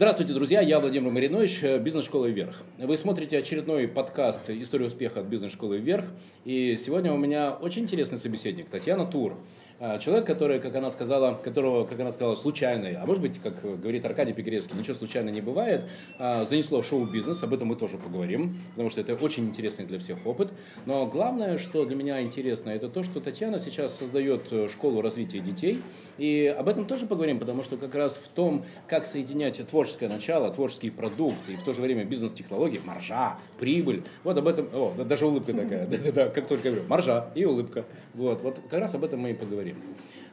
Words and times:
Здравствуйте, 0.00 0.32
друзья, 0.32 0.62
я 0.62 0.80
Владимир 0.80 1.10
Маринович, 1.10 1.62
бизнес-школа 1.62 2.24
«Вверх». 2.24 2.62
Вы 2.78 2.96
смотрите 2.96 3.36
очередной 3.36 3.86
подкаст 3.86 4.48
«История 4.48 4.86
успеха 4.86 5.20
от 5.20 5.26
бизнес-школы 5.26 5.76
«Вверх». 5.76 6.06
И 6.46 6.78
сегодня 6.78 7.12
у 7.12 7.18
меня 7.18 7.50
очень 7.50 7.82
интересный 7.82 8.16
собеседник, 8.16 8.70
Татьяна 8.70 9.04
Тур. 9.04 9.36
А, 9.82 9.98
человек, 9.98 10.26
который, 10.26 10.60
как 10.60 10.74
она 10.76 10.90
сказала, 10.90 11.32
которого, 11.34 11.86
как 11.86 11.98
она 12.00 12.10
сказала, 12.10 12.34
случайный, 12.34 12.96
а 12.96 13.06
может 13.06 13.22
быть, 13.22 13.38
как 13.38 13.62
говорит 13.62 14.04
Аркадий 14.04 14.34
Пикаревский, 14.34 14.78
ничего 14.78 14.94
случайно 14.94 15.30
не 15.30 15.40
бывает, 15.40 15.84
а, 16.18 16.44
занесло 16.44 16.82
в 16.82 16.86
шоу-бизнес, 16.86 17.42
об 17.42 17.54
этом 17.54 17.68
мы 17.68 17.76
тоже 17.76 17.96
поговорим, 17.96 18.58
потому 18.72 18.90
что 18.90 19.00
это 19.00 19.14
очень 19.14 19.46
интересный 19.46 19.86
для 19.86 19.98
всех 19.98 20.26
опыт. 20.26 20.50
Но 20.84 21.06
главное, 21.06 21.56
что 21.56 21.86
для 21.86 21.96
меня 21.96 22.20
интересно, 22.20 22.68
это 22.68 22.90
то, 22.90 23.02
что 23.02 23.20
Татьяна 23.20 23.58
сейчас 23.58 23.96
создает 23.96 24.52
э, 24.52 24.68
школу 24.68 25.00
развития 25.00 25.40
детей, 25.40 25.80
и 26.20 26.54
об 26.54 26.68
этом 26.68 26.84
тоже 26.84 27.06
поговорим, 27.06 27.38
потому 27.38 27.62
что 27.62 27.78
как 27.78 27.94
раз 27.94 28.12
в 28.22 28.28
том, 28.28 28.66
как 28.86 29.06
соединять 29.06 29.66
творческое 29.66 30.06
начало, 30.06 30.52
творческий 30.52 30.90
продукт 30.90 31.48
и 31.48 31.56
в 31.56 31.62
то 31.62 31.72
же 31.72 31.80
время 31.80 32.04
бизнес-технологии, 32.04 32.78
маржа, 32.84 33.38
прибыль, 33.58 34.02
вот 34.22 34.36
об 34.36 34.46
этом, 34.46 34.68
о, 34.74 34.92
даже 35.02 35.24
улыбка 35.24 35.54
такая, 35.54 35.86
да-да-да, 35.90 36.28
как 36.28 36.46
только 36.46 36.64
говорю, 36.64 36.86
маржа 36.88 37.30
и 37.34 37.46
улыбка, 37.46 37.86
вот, 38.12 38.42
вот 38.42 38.58
как 38.68 38.80
раз 38.80 38.92
об 38.92 39.04
этом 39.04 39.20
мы 39.20 39.30
и 39.30 39.34
поговорим. 39.34 39.76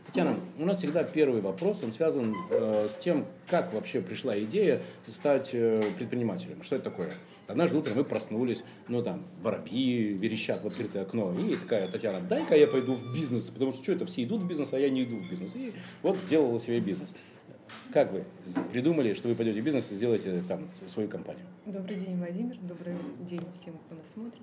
Татьяна, 0.07 0.35
у 0.59 0.65
нас 0.65 0.79
всегда 0.79 1.05
первый 1.05 1.39
вопрос, 1.39 1.79
он 1.81 1.93
связан 1.93 2.35
э, 2.51 2.89
с 2.89 3.01
тем, 3.01 3.25
как 3.47 3.73
вообще 3.73 4.01
пришла 4.01 4.37
идея 4.39 4.81
стать 5.09 5.51
э, 5.53 5.81
предпринимателем. 5.97 6.63
Что 6.63 6.75
это 6.75 6.89
такое? 6.89 7.11
Однажды 7.47 7.77
утром 7.77 7.95
мы 7.95 8.03
проснулись, 8.03 8.63
ну 8.89 9.01
там, 9.01 9.23
воробьи 9.41 10.13
верещат 10.13 10.63
в 10.63 10.67
открытое 10.67 11.03
окно, 11.03 11.33
и 11.33 11.55
такая, 11.55 11.87
Татьяна, 11.87 12.19
дай-ка 12.19 12.55
я 12.55 12.67
пойду 12.67 12.95
в 12.95 13.15
бизнес, 13.15 13.45
потому 13.45 13.71
что 13.71 13.83
что 13.83 13.93
это, 13.93 14.05
все 14.05 14.23
идут 14.23 14.43
в 14.43 14.47
бизнес, 14.47 14.73
а 14.73 14.79
я 14.79 14.89
не 14.89 15.05
иду 15.05 15.17
в 15.17 15.29
бизнес. 15.29 15.55
И 15.55 15.71
вот 16.03 16.17
сделала 16.17 16.59
себе 16.59 16.81
бизнес. 16.81 17.13
Как 17.93 18.11
вы 18.11 18.25
придумали, 18.71 19.13
что 19.13 19.29
вы 19.29 19.35
пойдете 19.35 19.61
в 19.61 19.63
бизнес 19.63 19.91
и 19.91 19.95
сделаете 19.95 20.43
там 20.47 20.67
свою 20.87 21.07
компанию? 21.07 21.45
Добрый 21.65 21.95
день, 21.95 22.17
Владимир. 22.17 22.57
Добрый 22.61 22.95
день 23.21 23.41
всем, 23.53 23.75
кто 23.85 23.95
нас 23.95 24.09
смотрит. 24.09 24.41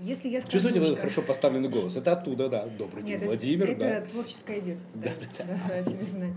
Если 0.00 0.28
я 0.28 0.40
скажу, 0.40 0.58
Чувствуете 0.58 0.84
что... 0.84 0.96
хорошо 0.96 1.22
поставленный 1.22 1.68
голос? 1.68 1.96
Это 1.96 2.12
оттуда, 2.12 2.48
да. 2.48 2.66
Добрый 2.78 3.02
день, 3.02 3.14
Нет, 3.14 3.24
Владимир. 3.24 3.70
Это, 3.70 3.80
да. 3.80 3.88
это 3.88 4.10
творческое 4.10 4.60
детство. 4.60 4.90
Да, 4.94 5.10
да, 5.38 5.44
да. 5.44 5.60
да. 5.68 5.82
себе 5.82 6.04
знать. 6.04 6.34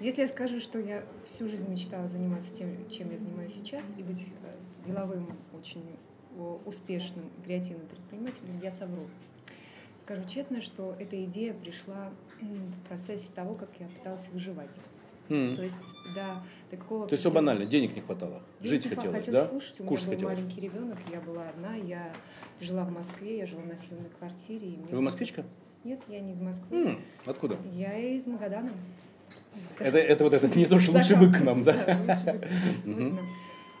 Если 0.00 0.22
я 0.22 0.28
скажу, 0.28 0.60
что 0.60 0.78
я 0.78 1.02
всю 1.26 1.48
жизнь 1.48 1.70
мечтала 1.70 2.06
заниматься 2.08 2.54
тем, 2.54 2.68
чем 2.90 3.10
я 3.10 3.18
занимаюсь 3.18 3.54
сейчас, 3.54 3.82
и 3.96 4.02
быть 4.02 4.26
э, 4.42 4.52
деловым, 4.86 5.28
очень 5.52 5.84
успешным, 6.64 7.24
креативным 7.44 7.86
предпринимателем, 7.86 8.60
я 8.62 8.70
совру. 8.70 9.06
Скажу 10.00 10.22
честно, 10.28 10.60
что 10.60 10.94
эта 10.98 11.22
идея 11.24 11.54
пришла 11.54 12.10
в 12.40 12.88
процессе 12.88 13.28
того, 13.34 13.54
как 13.54 13.68
я 13.80 13.86
пыталась 13.88 14.28
выживать. 14.32 14.78
Mm. 15.28 15.56
То 15.56 15.62
есть, 15.62 15.76
да, 16.14 16.44
до 16.70 16.76
какого... 16.76 17.08
То 17.08 17.14
есть 17.14 17.22
все 17.22 17.32
банально, 17.32 17.66
денег 17.66 17.96
не 17.96 18.00
хватало, 18.00 18.42
денег 18.60 18.74
жить 18.74 18.84
не 18.84 18.96
хотелось, 18.96 19.24
хотелось, 19.24 19.42
да? 19.42 19.48
Кушать, 19.48 19.80
у 19.80 19.82
меня 19.82 19.90
был 19.90 19.98
хотелось. 19.98 20.22
маленький 20.36 20.60
ребенок, 20.60 20.98
я 21.12 21.20
была 21.20 21.48
одна, 21.48 21.74
я 21.74 22.12
жила 22.60 22.84
в 22.84 22.92
Москве, 22.92 23.38
я 23.38 23.46
жила 23.46 23.62
на 23.62 23.76
съемной 23.76 24.10
квартире. 24.18 24.68
И 24.68 24.76
мне 24.76 24.86
Вы 24.92 25.00
москвичка? 25.00 25.44
Нет, 25.82 26.00
я 26.08 26.20
не 26.20 26.32
из 26.32 26.40
Москвы. 26.40 26.76
Mm. 26.76 27.00
Откуда? 27.24 27.56
Я 27.72 27.98
из 27.98 28.26
Магадана. 28.26 28.70
Это, 29.78 29.98
это 29.98 30.24
вот 30.24 30.34
этот 30.34 30.54
не 30.54 30.66
то, 30.66 30.78
что 30.78 30.92
лучше 30.92 31.16
бы 31.16 31.32
к 31.32 31.40
нам, 31.40 31.64
да? 31.64 31.74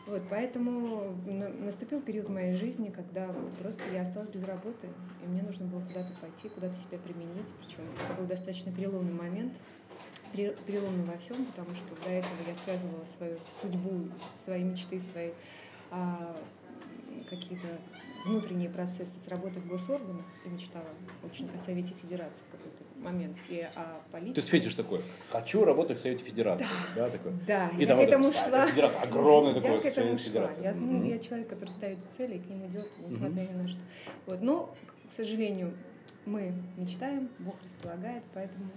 Вот, 0.06 0.22
поэтому 0.30 1.16
наступил 1.64 2.00
период 2.00 2.28
в 2.28 2.32
моей 2.32 2.52
жизни, 2.52 2.90
когда 2.90 3.28
просто 3.60 3.82
я 3.92 4.02
осталась 4.02 4.28
без 4.28 4.44
работы, 4.44 4.88
и 5.24 5.28
мне 5.28 5.42
нужно 5.42 5.66
было 5.66 5.80
куда-то 5.80 6.12
пойти, 6.20 6.48
куда-то 6.48 6.76
себя 6.76 6.98
применить. 6.98 7.52
Причем 7.58 7.82
это 8.04 8.20
был 8.20 8.26
достаточно 8.26 8.72
переломный 8.72 9.12
момент 9.12 9.52
переломный 10.32 11.04
во 11.04 11.16
всем, 11.16 11.44
потому 11.46 11.74
что 11.74 11.94
до 12.04 12.10
этого 12.10 12.34
я 12.46 12.54
связывала 12.54 13.04
свою 13.16 13.36
судьбу, 13.60 14.08
свои 14.36 14.62
мечты, 14.62 15.00
свои 15.00 15.30
а, 15.90 16.36
какие-то 17.30 17.68
внутренние 18.24 18.68
процессы 18.68 19.18
с 19.18 19.28
работой 19.28 19.62
в 19.62 19.68
госорганах 19.68 20.26
и 20.44 20.48
мечтала 20.48 20.88
очень 21.24 21.48
о 21.56 21.60
Совете 21.60 21.94
Федерации 21.94 22.42
какой-то 22.50 22.84
момент 23.02 23.36
и 23.48 23.66
о 23.74 24.00
политике. 24.10 24.34
То 24.34 24.40
есть 24.40 24.50
фетиш 24.50 24.74
такой, 24.74 25.00
хочу 25.30 25.64
работать 25.64 25.98
в 25.98 26.00
Совете 26.00 26.24
Федерации. 26.24 26.66
Да, 26.94 27.04
да 27.04 27.10
такой. 27.10 27.32
Да, 27.46 27.70
и 27.78 27.84
я 27.84 27.96
к 27.96 28.00
этому 28.00 28.24
шла. 28.24 28.66
Федерация, 28.66 29.02
огромный 29.02 29.54
я 29.54 29.60
такой 29.60 29.80
к 29.80 29.84
этому 29.84 30.18
шла. 30.18 30.50
Я, 30.62 30.74
ну, 30.74 30.92
mm-hmm. 30.92 31.10
я 31.10 31.18
человек, 31.18 31.48
который 31.48 31.70
ставит 31.70 31.98
цели 32.16 32.36
и 32.36 32.38
к 32.38 32.46
ним 32.48 32.66
идет, 32.66 32.86
несмотря 32.98 33.42
mm-hmm. 33.42 33.54
ни 33.54 33.62
на 33.62 33.68
что. 33.68 33.80
Вот. 34.26 34.42
Но, 34.42 34.74
к 35.08 35.12
сожалению, 35.12 35.74
мы 36.24 36.52
мечтаем, 36.76 37.28
Бог 37.38 37.56
располагает, 37.62 38.22
поэтому 38.34 38.70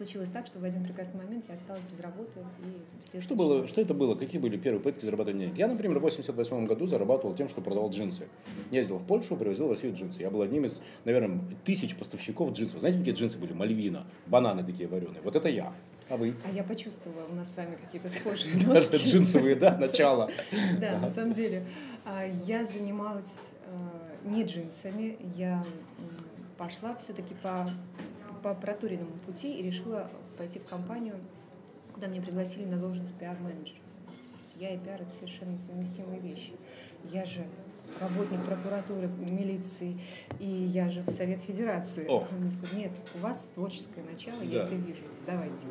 случилось 0.00 0.30
так, 0.30 0.46
что 0.46 0.58
в 0.58 0.64
один 0.64 0.82
прекрасный 0.82 1.18
момент 1.18 1.44
я 1.46 1.56
осталась 1.56 1.82
без 1.90 2.00
работы. 2.00 2.40
И 3.12 3.20
что, 3.20 3.34
было, 3.34 3.68
что 3.68 3.82
это 3.82 3.92
было? 3.92 4.14
Какие 4.14 4.40
были 4.40 4.56
первые 4.56 4.80
попытки 4.80 5.04
зарабатывать 5.04 5.38
денег? 5.38 5.58
Я, 5.58 5.68
например, 5.68 5.98
в 5.98 6.02
88 6.02 6.66
году 6.66 6.86
зарабатывал 6.86 7.34
тем, 7.34 7.50
что 7.50 7.60
продавал 7.60 7.90
джинсы. 7.90 8.26
Ездил 8.70 8.96
в 8.96 9.06
Польшу, 9.06 9.36
привозил 9.36 9.66
в 9.68 9.72
Россию 9.72 9.94
джинсы. 9.94 10.22
Я 10.22 10.30
был 10.30 10.40
одним 10.40 10.64
из, 10.64 10.80
наверное, 11.04 11.38
тысяч 11.66 11.94
поставщиков 11.96 12.52
джинсов. 12.52 12.80
Знаете, 12.80 12.98
какие 13.00 13.14
джинсы 13.14 13.36
были? 13.36 13.52
Мальвина, 13.52 14.06
бананы 14.26 14.64
такие 14.64 14.88
вареные. 14.88 15.20
Вот 15.22 15.36
это 15.36 15.50
я. 15.50 15.70
А 16.08 16.16
вы? 16.16 16.34
А 16.46 16.50
я 16.50 16.64
почувствовала, 16.64 17.26
у 17.30 17.34
нас 17.34 17.52
с 17.52 17.56
вами 17.58 17.76
какие-то 17.84 18.08
схожие 18.18 18.54
Джинсовые, 18.54 19.54
да, 19.54 19.76
начало. 19.80 20.30
Да, 20.80 20.98
на 20.98 21.10
самом 21.10 21.34
деле. 21.34 21.62
А, 22.06 22.24
я 22.46 22.64
занималась 22.64 23.52
э, 23.66 24.28
не 24.30 24.44
джинсами, 24.44 25.18
я 25.36 25.62
пошла 26.56 26.94
все-таки 26.96 27.34
по 27.42 27.68
по 28.42 28.54
проторенному 28.54 29.12
пути 29.26 29.58
и 29.58 29.62
решила 29.62 30.10
пойти 30.38 30.58
в 30.58 30.64
компанию, 30.64 31.16
куда 31.94 32.06
меня 32.06 32.22
пригласили 32.22 32.64
на 32.64 32.78
должность 32.78 33.14
пиар-менеджера. 33.14 33.78
Я 34.56 34.74
и 34.74 34.78
пиар– 34.78 35.00
это 35.02 35.10
совершенно 35.10 35.52
несовместимые 35.52 36.20
вещи. 36.20 36.52
Я 37.10 37.24
же 37.24 37.46
работник 37.98 38.44
прокуратуры, 38.44 39.08
милиции, 39.08 39.98
и 40.38 40.46
я 40.46 40.90
же 40.90 41.02
в 41.02 41.10
Совет 41.10 41.40
Федерации. 41.40 42.06
О. 42.08 42.26
Они 42.30 42.50
сказали, 42.50 42.80
нет, 42.80 42.92
у 43.14 43.18
вас 43.18 43.50
творческое 43.54 44.02
начало, 44.02 44.38
да. 44.40 44.44
я 44.44 44.64
это 44.64 44.74
вижу, 44.74 45.02
давайте. 45.26 45.66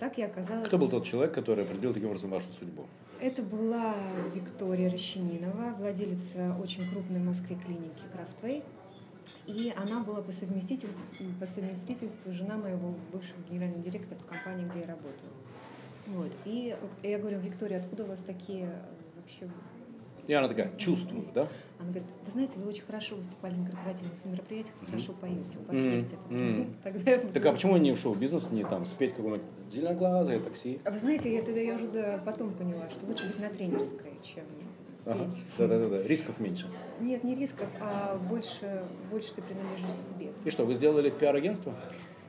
Так 0.00 0.18
я 0.18 0.26
оказалась... 0.26 0.66
Кто 0.66 0.78
был 0.78 0.88
тот 0.90 1.04
человек, 1.04 1.32
который 1.32 1.64
определил 1.64 1.94
таким 1.94 2.08
образом 2.08 2.30
вашу 2.30 2.48
судьбу? 2.58 2.86
Это 3.20 3.42
была 3.42 3.94
Виктория 4.34 4.90
Рощининова, 4.90 5.74
владелица 5.78 6.54
очень 6.62 6.88
крупной 6.90 7.20
в 7.20 7.24
Москве 7.24 7.56
клиники 7.56 8.02
Крафтвей. 8.12 8.62
И 9.46 9.72
она 9.76 10.02
была 10.02 10.22
по 10.22 10.32
совместительству, 10.32 11.00
по 11.40 11.46
совместительству 11.46 12.32
жена 12.32 12.56
моего 12.56 12.94
бывшего 13.12 13.40
генерального 13.48 13.82
директора 13.82 14.18
компании, 14.28 14.66
где 14.68 14.80
я 14.80 14.86
работала. 14.86 15.32
Вот. 16.06 16.32
И 16.44 16.76
я 17.02 17.18
говорю, 17.18 17.38
Виктория, 17.40 17.78
откуда 17.78 18.04
у 18.04 18.06
вас 18.06 18.20
такие 18.20 18.70
вообще... 19.16 19.48
И 20.26 20.32
она 20.32 20.48
такая, 20.48 20.76
чувствую, 20.76 21.28
да? 21.32 21.48
Она 21.78 21.90
говорит, 21.90 22.08
вы 22.24 22.32
знаете, 22.32 22.54
вы 22.56 22.68
очень 22.68 22.82
хорошо 22.82 23.14
выступали 23.14 23.54
на 23.54 23.66
корпоративных 23.66 24.24
мероприятиях, 24.24 24.74
mm-hmm. 24.80 24.90
хорошо 24.90 25.12
поете, 25.12 25.58
у 25.58 25.68
вас 25.68 25.76
mm-hmm. 25.76 25.94
есть 25.94 26.06
это. 26.08 26.34
Mm-hmm. 26.34 26.74
Тогда 26.82 27.10
я... 27.12 27.18
Так 27.20 27.46
а 27.46 27.52
почему 27.52 27.76
не 27.76 27.92
в 27.92 27.98
шоу-бизнес, 27.98 28.50
не 28.50 28.64
там 28.64 28.84
спеть 28.86 29.14
какое-нибудь 29.14 29.46
зеленоглазое 29.70 30.40
такси? 30.40 30.80
А 30.84 30.90
вы 30.90 30.98
знаете, 30.98 31.32
я 31.32 31.42
тогда 31.42 31.60
я 31.60 31.76
уже 31.76 32.20
потом 32.24 32.52
поняла, 32.54 32.90
что 32.90 33.06
лучше 33.06 33.28
быть 33.28 33.38
на 33.38 33.48
тренерской, 33.50 34.14
чем 34.20 34.44
Ага. 35.06 35.30
Да, 35.56 35.68
да, 35.68 35.78
да, 35.78 35.88
да. 35.88 36.02
Рисков 36.02 36.40
меньше. 36.40 36.68
Нет, 37.00 37.22
не 37.22 37.34
рисков, 37.34 37.68
а 37.80 38.18
больше, 38.28 38.84
больше 39.10 39.34
ты 39.34 39.42
принадлежишь 39.42 39.92
себе. 39.92 40.32
И 40.44 40.50
что, 40.50 40.64
вы 40.64 40.74
сделали 40.74 41.10
пиар-агентство? 41.10 41.74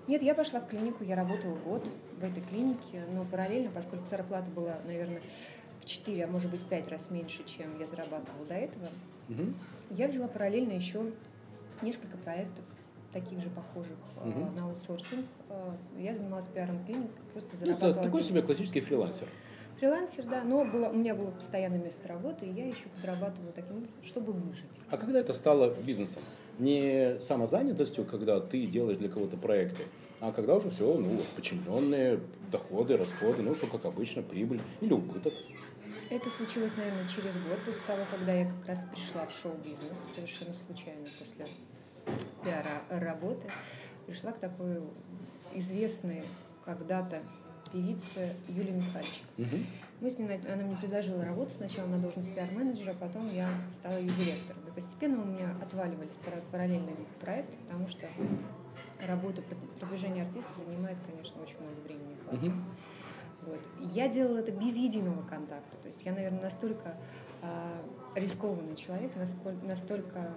Нет, 0.07 0.21
я 0.21 0.35
пошла 0.35 0.61
в 0.61 0.67
клинику, 0.67 1.03
я 1.03 1.15
работала 1.15 1.55
год 1.55 1.85
в 2.19 2.23
этой 2.23 2.41
клинике, 2.43 3.03
но 3.13 3.25
параллельно, 3.25 3.71
поскольку 3.73 4.05
зарплата 4.05 4.49
была, 4.51 4.77
наверное, 4.85 5.21
в 5.81 5.85
4, 5.85 6.23
а 6.23 6.27
может 6.27 6.49
быть 6.49 6.61
5 6.61 6.87
раз 6.87 7.09
меньше, 7.09 7.43
чем 7.45 7.77
я 7.79 7.87
зарабатывала 7.87 8.45
до 8.47 8.53
этого, 8.53 8.87
угу. 9.27 9.53
я 9.89 10.07
взяла 10.07 10.27
параллельно 10.27 10.71
еще 10.71 11.11
несколько 11.81 12.15
проектов, 12.17 12.63
таких 13.11 13.41
же 13.41 13.49
похожих 13.49 13.97
угу. 14.23 14.51
на 14.55 14.65
аутсорсинг. 14.65 15.25
А, 15.49 15.75
я 15.97 16.15
занималась 16.15 16.47
пиаром 16.47 16.85
клиник, 16.85 17.11
просто 17.33 17.49
ну, 17.53 17.65
зарабатывала. 17.65 17.95
Ну, 17.95 18.03
такой 18.03 18.23
себе 18.23 18.41
классический 18.41 18.81
фрилансер. 18.81 19.27
Фрилансер, 19.79 20.25
да, 20.25 20.43
но 20.43 20.65
было, 20.65 20.87
у 20.89 20.93
меня 20.93 21.13
было 21.13 21.29
постоянное 21.29 21.79
место 21.79 22.07
работы, 22.07 22.47
и 22.47 22.51
я 22.51 22.67
еще 22.67 22.87
подрабатывала 22.95 23.51
таким 23.51 23.77
образом, 23.77 24.03
чтобы 24.03 24.33
выжить. 24.33 24.65
А 24.89 24.97
когда 24.97 25.19
это 25.19 25.33
стало 25.33 25.73
бизнесом? 25.85 26.21
Не 26.57 27.19
самозанятостью, 27.21 28.05
когда 28.05 28.39
ты 28.39 28.65
делаешь 28.65 28.97
для 28.97 29.09
кого-то 29.09 29.37
проекты, 29.37 29.83
а 30.19 30.31
когда 30.31 30.55
уже 30.55 30.71
все, 30.71 30.97
ну, 30.97 31.21
подчиненные, 31.35 32.19
доходы, 32.51 32.97
расходы, 32.97 33.43
ну, 33.43 33.53
все 33.53 33.67
как 33.67 33.85
обычно, 33.85 34.23
прибыль 34.23 34.61
или 34.81 34.93
убыток. 34.93 35.33
Это 36.09 36.29
случилось, 36.31 36.71
наверное, 36.75 37.07
через 37.07 37.33
год 37.33 37.59
после 37.63 37.81
того, 37.85 37.99
когда 38.09 38.33
я 38.33 38.49
как 38.49 38.65
раз 38.65 38.85
пришла 38.91 39.27
в 39.27 39.31
шоу-бизнес, 39.31 39.99
совершенно 40.15 40.53
случайно 40.53 41.05
после 41.19 41.45
пиара 42.43 42.81
работы, 42.89 43.51
пришла 44.07 44.31
к 44.31 44.39
такой 44.39 44.81
известной 45.53 46.23
когда-то 46.65 47.19
певица 47.71 48.21
Юлия 48.49 48.73
Михальчик. 48.73 49.23
Угу. 49.37 49.57
Мы 50.01 50.11
с 50.11 50.17
ней, 50.19 50.29
она 50.47 50.63
мне 50.63 50.77
предложила 50.77 51.25
работу 51.25 51.51
сначала 51.51 51.87
на 51.87 51.97
должность 51.97 52.33
пиар-менеджера, 52.33 52.91
а 52.91 52.95
потом 52.95 53.33
я 53.33 53.49
стала 53.73 53.97
ее 53.97 54.09
директором. 54.11 54.61
И 54.67 54.71
постепенно 54.71 55.21
у 55.21 55.25
меня 55.25 55.55
отваливались 55.61 56.13
параллельные 56.51 56.95
проекты, 57.19 57.53
потому 57.65 57.87
что 57.87 58.05
работа 59.07 59.41
продвижения 59.79 60.23
артиста 60.23 60.51
занимает, 60.65 60.97
конечно, 61.09 61.41
очень 61.41 61.57
много 61.59 61.81
времени. 61.83 62.15
Угу. 62.31 62.51
Вот. 63.47 63.59
Я 63.93 64.07
делала 64.07 64.37
это 64.37 64.51
без 64.51 64.75
единого 64.75 65.23
контакта. 65.23 65.77
То 65.81 65.87
есть 65.87 66.03
я, 66.03 66.11
наверное, 66.11 66.41
настолько 66.41 66.95
э, 67.41 67.81
рискованный 68.15 68.75
человек, 68.75 69.11
насколько, 69.15 69.65
настолько 69.65 70.33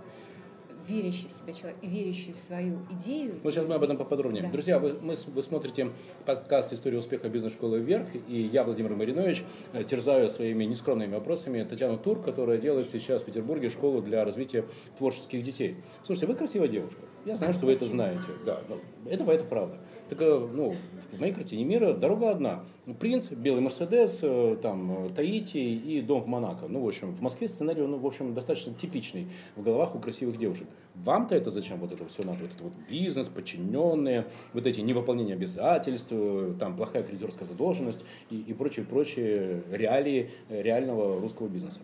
верящий 0.89 1.29
в 1.29 1.33
себя 1.33 1.53
человек, 1.53 1.79
верящий 1.83 2.33
в 2.33 2.39
свою 2.39 2.79
идею. 2.93 3.35
Ну, 3.43 3.51
сейчас 3.51 3.69
мы 3.69 3.75
об 3.75 3.83
этом 3.83 3.97
поподробнее. 3.97 4.43
Да. 4.43 4.51
Друзья, 4.51 4.79
вы, 4.79 4.97
мы, 5.03 5.15
вы 5.35 5.43
смотрите 5.43 5.91
подкаст 6.27 6.73
«История 6.73 6.99
успеха 6.99 7.29
бизнес-школы 7.29 7.81
вверх», 7.81 8.09
и 8.29 8.39
я, 8.39 8.65
Владимир 8.65 8.95
Маринович, 8.95 9.43
э, 9.73 9.85
терзаю 9.85 10.31
своими 10.31 10.65
нескромными 10.65 11.15
вопросами 11.15 11.63
Татьяну 11.65 11.99
Тур, 11.99 12.23
которая 12.23 12.59
делает 12.59 12.91
сейчас 12.91 13.23
в 13.23 13.25
Петербурге 13.27 13.71
школу 13.71 14.03
для 14.03 14.25
развития 14.25 14.65
творческих 14.99 15.43
детей. 15.43 15.77
Слушайте, 16.05 16.27
вы 16.27 16.35
красивая 16.35 16.69
девушка. 16.69 17.03
Я 17.25 17.37
знаю, 17.37 17.53
что 17.53 17.67
вы 17.67 17.73
это 17.73 17.85
знаете. 17.85 18.23
Да, 18.47 18.61
это, 19.07 19.31
это 19.31 19.45
правда. 19.45 19.79
Так, 20.09 20.21
э, 20.23 20.49
ну, 20.53 20.75
в 21.13 21.21
моей 21.21 21.33
картине 21.33 21.65
мира 21.65 21.95
дорога 21.95 22.31
одна. 22.31 22.65
Принц, 22.95 23.31
белый 23.31 23.61
Мерседес, 23.61 24.21
э, 24.23 24.57
там, 24.63 25.07
э, 25.07 25.09
Таити 25.11 25.59
и 25.59 26.01
дом 26.01 26.23
в 26.23 26.27
Монако. 26.27 26.67
Ну, 26.69 26.83
в 26.83 26.89
общем, 26.89 27.13
в 27.13 27.21
Москве 27.21 27.49
сценарий, 27.49 27.83
ну, 27.83 27.99
в 27.99 28.07
общем, 28.07 28.35
достаточно 28.35 28.75
типичный 28.75 29.29
в 29.57 29.63
головах 29.63 29.95
у 29.95 29.99
красивых 29.99 30.39
девушек. 30.39 30.67
Вам-то 30.95 31.35
это 31.35 31.51
зачем 31.51 31.79
вот 31.79 31.93
это 31.93 32.07
все 32.07 32.23
надо? 32.25 32.39
Вот 32.41 32.51
это 32.55 32.65
вот 32.65 32.75
бизнес, 32.89 33.29
подчиненные, 33.29 34.27
вот 34.53 34.67
эти 34.67 34.81
невыполнения 34.81 35.35
обязательств, 35.35 36.13
там, 36.59 36.77
плохая 36.77 37.03
кредиторская 37.03 37.47
задолженность 37.47 38.01
и, 38.31 38.41
и 38.41 38.53
прочие, 38.53 38.85
прочие 38.85 39.63
реалии 39.71 40.31
реального 40.49 41.21
русского 41.21 41.49
бизнеса. 41.49 41.81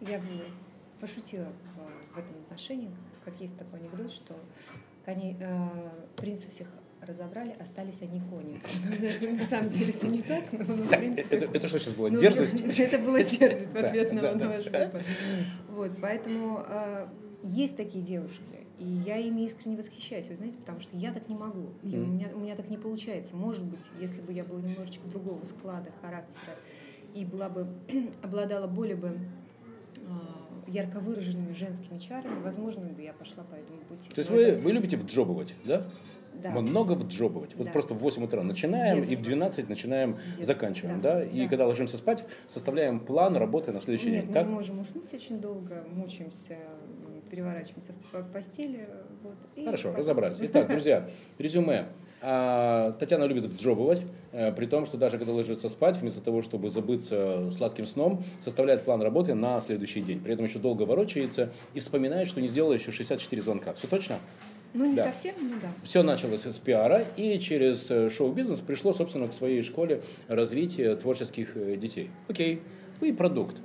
Я 0.00 0.18
бы 0.18 0.24
пошутила 1.00 1.46
в 2.14 2.18
этом 2.18 2.36
отношении, 2.46 2.90
как 3.24 3.40
есть 3.40 3.56
такой 3.58 3.80
анекдот, 3.80 4.12
что 4.12 4.34
они, 5.06 5.36
э, 5.40 5.66
принцы 6.16 6.50
всех 6.50 6.68
разобрали, 7.02 7.56
остались 7.58 8.02
одни 8.02 8.20
кони. 8.20 8.60
На 9.40 9.46
самом 9.46 9.68
деле 9.68 9.92
это 9.92 10.06
не 10.06 10.22
так, 10.22 10.52
но 10.52 10.64
в 10.64 10.88
принципе... 10.88 11.36
Это 11.36 11.68
что 11.68 11.78
сейчас 11.78 11.94
было, 11.94 12.10
дерзость? 12.10 12.54
Это 12.78 12.98
была 12.98 13.22
дерзость 13.22 13.72
в 13.72 13.76
ответ 13.76 14.12
на 14.12 14.22
ваш 14.22 14.64
выбор. 14.66 15.02
Вот, 15.68 15.90
поэтому 16.00 16.64
э, 16.66 17.08
есть 17.42 17.76
такие 17.76 18.04
девушки, 18.04 18.66
и 18.78 18.84
я 18.84 19.16
ими 19.16 19.42
искренне 19.42 19.76
восхищаюсь, 19.76 20.28
вы 20.28 20.36
знаете, 20.36 20.58
потому 20.58 20.80
что 20.80 20.96
я 20.96 21.12
так 21.12 21.28
не 21.28 21.36
могу, 21.36 21.70
и 21.82 21.96
у, 21.96 22.06
меня, 22.06 22.28
у 22.34 22.40
меня 22.40 22.54
так 22.54 22.68
не 22.70 22.78
получается. 22.78 23.36
Может 23.36 23.64
быть, 23.64 23.80
если 24.00 24.20
бы 24.20 24.32
я 24.32 24.44
была 24.44 24.60
немножечко 24.60 25.06
другого 25.08 25.44
склада, 25.44 25.90
характера, 26.00 26.54
и 27.14 27.24
была 27.24 27.48
бы, 27.48 27.66
обладала 28.22 28.66
более 28.66 28.96
бы 28.96 29.08
э, 29.08 30.00
ярко 30.66 31.00
выраженными 31.00 31.52
женскими 31.52 31.98
чарами, 31.98 32.42
возможно, 32.42 32.82
бы 32.86 33.02
я 33.02 33.12
пошла 33.12 33.44
по 33.44 33.54
этому 33.54 33.78
пути. 33.80 34.08
То 34.10 34.20
есть 34.20 34.30
вы, 34.30 34.58
вы 34.62 34.72
любите 34.72 34.96
вджобывать, 34.96 35.54
да? 35.64 35.86
Да. 36.42 36.50
много 36.50 36.92
вджобывать. 36.92 37.54
Вот 37.56 37.66
да. 37.66 37.72
просто 37.72 37.94
в 37.94 37.98
8 37.98 38.24
утра 38.24 38.42
начинаем 38.42 39.02
и 39.02 39.16
в 39.16 39.22
12 39.22 39.68
начинаем 39.68 40.18
заканчиваем. 40.40 41.00
Да. 41.00 41.16
Да? 41.16 41.24
И 41.24 41.42
да. 41.42 41.48
когда 41.48 41.66
ложимся 41.66 41.96
спать, 41.96 42.24
составляем 42.46 43.00
план 43.00 43.36
работы 43.36 43.72
на 43.72 43.80
следующий 43.80 44.10
Нет, 44.10 44.20
день. 44.20 44.28
Мы 44.28 44.34
так? 44.34 44.46
не 44.46 44.52
можем 44.52 44.80
уснуть 44.80 45.12
очень 45.12 45.40
долго, 45.40 45.84
мучаемся, 45.90 46.56
переворачиваемся 47.30 47.92
в 48.12 48.22
постели. 48.32 48.88
Вот, 49.22 49.64
Хорошо, 49.64 49.88
потом... 49.88 49.98
разобрались. 49.98 50.38
Итак, 50.40 50.68
друзья, 50.68 51.08
резюме. 51.38 51.86
А, 52.22 52.92
Татьяна 52.92 53.24
любит 53.24 53.46
вджобывать, 53.46 54.02
э, 54.32 54.52
при 54.52 54.66
том, 54.66 54.84
что 54.84 54.98
даже 54.98 55.16
когда 55.16 55.32
ложится 55.32 55.70
спать, 55.70 55.96
вместо 55.96 56.20
того, 56.20 56.42
чтобы 56.42 56.68
забыться 56.68 57.50
сладким 57.50 57.86
сном, 57.86 58.22
составляет 58.40 58.84
план 58.84 59.00
работы 59.00 59.32
на 59.34 59.58
следующий 59.60 60.02
день. 60.02 60.20
При 60.20 60.34
этом 60.34 60.44
еще 60.44 60.58
долго 60.58 60.82
ворочается 60.82 61.50
и 61.72 61.80
вспоминает, 61.80 62.28
что 62.28 62.42
не 62.42 62.48
сделала 62.48 62.74
еще 62.74 62.92
64 62.92 63.40
звонка. 63.40 63.72
Все 63.72 63.86
точно? 63.86 64.18
Ну, 64.72 64.86
не 64.86 64.96
да. 64.96 65.06
совсем, 65.06 65.34
ну 65.40 65.54
да. 65.60 65.68
Все 65.82 66.02
началось 66.02 66.46
с 66.46 66.58
пиара, 66.58 67.04
и 67.16 67.38
через 67.40 67.90
э, 67.90 68.08
шоу-бизнес 68.08 68.60
пришло, 68.60 68.92
собственно, 68.92 69.26
к 69.26 69.32
своей 69.32 69.62
школе 69.62 70.02
развития 70.28 70.94
творческих 70.94 71.56
э, 71.56 71.76
детей. 71.76 72.10
Окей, 72.28 72.62
вы 73.00 73.12
продукт. 73.12 73.56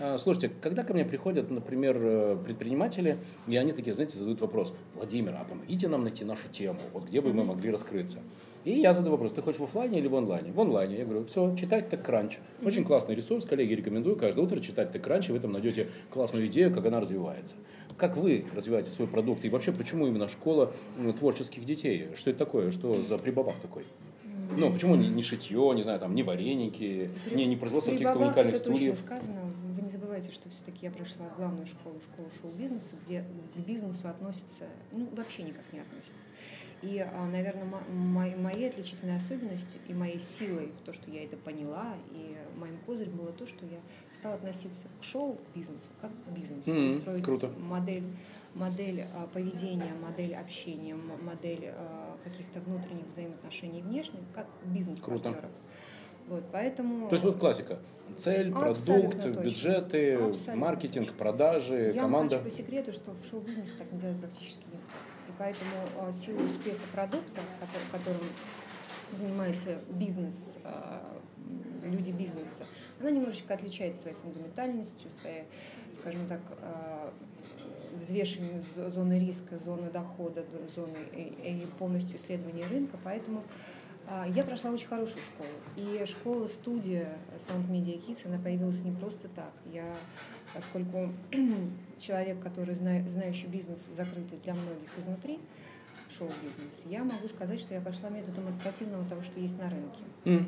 А, 0.00 0.18
слушайте, 0.18 0.50
когда 0.60 0.82
ко 0.82 0.92
мне 0.92 1.04
приходят, 1.04 1.50
например, 1.50 1.96
э, 2.00 2.36
предприниматели, 2.44 3.18
и 3.46 3.56
они 3.56 3.72
такие, 3.72 3.94
знаете, 3.94 4.18
задают 4.18 4.40
вопрос, 4.40 4.72
Владимир, 4.94 5.36
а 5.38 5.44
помогите 5.44 5.88
нам 5.88 6.02
найти 6.02 6.24
нашу 6.24 6.48
тему, 6.48 6.80
вот 6.92 7.04
где 7.04 7.20
бы 7.20 7.32
мы 7.32 7.44
могли 7.44 7.70
раскрыться. 7.70 8.18
И 8.64 8.72
я 8.72 8.92
задаю 8.92 9.12
вопрос, 9.12 9.32
ты 9.32 9.40
хочешь 9.40 9.58
в 9.58 9.64
офлайне 9.64 9.98
или 9.98 10.06
в 10.06 10.14
онлайне? 10.14 10.52
В 10.52 10.60
онлайне. 10.60 10.98
Я 10.98 11.04
говорю, 11.04 11.24
все, 11.26 11.56
читать 11.56 11.88
так 11.88 12.02
кранч. 12.04 12.38
Очень 12.62 12.84
классный 12.84 13.14
ресурс, 13.14 13.46
коллеги, 13.46 13.72
рекомендую 13.72 14.16
каждое 14.16 14.42
утро 14.42 14.60
читать 14.60 14.92
так 14.92 15.02
кранч, 15.02 15.30
и 15.30 15.32
в 15.32 15.34
этом 15.36 15.52
найдете 15.52 15.86
классную 16.10 16.46
идею, 16.46 16.72
как 16.72 16.84
она 16.84 17.00
развивается. 17.00 17.54
Как 17.96 18.16
вы 18.16 18.44
развиваете 18.54 18.90
свой 18.90 19.08
продукт? 19.08 19.44
И 19.44 19.48
вообще, 19.48 19.72
почему 19.72 20.06
именно 20.06 20.28
школа 20.28 20.72
ну, 20.98 21.12
творческих 21.12 21.64
детей? 21.64 22.08
Что 22.16 22.30
это 22.30 22.38
такое? 22.38 22.70
Что 22.70 23.00
за 23.00 23.16
прибабах 23.16 23.54
такой? 23.62 23.84
Ну, 24.56 24.70
почему 24.72 24.94
не, 24.96 25.08
не 25.08 25.22
шитье, 25.22 25.72
не 25.74 25.82
знаю, 25.82 26.00
там, 26.00 26.14
не 26.14 26.22
вареники, 26.22 27.10
не, 27.32 27.46
не 27.46 27.56
производство 27.56 27.92
каких-то 27.92 28.18
уникальных 28.18 28.54
это 28.54 28.64
стульев? 28.64 28.98
Точно 29.00 29.06
сказано. 29.06 29.40
Вы 29.74 29.82
не 29.82 29.88
забывайте, 29.88 30.32
что 30.32 30.50
все-таки 30.50 30.86
я 30.86 30.90
прошла 30.90 31.26
главную 31.36 31.66
школу, 31.66 31.96
школу 32.00 32.28
шоу-бизнеса, 32.42 32.94
где 33.06 33.24
к 33.54 33.58
бизнесу 33.58 34.08
относится, 34.08 34.66
ну, 34.92 35.08
вообще 35.16 35.44
никак 35.44 35.64
не 35.72 35.78
относится. 35.78 36.19
И, 36.82 36.98
а, 36.98 37.26
наверное, 37.26 37.66
моей 38.38 38.70
отличительной 38.70 39.18
особенностью 39.18 39.78
и 39.86 39.92
моей 39.92 40.18
силой, 40.18 40.72
то, 40.86 40.94
что 40.94 41.10
я 41.10 41.24
это 41.24 41.36
поняла, 41.36 41.94
и 42.12 42.36
моим 42.56 42.78
козырем 42.86 43.16
было 43.16 43.32
то, 43.32 43.46
что 43.46 43.66
я 43.66 43.78
стала 44.16 44.36
относиться 44.36 44.86
к 44.98 45.04
шоу-бизнесу 45.04 45.86
как 46.00 46.10
к 46.10 46.30
бизнесу. 46.30 46.62
Mm-hmm, 46.70 47.00
строить 47.02 47.24
круто. 47.24 47.50
модель, 47.58 48.04
модель 48.54 49.04
а, 49.14 49.26
поведения, 49.26 49.92
модель 50.02 50.34
общения, 50.34 50.94
модель 50.94 51.66
а, 51.66 52.16
каких-то 52.24 52.60
внутренних 52.60 53.06
взаимоотношений 53.08 53.82
внешних, 53.82 54.20
как 54.34 54.46
бизнес-партнеров. 54.64 55.50
Вот, 56.28 56.44
поэтому... 56.52 57.08
То 57.08 57.16
есть 57.16 57.24
вот 57.24 57.38
классика. 57.38 57.78
Цель, 58.16 58.52
продукт, 58.52 59.22
точно. 59.22 59.40
бюджеты, 59.40 60.14
Абсолютно 60.14 60.56
маркетинг, 60.56 61.06
точно. 61.06 61.18
продажи, 61.18 61.92
Я 61.94 62.02
команда. 62.02 62.36
Я 62.36 62.40
вам 62.40 62.50
по 62.50 62.56
секрету, 62.56 62.92
что 62.92 63.12
в 63.12 63.28
шоу-бизнесе 63.28 63.72
так 63.78 63.90
не 63.92 63.98
делает 63.98 64.20
практически 64.20 64.64
никто. 64.72 64.79
Поэтому 65.40 65.70
а, 65.98 66.12
сила 66.12 66.42
успеха 66.42 66.82
продукта, 66.92 67.40
которым 67.90 68.20
занимается 69.16 69.78
бизнес, 69.88 70.58
люди 71.82 72.10
бизнеса, 72.10 72.66
она 73.00 73.10
немножечко 73.10 73.54
отличается 73.54 74.02
своей 74.02 74.16
фундаментальностью, 74.18 75.10
своей, 75.20 75.44
скажем 75.98 76.26
так, 76.26 76.40
э, 76.60 77.10
взвешиванием 77.98 78.60
зоны 78.60 79.18
риска, 79.18 79.58
зоны 79.58 79.90
дохода, 79.90 80.44
зоны 80.74 80.98
и 81.14 81.66
полностью 81.78 82.18
исследования 82.18 82.66
рынка. 82.66 82.98
Поэтому 83.02 83.42
э, 84.08 84.24
я 84.34 84.44
прошла 84.44 84.70
очень 84.70 84.88
хорошую 84.88 85.22
школу. 85.22 85.48
И 85.76 86.04
школа-студия 86.04 87.16
Sound 87.48 87.70
Media 87.70 87.98
Kids, 87.98 88.26
она 88.26 88.38
появилась 88.38 88.82
не 88.82 88.92
просто 88.92 89.28
так. 89.28 89.52
Я, 89.72 89.86
поскольку 90.54 91.12
человек, 91.98 92.42
который 92.42 92.74
знающий 92.74 93.46
бизнес, 93.46 93.88
закрытый 93.96 94.38
для 94.38 94.54
многих 94.54 94.88
изнутри, 94.98 95.38
шоу-бизнес, 96.10 96.82
я 96.86 97.04
могу 97.04 97.28
сказать, 97.28 97.60
что 97.60 97.74
я 97.74 97.80
пошла 97.80 98.10
методом 98.10 98.48
от 98.48 98.60
противного 98.60 99.08
того, 99.08 99.22
что 99.22 99.38
есть 99.38 99.58
на 99.58 99.70
рынке. 99.70 100.02
Mm. 100.24 100.44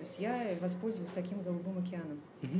То 0.00 0.06
есть 0.06 0.18
я 0.18 0.56
воспользовалась 0.62 1.12
таким 1.14 1.42
голубым 1.42 1.76
океаном. 1.76 2.22
Угу. 2.42 2.58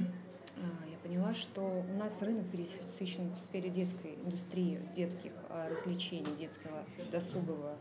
Я 0.91 0.99
поняла, 1.03 1.35
что 1.35 1.63
у 1.63 1.99
нас 1.99 2.21
рынок 2.21 2.45
пересыщен 2.51 3.33
в 3.33 3.37
сфере 3.39 3.71
детской 3.71 4.17
индустрии, 4.23 4.79
детских 4.95 5.33
а, 5.49 5.71
развлечений, 5.71 6.37
детского 6.39 6.85
досугового 7.11 7.77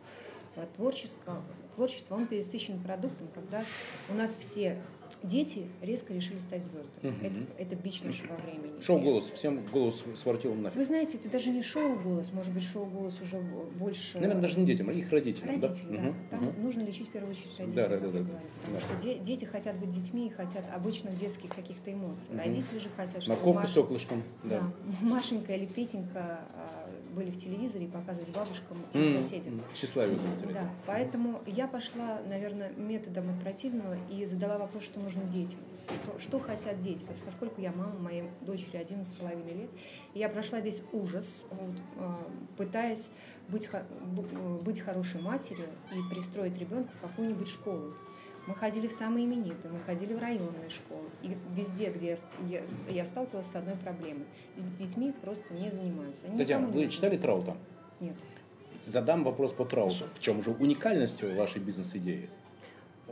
а, 0.56 0.66
творческого. 0.78 1.42
Творчество, 1.76 2.16
он 2.16 2.28
пересыщен 2.28 2.82
продуктом, 2.82 3.28
когда 3.36 3.66
у 4.08 4.14
нас 4.14 4.38
все 4.38 4.82
дети 5.24 5.68
резко 5.82 6.14
решили 6.14 6.40
стать 6.40 6.64
звездами. 6.66 7.16
Угу. 7.16 7.26
Это, 7.26 7.74
это 7.74 7.76
бич 7.76 8.02
нашего 8.04 8.36
времени. 8.36 8.80
Шоу-голос, 8.82 9.30
всем 9.36 9.66
голос 9.72 10.04
своротил 10.22 10.54
нафиг. 10.56 10.78
Вы 10.78 10.86
знаете, 10.86 11.18
это 11.18 11.30
даже 11.30 11.50
не 11.50 11.62
шоу-голос, 11.62 12.32
может 12.34 12.54
быть, 12.54 12.64
шоу-голос 12.64 13.20
уже 13.22 13.40
больше... 13.78 14.20
Наверное, 14.20 14.42
даже 14.42 14.60
не 14.60 14.66
детям, 14.66 14.90
а 14.90 14.94
их 14.94 15.12
родителям. 15.12 15.50
Родители, 15.50 15.98
да. 15.98 16.04
да. 16.04 16.10
Угу. 16.10 16.16
Там 16.30 16.48
угу. 16.48 16.62
нужно 16.62 16.82
лечить 16.82 17.10
в 17.10 17.12
первую 17.12 17.32
очередь 17.32 17.60
родителей, 17.60 17.84
да, 17.84 17.88
да, 17.90 18.00
да, 18.00 18.08
да. 18.08 18.20
Говорю, 18.20 18.28
потому 18.62 18.74
да. 18.74 18.80
что 18.80 19.02
де- 19.02 19.20
дети 19.20 19.46
хотят 19.46 19.78
быть 19.78 19.90
детьми 19.90 20.28
и 20.28 20.30
хотят 20.30 20.64
обычных 20.74 21.18
детских 21.18 21.50
каких-то 21.54 21.92
эмоций. 21.92 22.28
Угу. 22.30 22.38
Родители 22.38 22.80
же 22.80 22.90
хотят, 22.96 23.22
чтобы... 23.24 23.38
Морковка 23.38 23.62
Маш... 23.62 23.72
с 23.72 23.78
оклышком. 23.78 24.24
Да. 24.44 24.60
да. 24.60 24.74
Машенька 25.02 25.54
или 25.54 25.66
Петенька 25.66 26.40
а, 26.56 26.90
были 27.16 27.30
в 27.30 27.38
телевизоре 27.38 27.86
и 27.86 27.88
показывали 27.88 28.32
бабушкам 28.32 28.78
и 28.94 29.18
соседям. 29.18 29.62
Тщеславие. 29.74 30.18
Да, 30.54 30.70
поэтому 30.86 31.42
я 31.46 31.68
пошла, 31.68 32.22
наверное, 32.28 32.72
методом 32.78 33.30
от 33.30 33.42
противного 33.42 33.98
и 34.10 34.26
задала 34.26 34.58
вопрос, 34.58 34.84
что 34.84 35.00
нужно 35.10 35.24
детям. 35.30 35.60
Что, 35.88 36.20
что 36.20 36.40
хотят 36.40 36.80
дети? 36.80 37.04
Поскольку 37.26 37.60
я 37.62 37.72
мама 37.72 37.98
моей 38.00 38.26
дочери 38.42 38.80
11,5 38.80 39.60
лет, 39.60 39.70
я 40.14 40.30
прошла 40.30 40.60
весь 40.60 40.84
ужас, 40.92 41.44
вот, 41.50 41.76
а, 41.98 42.20
пытаясь 42.58 43.10
быть, 43.48 43.68
быть 44.64 44.80
хорошей 44.82 45.20
матерью 45.20 45.66
и 45.92 46.14
пристроить 46.14 46.58
ребенка 46.60 46.92
в 46.98 47.02
какую-нибудь 47.02 47.48
школу. 47.48 47.96
Мы 48.46 48.54
ходили 48.54 48.88
в 48.88 48.92
самые 48.92 49.26
именитые, 49.26 49.72
мы 49.72 49.80
ходили 49.80 50.14
в 50.14 50.20
районные 50.20 50.70
школы. 50.70 51.06
И 51.24 51.36
везде, 51.56 51.92
где 51.92 52.18
я, 52.48 52.60
я, 52.60 52.64
я 52.90 53.06
сталкивалась 53.06 53.48
с 53.48 53.56
одной 53.56 53.76
проблемой. 53.76 54.26
С 54.58 54.80
детьми 54.80 55.12
просто 55.24 55.44
не 55.54 55.72
занимаются. 55.72 56.26
Они 56.28 56.38
Татьяна, 56.38 56.68
вы 56.68 56.82
не 56.82 56.90
читали 56.90 57.18
Траута? 57.18 57.58
Нет. 58.00 58.16
Задам 58.86 59.24
вопрос 59.24 59.52
по 59.52 59.66
Трауту. 59.66 60.06
В 60.16 60.20
чем 60.20 60.44
же 60.44 60.52
уникальность 60.52 61.22
вашей 61.22 61.62
бизнес-идеи? 61.62 62.30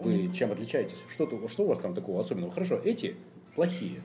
Вы 0.01 0.31
чем 0.33 0.51
отличаетесь? 0.51 0.97
Что, 1.09 1.47
что 1.47 1.63
у 1.63 1.67
вас 1.67 1.79
там 1.79 1.93
такого 1.93 2.19
особенного? 2.21 2.51
Хорошо, 2.53 2.79
эти 2.83 3.15
плохие. 3.55 4.01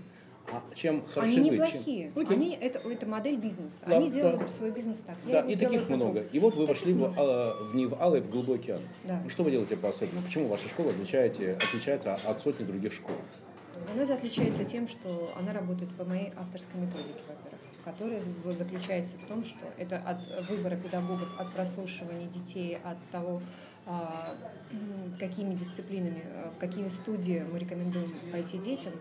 А 0.51 0.61
чем 0.75 1.05
хороши 1.07 1.33
Они 1.37 1.51
вы? 1.51 1.57
неплохие. 1.57 2.11
Чем... 2.13 2.23
Окей. 2.23 2.37
Они, 2.37 2.59
это, 2.61 2.79
это 2.91 3.07
модель 3.07 3.37
бизнеса. 3.37 3.77
Да, 3.87 3.97
Они 3.99 4.11
делают 4.11 4.41
да. 4.41 4.49
свой 4.51 4.71
бизнес 4.73 4.99
так. 5.07 5.17
Да, 5.27 5.41
и 5.41 5.55
таких 5.57 5.83
по-другому. 5.83 5.97
много. 6.13 6.27
И 6.33 6.39
вот 6.41 6.55
вы 6.57 6.67
Таких 6.67 6.81
вошли 6.81 6.93
в, 6.95 6.97
много. 6.97 7.15
а, 7.17 7.65
в 7.71 7.75
не 7.77 7.87
в 7.87 7.95
алый, 8.03 8.21
в 8.21 8.29
глубокий 8.31 8.73
океан. 8.73 8.83
Да. 9.05 9.21
Ну, 9.23 9.31
Что 9.31 9.45
вы 9.45 9.53
делаете 9.53 9.77
по-особенному? 9.77 10.27
Почему 10.27 10.49
ваша 10.49 10.69
школа 10.69 10.91
отличаете, 10.91 11.53
отличается 11.53 12.15
от 12.15 12.43
сотни 12.43 12.65
других 12.65 12.93
школ? 12.93 13.15
Она 13.95 14.03
отличается 14.03 14.65
тем, 14.65 14.89
что 14.89 15.33
она 15.39 15.53
работает 15.53 15.91
по 15.97 16.05
моей 16.05 16.33
авторской 16.37 16.81
методике, 16.81 17.21
во-первых, 17.29 17.61
которая 17.85 18.21
за- 18.21 18.53
заключается 18.53 19.17
в 19.19 19.25
том, 19.27 19.45
что 19.45 19.67
это 19.77 19.97
от 19.99 20.49
выбора 20.49 20.77
педагогов, 20.77 21.29
от 21.39 21.53
прослушивания 21.53 22.27
детей, 22.27 22.79
от 22.85 22.97
того, 23.11 23.43
а, 23.87 24.37
какими 25.19 25.55
дисциплинами, 25.55 26.23
а, 26.25 26.51
в 26.57 26.59
какими 26.59 26.89
студии 26.89 27.45
мы 27.51 27.59
рекомендуем 27.59 28.13
пойти 28.31 28.59
детям. 28.59 28.93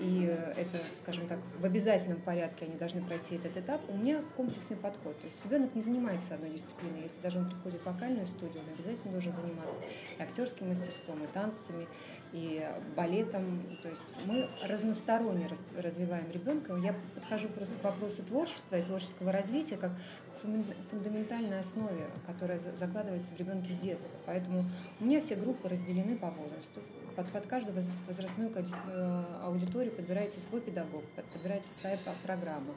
И 0.00 0.26
э, 0.26 0.54
это, 0.56 0.78
скажем 0.96 1.26
так, 1.28 1.38
в 1.58 1.64
обязательном 1.64 2.20
порядке 2.22 2.64
они 2.64 2.76
должны 2.76 3.02
пройти 3.02 3.34
этот 3.36 3.54
этап. 3.58 3.82
У 3.88 3.96
меня 3.96 4.22
комплексный 4.34 4.78
подход. 4.78 5.18
То 5.20 5.26
есть 5.26 5.36
ребенок 5.44 5.74
не 5.74 5.82
занимается 5.82 6.34
одной 6.34 6.50
дисциплиной. 6.50 7.02
Если 7.02 7.20
даже 7.20 7.38
он 7.38 7.50
приходит 7.50 7.82
в 7.82 7.86
вокальную 7.86 8.26
студию, 8.26 8.62
он 8.66 8.74
обязательно 8.74 9.12
должен 9.12 9.34
заниматься 9.34 9.78
и 10.18 10.22
актерским 10.22 10.70
мастерством, 10.70 11.22
и 11.22 11.26
танцами, 11.26 11.86
и 12.32 12.66
балетом. 12.96 13.44
То 13.82 13.88
есть 13.90 14.26
мы 14.26 14.48
разносторонне 14.66 15.46
раз- 15.46 15.58
развиваем 15.76 16.30
ребенка. 16.30 16.74
Я 16.76 16.94
подхожу 17.14 17.48
просто 17.48 17.74
к 17.78 17.84
вопросу 17.84 18.22
творчества 18.22 18.76
и 18.76 18.82
творческого 18.82 19.32
развития 19.32 19.76
как 19.76 19.90
к 19.92 20.42
фундамент- 20.46 20.76
фундаментальной 20.90 21.60
основе, 21.60 22.06
которая 22.26 22.58
за- 22.58 22.74
закладывается 22.74 23.34
в 23.34 23.38
ребенке 23.38 23.70
с 23.70 23.76
детства. 23.76 24.08
Поэтому 24.24 24.64
у 24.98 25.04
меня 25.04 25.20
все 25.20 25.34
группы 25.36 25.68
разделены 25.68 26.16
по 26.16 26.30
возрасту. 26.30 26.80
Под, 27.16 27.26
под 27.30 27.46
каждую 27.46 27.74
воз- 27.74 27.88
возрастную 28.08 28.50
э, 28.54 29.22
аудиторию 29.44 29.92
подбирается 29.92 30.40
свой 30.40 30.60
педагог, 30.60 31.02
под- 31.16 31.24
подбирается 31.26 31.72
своя 31.74 31.96
программа. 32.24 32.74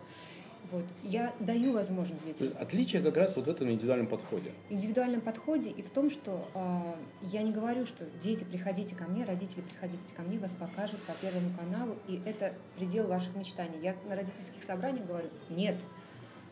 Вот. 0.72 0.86
Я 1.04 1.34
даю 1.40 1.74
возможность 1.74 2.22
То 2.22 2.28
детям 2.28 2.48
есть 2.48 2.60
отличие 2.60 3.02
как 3.04 3.18
раз 3.18 3.36
вот 3.36 3.46
в 3.46 3.50
этом 3.50 3.70
индивидуальном 3.70 4.08
подходе. 4.08 4.52
в 4.70 4.74
индивидуальном 4.74 5.22
подходе 5.22 5.70
и 5.70 5.82
в 5.84 5.90
том, 5.90 6.10
что 6.10 6.48
э, 6.56 7.28
я 7.28 7.44
не 7.44 7.52
говорю, 7.52 7.86
что 7.86 8.06
дети, 8.22 8.44
приходите 8.44 8.96
ко 8.96 9.04
мне, 9.04 9.24
родители, 9.26 9.62
приходите 9.62 10.12
ко 10.16 10.22
мне, 10.24 10.40
вас 10.40 10.56
покажут 10.56 11.00
по 11.02 11.14
Первому 11.14 11.52
каналу, 11.58 11.98
и 12.08 12.22
это 12.26 12.54
предел 12.78 13.08
ваших 13.08 13.36
мечтаний. 13.36 13.78
Я 13.84 13.96
на 14.08 14.16
родительских 14.16 14.64
собраниях 14.64 15.06
говорю, 15.06 15.30
нет. 15.50 15.76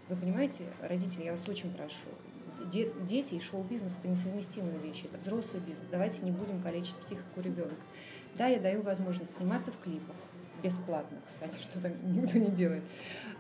Вы 0.09 0.17
понимаете, 0.17 0.65
родители, 0.81 1.23
я 1.23 1.31
вас 1.31 1.47
очень 1.47 1.73
прошу, 1.73 2.09
де- 2.71 2.91
дети 3.07 3.35
и 3.35 3.39
шоу-бизнес– 3.39 3.97
это 3.99 4.07
несовместимые 4.07 4.77
вещи, 4.79 5.05
это 5.05 5.17
взрослый 5.17 5.61
бизнес. 5.61 5.85
Давайте 5.91 6.19
не 6.23 6.31
будем 6.31 6.61
калечить 6.61 6.95
психику 6.97 7.41
ребенка. 7.41 7.75
Да, 8.37 8.47
я 8.47 8.59
даю 8.59 8.81
возможность 8.81 9.35
сниматься 9.37 9.71
в 9.71 9.77
клипах, 9.83 10.15
бесплатно, 10.63 11.17
кстати, 11.27 11.59
что 11.61 11.81
там 11.81 11.91
никто 12.15 12.37
не 12.39 12.49
делает. 12.51 12.83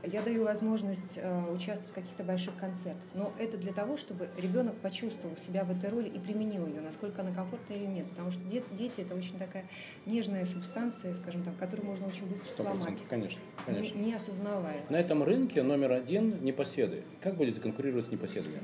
Я 0.03 0.23
даю 0.23 0.43
возможность 0.45 1.17
э, 1.17 1.51
участвовать 1.53 1.91
в 1.91 1.93
каких-то 1.93 2.23
больших 2.23 2.55
концертах. 2.57 3.03
Но 3.13 3.31
это 3.37 3.55
для 3.57 3.71
того, 3.71 3.97
чтобы 3.97 4.27
ребенок 4.41 4.75
почувствовал 4.77 5.37
себя 5.37 5.63
в 5.63 5.69
этой 5.69 5.91
роли 5.91 6.09
и 6.09 6.17
применил 6.17 6.65
ее, 6.65 6.81
насколько 6.81 7.21
она 7.21 7.31
комфортна 7.31 7.73
или 7.75 7.85
нет. 7.85 8.09
Потому 8.09 8.31
что 8.31 8.41
дет- 8.45 8.65
дети 8.75 9.01
это 9.01 9.13
очень 9.13 9.37
такая 9.37 9.63
нежная 10.07 10.47
субстанция, 10.47 11.13
скажем 11.13 11.43
так, 11.43 11.55
которую 11.57 11.85
можно 11.87 12.07
очень 12.07 12.25
быстро 12.25 12.47
Сто 12.49 12.63
сломать, 12.63 12.79
процентов, 12.81 13.07
конечно, 13.09 13.39
не, 13.67 13.73
конечно. 13.75 13.97
не 13.99 14.13
осознавая. 14.15 14.77
На 14.89 14.95
этом 14.95 15.21
рынке 15.21 15.61
номер 15.61 15.91
один 15.91 16.43
непоседы. 16.43 17.03
Как 17.21 17.35
будете 17.35 17.61
конкурировать 17.61 18.07
с 18.07 18.09
непоседами? 18.09 18.57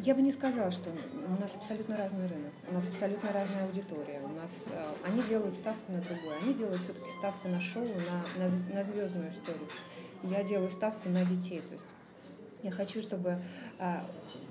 Я 0.00 0.14
бы 0.14 0.22
не 0.22 0.32
сказала, 0.32 0.70
что 0.70 0.90
у 0.90 1.40
нас 1.40 1.54
абсолютно 1.54 1.96
разный 1.96 2.26
рынок, 2.26 2.52
у 2.68 2.74
нас 2.74 2.88
абсолютно 2.88 3.32
разная 3.32 3.64
аудитория. 3.64 4.20
У 4.24 4.28
нас 4.28 4.66
э, 4.68 4.84
они 5.06 5.22
делают 5.22 5.54
ставку 5.54 5.92
на 5.92 6.00
другое, 6.00 6.36
они 6.42 6.52
делают 6.52 6.82
все-таки 6.82 7.10
ставку 7.18 7.48
на 7.48 7.60
шоу, 7.60 7.84
на, 7.84 8.44
на, 8.44 8.74
на 8.74 8.84
звездную 8.84 9.30
историю. 9.30 9.68
Я 10.24 10.42
делаю 10.42 10.70
ставку 10.70 11.08
на 11.08 11.24
детей. 11.24 11.60
То 11.60 11.74
есть 11.74 11.86
я 12.62 12.70
хочу, 12.70 13.02
чтобы 13.02 13.38
э, 13.78 14.00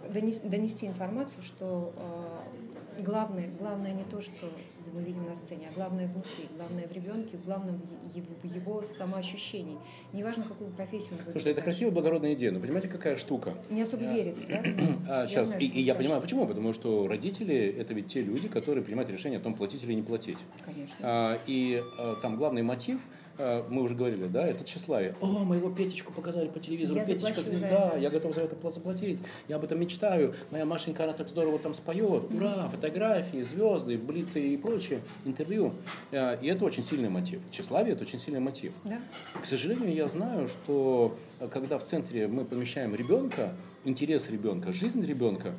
донес- 0.09 0.47
донести 0.47 0.88
информацию, 0.88 1.41
что 1.43 1.93
э, 1.97 3.01
главное, 3.01 3.50
главное 3.59 3.91
не 3.91 4.03
то, 4.05 4.21
что 4.21 4.47
мы 4.93 5.01
видим 5.01 5.25
на 5.25 5.35
сцене, 5.35 5.67
а 5.71 5.73
главное 5.75 6.07
внутри, 6.07 6.45
главное 6.55 6.88
в 6.88 6.91
ребенке, 6.91 7.38
главное 7.43 7.73
в 7.73 8.15
е- 8.15 8.23
в 8.41 8.55
его 8.55 8.83
самоощущении. 8.85 9.77
Неважно, 10.13 10.43
какую 10.43 10.69
профессию 10.71 11.12
он 11.13 11.17
будет. 11.17 11.31
Слушайте, 11.31 11.51
это 11.51 11.62
красивая, 11.62 11.91
благородная 11.91 12.33
идея, 12.35 12.51
но 12.51 12.59
понимаете, 12.59 12.88
какая 12.88 13.15
штука? 13.17 13.53
Не 13.69 13.81
особо 13.81 14.03
верится, 14.03 14.47
да? 14.47 14.63
А, 15.09 15.27
сейчас, 15.27 15.47
знаю, 15.47 15.62
и, 15.62 15.65
и 15.65 15.81
я 15.81 15.95
понимаю, 15.95 16.21
почему, 16.21 16.45
потому 16.47 16.73
что 16.73 17.07
родители– 17.07 17.55
это 17.79 17.93
ведь 17.93 18.07
те 18.07 18.21
люди, 18.21 18.47
которые 18.47 18.83
принимают 18.83 19.09
решение 19.09 19.39
о 19.39 19.41
том, 19.41 19.53
платить 19.53 19.83
или 19.83 19.93
не 19.93 20.01
платить. 20.03 20.38
Конечно. 20.65 20.95
А, 21.01 21.39
и 21.47 21.83
а, 21.97 22.15
там 22.21 22.38
главный 22.38 22.62
мотив, 22.62 23.00
мы 23.38 23.82
уже 23.82 23.96
говорили, 23.96 24.28
да, 24.28 24.46
это 24.48 24.63
тщеславие. 24.63 25.16
О, 25.22 25.25
моего 25.44 25.70
Петечку 25.70 26.13
показали 26.13 26.48
по 26.48 26.60
телевизору, 26.60 27.00
Я 27.00 27.06
Петечка 27.06 27.42
звезда, 27.42 27.96
я 27.98 28.10
готов 28.10 28.36
за 28.36 28.42
это 28.42 28.56
пла- 28.56 28.74
заплатить, 28.74 29.20
я 29.48 29.56
об 29.56 29.63
этом 29.63 29.80
мечтаю, 29.80 30.36
моя 30.52 30.66
Машенька, 30.66 31.04
она 31.04 31.13
так 31.13 31.28
здорово 31.30 31.58
там 31.60 31.74
споет, 31.74 32.32
ура, 32.32 32.70
фотографии, 32.70 33.42
звезды, 33.42 33.98
блицы 33.98 34.40
и 34.40 34.58
прочее, 34.58 35.02
интервью. 35.25 35.74
А, 36.12 36.36
И 36.42 36.48
это 36.48 36.66
очень 36.66 36.84
сильный 36.84 37.10
мотив. 37.10 37.42
Тщеславие– 37.52 37.94
это 37.96 38.04
очень 38.04 38.20
сильный 38.20 38.40
мотив. 38.40 38.74
Да. 38.84 39.00
К 39.42 39.46
сожалению, 39.46 39.94
я 39.94 40.08
знаю, 40.08 40.48
что 40.48 41.18
э, 41.40 41.48
когда 41.48 41.78
в 41.80 41.84
центре 41.84 42.28
мы 42.28 42.46
помещаем 42.46 42.96
ребенка, 42.96 43.54
интерес 43.86 44.30
ребенка, 44.30 44.72
жизнь 44.74 45.04
ребенка, 45.06 45.54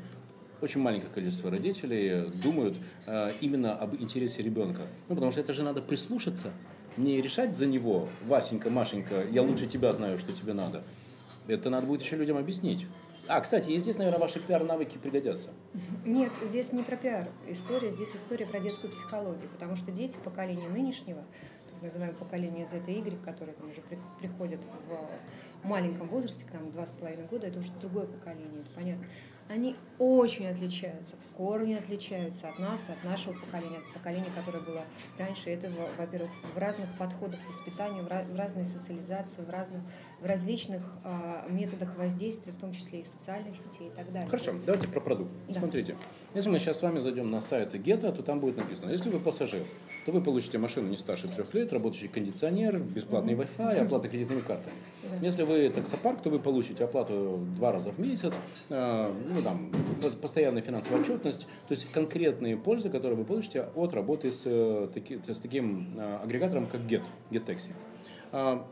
очень 0.60 0.80
маленькое 0.80 1.10
количество 1.12 1.50
родителей 1.50 2.30
думают 2.42 2.76
э, 3.06 3.30
именно 3.40 3.74
об 3.74 3.94
интересе 3.96 4.42
ребенка. 4.42 4.82
Ну, 5.08 5.14
потому 5.14 5.32
что 5.32 5.40
это 5.40 5.52
же 5.52 5.62
надо 5.62 5.82
прислушаться, 5.82 6.52
не 6.96 7.20
решать 7.20 7.54
за 7.56 7.66
него, 7.66 8.08
Васенька, 8.26 8.70
Машенька, 8.70 9.24
я 9.24 9.42
лучше 9.42 9.66
тебя 9.66 9.92
знаю, 9.92 10.18
что 10.18 10.32
тебе 10.32 10.52
надо. 10.52 10.82
Это 11.46 11.70
надо 11.70 11.86
будет 11.86 12.02
еще 12.02 12.16
людям 12.16 12.36
объяснить. 12.36 12.86
А, 13.26 13.40
кстати, 13.40 13.70
и 13.70 13.78
здесь, 13.78 13.96
наверное, 13.96 14.20
ваши 14.20 14.38
пиар-навыки 14.38 14.98
пригодятся. 14.98 15.48
Нет, 16.04 16.30
здесь 16.42 16.72
не 16.72 16.82
про 16.82 16.96
пиар 16.96 17.28
история, 17.48 17.90
здесь 17.90 18.14
история 18.14 18.46
про 18.46 18.60
детскую 18.60 18.92
психологию, 18.92 19.48
потому 19.50 19.76
что 19.76 19.90
дети 19.90 20.16
поколения 20.22 20.68
нынешнего, 20.68 21.22
так 21.72 21.82
называемое 21.82 22.16
поколение 22.18 22.66
Z 22.66 22.82
и 22.86 22.92
Y, 22.92 23.18
которые 23.24 23.54
там 23.56 23.70
уже 23.70 23.80
при- 23.80 23.98
приходят 24.20 24.60
в 25.62 25.66
маленьком 25.66 26.08
возрасте, 26.08 26.44
к 26.44 26.52
нам 26.52 26.70
два 26.70 26.86
с 26.86 26.92
половиной 26.92 27.24
года, 27.26 27.46
это 27.46 27.58
уже 27.60 27.70
другое 27.80 28.06
поколение, 28.06 28.60
это 28.60 28.70
понятно. 28.74 29.04
Они 29.48 29.76
очень 29.98 30.46
отличаются, 30.46 31.12
в 31.16 31.36
корне 31.36 31.76
отличаются 31.78 32.48
от 32.48 32.58
нас, 32.58 32.88
от 32.88 33.04
нашего 33.04 33.34
поколения, 33.34 33.76
от 33.78 33.92
поколения, 33.92 34.30
которое 34.34 34.64
было 34.64 34.82
раньше. 35.18 35.50
Это, 35.50 35.68
во- 35.70 36.02
во-первых, 36.02 36.30
в 36.54 36.58
разных 36.58 36.88
подходах 36.98 37.38
к 37.44 37.48
воспитанию, 37.48 38.04
в 38.04 38.36
разной 38.38 38.64
социализации, 38.64 39.42
в, 39.42 39.50
разных, 39.50 39.82
в 40.20 40.26
различных 40.26 40.82
а, 41.04 41.46
методах 41.50 41.94
воздействия, 41.98 42.52
в 42.52 42.56
том 42.56 42.72
числе 42.72 43.02
и 43.02 43.04
социальных 43.04 43.54
сетей 43.56 43.88
и 43.88 43.90
так 43.90 44.10
далее. 44.12 44.26
Хорошо, 44.28 44.52
давайте 44.64 44.88
про 44.88 45.00
продукт. 45.00 45.30
Да. 45.48 45.60
Смотрите, 45.60 45.96
если 46.34 46.48
мы 46.48 46.58
сейчас 46.58 46.78
с 46.78 46.82
вами 46.82 47.00
зайдем 47.00 47.30
на 47.30 47.40
сайт 47.42 47.74
Гетто, 47.74 48.12
то 48.12 48.22
там 48.22 48.40
будет 48.40 48.56
написано, 48.56 48.90
если 48.90 49.10
вы 49.10 49.20
пассажир, 49.20 49.62
то 50.06 50.12
вы 50.12 50.22
получите 50.22 50.56
машину 50.58 50.88
не 50.88 50.96
старше 50.96 51.28
трех 51.28 51.52
лет, 51.52 51.70
работающий 51.72 52.08
кондиционер, 52.08 52.78
бесплатный 52.78 53.34
Wi-Fi, 53.34 53.84
оплата 53.84 54.08
кредитными 54.08 54.40
картами. 54.40 54.74
Если 55.22 55.42
вы 55.42 55.68
таксопарк, 55.70 56.20
то 56.22 56.30
вы 56.30 56.38
получите 56.38 56.84
оплату 56.84 57.40
два 57.56 57.72
раза 57.72 57.90
в 57.90 57.98
месяц, 57.98 58.32
э, 58.70 59.12
ну 59.34 59.42
там, 59.42 59.70
по- 60.02 60.10
постоянная 60.10 60.62
финансовая 60.62 61.00
отчетность, 61.00 61.46
то 61.68 61.74
есть 61.74 61.90
конкретные 61.92 62.56
пользы, 62.56 62.90
которые 62.90 63.16
вы 63.16 63.24
получите 63.24 63.66
от 63.74 63.94
работы 63.94 64.32
с, 64.32 64.42
э, 64.44 64.88
таки- 64.92 65.20
с 65.26 65.40
таким 65.40 65.88
э, 65.96 66.18
агрегатором, 66.22 66.66
как 66.66 66.80
Get, 66.82 67.02
GetTaxi. 67.30 67.70
А, 67.70 67.93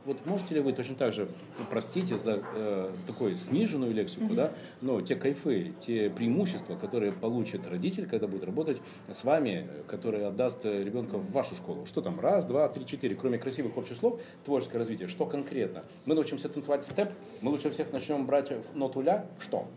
вот 0.04 0.26
можете 0.26 0.56
ли 0.56 0.60
вы 0.60 0.72
точно 0.72 0.96
так 0.96 1.12
же, 1.12 1.28
ну, 1.56 1.64
простите 1.70 2.18
за 2.18 2.42
э, 2.54 2.90
такую 3.06 3.36
сниженную 3.36 3.94
лексику, 3.94 4.34
да, 4.34 4.50
но 4.80 5.00
те 5.00 5.14
кайфы, 5.14 5.72
те 5.78 6.10
преимущества, 6.10 6.74
которые 6.74 7.12
получит 7.12 7.64
родитель, 7.68 8.08
когда 8.08 8.26
будет 8.26 8.42
работать 8.42 8.78
с 9.12 9.22
вами, 9.22 9.68
э, 9.70 9.82
который 9.86 10.26
отдаст 10.26 10.64
э, 10.64 10.82
ребенка 10.82 11.16
в 11.16 11.30
вашу 11.30 11.54
школу. 11.54 11.86
Что 11.86 12.00
там? 12.00 12.18
Раз, 12.18 12.44
два, 12.44 12.68
три, 12.68 12.84
четыре. 12.84 13.14
Кроме 13.14 13.38
красивых 13.38 13.76
общих 13.76 13.96
слов, 13.96 14.20
творческое 14.44 14.78
развитие. 14.78 15.06
Что 15.06 15.26
конкретно? 15.26 15.84
Мы 16.06 16.16
научимся 16.16 16.48
танцевать 16.48 16.82
степ, 16.82 17.10
мы 17.40 17.52
лучше 17.52 17.70
всех 17.70 17.92
начнем 17.92 18.26
брать 18.26 18.50
ноту 18.74 19.00
ля. 19.00 19.26
Что? 19.38 19.68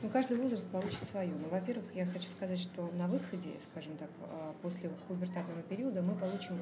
Ну, 0.00 0.10
каждый 0.10 0.36
возраст 0.36 0.68
получит 0.68 1.02
свое. 1.10 1.30
Ну, 1.30 1.48
во-первых, 1.50 1.86
я 1.94 2.06
хочу 2.06 2.28
сказать, 2.28 2.60
что 2.60 2.88
на 2.96 3.08
выходе, 3.08 3.50
скажем 3.72 3.96
так, 3.96 4.10
а, 4.30 4.54
после 4.62 4.90
пубертатного 5.08 5.62
периода 5.62 6.02
мы 6.02 6.14
получим 6.14 6.58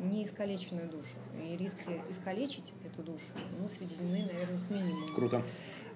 а, 0.00 0.06
неискалеченную 0.06 0.88
душу. 0.88 1.16
И 1.44 1.56
риски 1.56 2.00
искалечить 2.08 2.72
эту 2.84 3.02
душу, 3.02 3.24
ну, 3.58 3.68
сведены, 3.68 4.24
наверное, 4.26 4.58
к 4.66 4.70
минимуму. 4.70 5.06
Круто. 5.14 5.42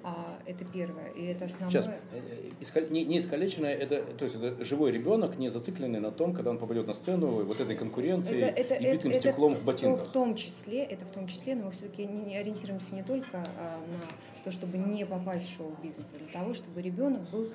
А, 0.06 0.38
это 0.44 0.66
первое. 0.66 1.08
И 1.16 1.24
это 1.24 1.46
основное. 1.46 1.70
Сейчас, 1.70 1.86
э, 1.86 2.50
иска- 2.60 2.86
не, 2.90 3.06
не 3.06 3.20
искалеченное, 3.20 3.74
это, 3.74 4.02
то 4.02 4.26
есть 4.26 4.36
это 4.36 4.62
живой 4.62 4.92
ребенок, 4.92 5.38
не 5.38 5.48
зацикленный 5.48 5.98
на 5.98 6.10
том, 6.10 6.34
когда 6.34 6.50
он 6.50 6.58
попадет 6.58 6.86
на 6.86 6.92
сцену, 6.92 7.42
вот 7.42 7.58
этой 7.58 7.74
конкуренции 7.74 8.36
Это, 8.36 8.46
это, 8.46 8.74
и 8.74 8.84
это, 8.84 8.96
битым 8.96 9.10
это 9.12 9.20
стеклом 9.20 9.54
в, 9.54 9.56
в 9.56 9.60
в, 9.62 9.64
ботинках. 9.64 10.08
в 10.08 10.12
том 10.12 10.36
числе, 10.36 10.82
это 10.84 11.06
в 11.06 11.10
том 11.10 11.26
числе, 11.26 11.54
но 11.54 11.64
мы 11.64 11.70
все-таки 11.70 12.04
не, 12.04 12.22
не 12.22 12.36
ориентируемся 12.36 12.94
не 12.94 13.02
только 13.02 13.48
а, 13.58 13.78
на 13.78 14.44
то, 14.44 14.52
чтобы 14.52 14.76
не 14.76 15.06
попасть 15.06 15.46
в 15.46 15.56
шоу-бизнес, 15.56 16.04
а 16.14 16.18
для 16.18 16.28
того, 16.28 16.52
чтобы 16.52 16.82
ребенок 16.82 17.22
был 17.30 17.48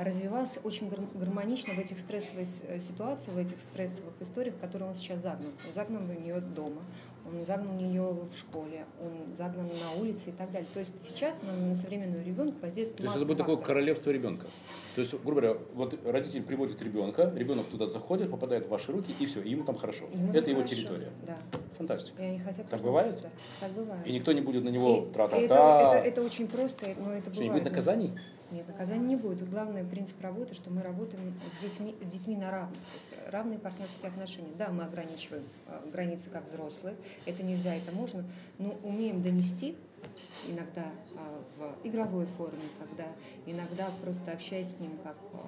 развивался 0.00 0.60
очень 0.60 0.90
гармонично 1.14 1.74
в 1.74 1.78
этих 1.78 1.98
стрессовых 1.98 2.46
э, 2.68 2.80
ситуациях, 2.80 3.34
в 3.34 3.38
этих 3.38 3.58
стрессовых 3.60 4.14
историях, 4.20 4.54
в 4.54 4.58
которые 4.58 4.90
он 4.90 4.96
сейчас 4.96 5.20
загнан. 5.20 5.52
Он 5.66 5.74
загнан 5.74 6.06
в 6.06 6.20
нее 6.20 6.40
дома, 6.40 6.82
он 7.24 7.44
загнан 7.46 7.78
ее 7.78 8.02
в 8.02 8.36
школе, 8.36 8.84
он 9.00 9.34
загнан 9.34 9.66
на 9.66 10.00
улице 10.00 10.30
и 10.30 10.32
так 10.32 10.50
далее. 10.52 10.68
То 10.74 10.80
есть 10.80 10.94
сейчас 11.06 11.36
на, 11.42 11.68
на 11.68 11.74
современного 11.74 12.22
ребенка 12.22 12.56
воздействует 12.62 12.96
То 12.96 13.04
есть 13.04 13.16
это 13.16 13.26
будет 13.26 13.38
такое 13.38 13.56
королевство 13.56 14.10
ребенка. 14.10 14.46
То 14.94 15.00
есть, 15.00 15.12
грубо 15.12 15.40
говоря, 15.40 15.56
вот 15.74 15.98
родитель 16.06 16.42
приводит 16.42 16.82
ребенка, 16.82 17.32
ребенок 17.34 17.66
туда 17.66 17.86
заходит, 17.86 18.30
попадает 18.30 18.66
в 18.66 18.68
ваши 18.68 18.92
руки, 18.92 19.14
и 19.18 19.26
все, 19.26 19.40
и 19.40 19.50
ему 19.50 19.64
там 19.64 19.76
хорошо. 19.76 20.04
Ему 20.12 20.32
это 20.32 20.50
его 20.50 20.60
хорошо. 20.60 20.74
территория. 20.74 21.08
Да. 21.26 21.36
Фантастика. 21.78 22.22
И 22.22 22.26
они 22.26 22.38
хотят 22.40 22.68
так 22.68 22.82
бывает? 22.82 23.16
Сюда. 23.16 23.30
Так 23.60 23.70
бывает. 23.72 24.06
И 24.06 24.12
никто 24.12 24.32
не 24.32 24.42
будет 24.42 24.64
на 24.64 24.68
него 24.68 25.08
тра-та-та. 25.14 25.38
Это, 25.38 25.98
это, 25.98 26.08
это 26.08 26.22
очень 26.22 26.46
просто, 26.46 26.86
но 26.98 27.12
это 27.12 27.22
Что, 27.22 27.30
бывает. 27.30 27.40
не 27.40 27.50
будет 27.50 27.64
наказаний? 27.64 28.12
Нет, 28.50 28.68
наказаний 28.68 29.06
не 29.06 29.16
будет. 29.16 29.48
главный 29.48 29.82
принцип 29.82 30.20
работы, 30.20 30.52
что 30.54 30.68
мы 30.68 30.82
работаем 30.82 31.32
с 31.58 31.64
детьми, 31.64 31.94
с 32.02 32.06
детьми 32.06 32.36
на 32.36 32.50
равных. 32.50 32.78
равные 33.30 33.58
партнерские 33.58 34.08
отношения. 34.08 34.52
Да, 34.58 34.68
мы 34.68 34.84
ограничиваем 34.84 35.44
э, 35.68 35.90
границы 35.90 36.28
как 36.30 36.46
взрослые. 36.50 36.96
Это 37.24 37.42
нельзя, 37.42 37.74
это 37.74 37.92
можно. 37.96 38.24
Но 38.58 38.76
умеем 38.82 39.22
донести 39.22 39.74
иногда 40.48 40.84
а, 41.16 41.40
в 41.58 41.86
игровой 41.86 42.26
форме, 42.36 42.62
когда 42.78 43.04
иногда 43.46 43.88
просто 44.02 44.32
общаясь 44.32 44.76
с 44.76 44.80
ним 44.80 44.92
как 45.02 45.16
а, 45.34 45.38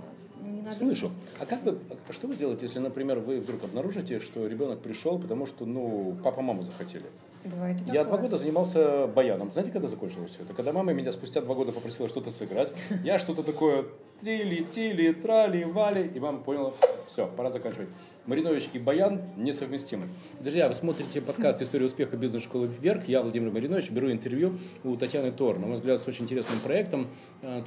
ну, 0.42 0.50
не 0.50 0.62
надо 0.62 0.76
Слышу. 0.76 1.11
А 1.40 1.46
как 1.46 1.62
вы, 1.64 1.78
а 2.08 2.12
что 2.12 2.26
вы 2.26 2.34
сделаете, 2.34 2.66
если, 2.66 2.78
например, 2.78 3.18
вы 3.20 3.40
вдруг 3.40 3.64
обнаружите, 3.64 4.20
что 4.20 4.46
ребенок 4.46 4.80
пришел, 4.80 5.18
потому 5.18 5.46
что, 5.46 5.66
ну, 5.66 6.16
папа, 6.23 6.42
мама 6.42 6.62
захотели? 6.62 7.06
Бывает 7.44 7.76
Я 7.92 8.04
два 8.04 8.16
года 8.16 8.38
занимался 8.38 9.06
баяном. 9.06 9.52
Знаете, 9.52 9.70
когда 9.70 9.87
закончилось 9.87 10.30
все 10.30 10.44
это? 10.44 10.54
Когда 10.54 10.73
мама 10.73 10.94
меня 10.94 11.12
спустя 11.12 11.42
два 11.42 11.54
года 11.54 11.73
попросила 11.73 12.08
что-то 12.08 12.30
сыграть, 12.30 12.73
я 13.02 13.18
что-то 13.18 13.42
такое 13.42 13.84
трили, 14.20 14.64
тили, 14.64 15.12
трали, 15.12 15.64
вали, 15.64 16.06
и 16.06 16.20
мама 16.20 16.38
поняла, 16.38 16.73
все, 17.06 17.26
пора 17.37 17.50
заканчивать. 17.50 17.88
Маринович 18.26 18.71
и 18.73 18.78
Баян 18.78 19.21
несовместимы. 19.37 20.09
Друзья, 20.40 20.66
вы 20.69 20.75
смотрите 20.75 21.21
подкаст 21.21 21.61
«История 21.61 21.85
успеха 21.85 22.16
бизнес-школы 22.16 22.66
вверх». 22.66 23.07
Я, 23.07 23.21
Владимир 23.21 23.50
Маринович, 23.50 23.90
беру 23.90 24.11
интервью 24.11 24.59
у 24.83 24.97
Татьяны 24.97 25.31
Тор, 25.31 25.59
на 25.59 25.66
мой 25.66 25.75
взгляд, 25.75 26.00
с 26.00 26.09
очень 26.09 26.25
интересным 26.25 26.59
проектом 26.61 27.09
э, 27.43 27.62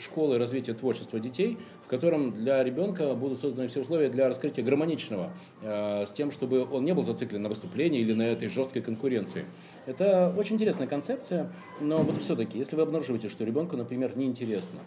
школы 0.00 0.38
развития 0.38 0.74
творчества 0.74 1.18
детей, 1.18 1.58
в 1.84 1.88
котором 1.88 2.30
для 2.30 2.62
ребенка 2.62 3.14
будут 3.14 3.40
созданы 3.40 3.66
все 3.66 3.80
условия 3.80 4.10
для 4.10 4.28
раскрытия 4.28 4.62
гармоничного, 4.64 5.32
э, 5.62 6.04
с 6.06 6.12
тем, 6.12 6.30
чтобы 6.30 6.64
он 6.70 6.84
не 6.84 6.94
был 6.94 7.02
зациклен 7.02 7.42
на 7.42 7.48
выступлении 7.48 8.00
или 8.00 8.12
на 8.12 8.22
этой 8.22 8.48
жесткой 8.48 8.82
конкуренции. 8.82 9.44
Это 9.86 10.32
очень 10.36 10.54
интересная 10.54 10.86
концепция, 10.86 11.50
но 11.80 11.98
вот 11.98 12.22
все-таки, 12.22 12.58
если 12.58 12.76
вы 12.76 12.82
обнаруживаете, 12.82 13.28
что 13.28 13.44
ребенку, 13.44 13.76
например, 13.76 14.16
неинтересно, 14.16 14.78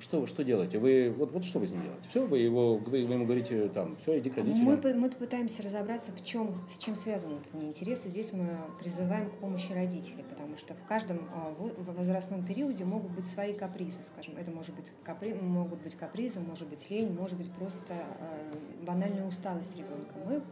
что, 0.00 0.26
что 0.26 0.44
делаете? 0.44 0.78
Вы, 0.78 1.14
вот, 1.16 1.32
вот 1.32 1.44
что 1.44 1.58
вы 1.58 1.66
с 1.66 1.70
ним 1.70 1.82
делаете? 1.82 2.08
Все, 2.08 2.24
вы, 2.24 2.38
его, 2.38 2.76
вы 2.76 2.98
ему 2.98 3.24
говорите, 3.24 3.68
там, 3.68 3.96
все, 4.02 4.18
иди 4.18 4.30
к 4.30 4.36
родителям. 4.36 4.64
Мы, 4.64 4.94
мы 4.94 5.10
пытаемся 5.10 5.62
разобраться, 5.62 6.12
в 6.12 6.24
чем, 6.24 6.54
с 6.54 6.78
чем 6.78 6.96
связан 6.96 7.32
этот 7.32 7.54
неинтерес, 7.54 8.04
и 8.04 8.08
здесь 8.08 8.32
мы 8.32 8.48
призываем 8.80 9.30
к 9.30 9.34
помощи 9.34 9.72
родителей, 9.72 10.24
потому 10.28 10.56
что 10.56 10.74
в 10.74 10.84
каждом 10.86 11.28
а, 11.32 11.54
возрастном 11.92 12.44
периоде 12.44 12.84
могут 12.84 13.12
быть 13.12 13.26
свои 13.26 13.52
капризы, 13.52 13.98
скажем. 14.04 14.36
Это 14.36 14.50
может 14.50 14.74
быть 14.74 14.92
капри, 15.02 15.34
могут 15.34 15.82
быть 15.82 15.94
капризы, 15.94 16.40
может 16.40 16.68
быть 16.68 16.88
лень, 16.90 17.12
может 17.12 17.36
быть 17.36 17.50
просто 17.52 17.94
э, 17.94 18.84
банальная 18.84 19.26
усталость 19.26 19.74
ребенка. 19.76 20.14
Мы 20.26 20.42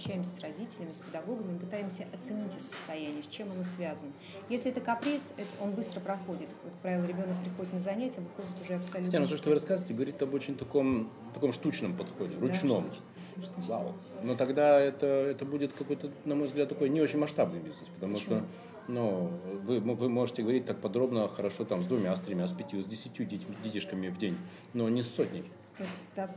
общаемся 0.00 0.30
с 0.30 0.40
родителями, 0.40 0.92
с 0.92 0.98
педагогами, 0.98 1.58
пытаемся 1.58 2.06
оценить 2.14 2.52
это 2.52 2.62
состояние, 2.62 3.22
с 3.22 3.26
чем 3.26 3.52
оно 3.52 3.64
связано. 3.64 4.10
Если 4.48 4.70
это 4.70 4.80
каприз, 4.80 5.32
это, 5.36 5.48
он 5.60 5.72
быстро 5.72 6.00
проходит. 6.00 6.48
Вот, 6.64 6.72
как 6.72 6.80
правило, 6.80 7.04
ребенок 7.04 7.36
приходит 7.44 7.72
на 7.74 7.80
занятия, 7.80 8.20
выходит 8.20 8.50
уже 8.62 8.74
абсолютно... 8.74 9.06
Хотя, 9.06 9.20
ну, 9.20 9.26
то, 9.26 9.36
что 9.36 9.48
вы 9.50 9.54
рассказываете, 9.54 9.94
говорит 9.94 10.22
об 10.22 10.34
очень 10.34 10.56
таком, 10.56 11.10
таком 11.34 11.52
штучном 11.52 11.96
подходе, 11.96 12.36
ручном. 12.36 12.90
Да, 13.36 13.42
штучном. 13.42 13.62
Вау. 13.68 13.92
Но 14.22 14.34
тогда 14.34 14.80
это, 14.80 15.06
это 15.06 15.44
будет 15.44 15.74
какой-то, 15.74 16.10
на 16.24 16.34
мой 16.34 16.46
взгляд, 16.46 16.68
такой 16.68 16.88
не 16.88 17.00
очень 17.00 17.18
масштабный 17.18 17.60
бизнес, 17.60 17.88
потому 17.94 18.14
Почему? 18.14 18.36
что 18.36 18.44
ну, 18.88 19.30
вы, 19.64 19.80
вы 19.80 20.08
можете 20.08 20.42
говорить 20.42 20.64
так 20.64 20.80
подробно, 20.80 21.28
хорошо, 21.28 21.64
там, 21.64 21.82
с 21.82 21.86
двумя, 21.86 22.16
с 22.16 22.20
тремя, 22.20 22.48
с 22.48 22.52
пятью, 22.52 22.82
с 22.82 22.86
десятью 22.86 23.26
детишками 23.26 24.08
в 24.08 24.18
день, 24.18 24.36
но 24.72 24.88
не 24.88 25.02
с 25.02 25.14
сотней. 25.14 25.44
Это 25.78 26.30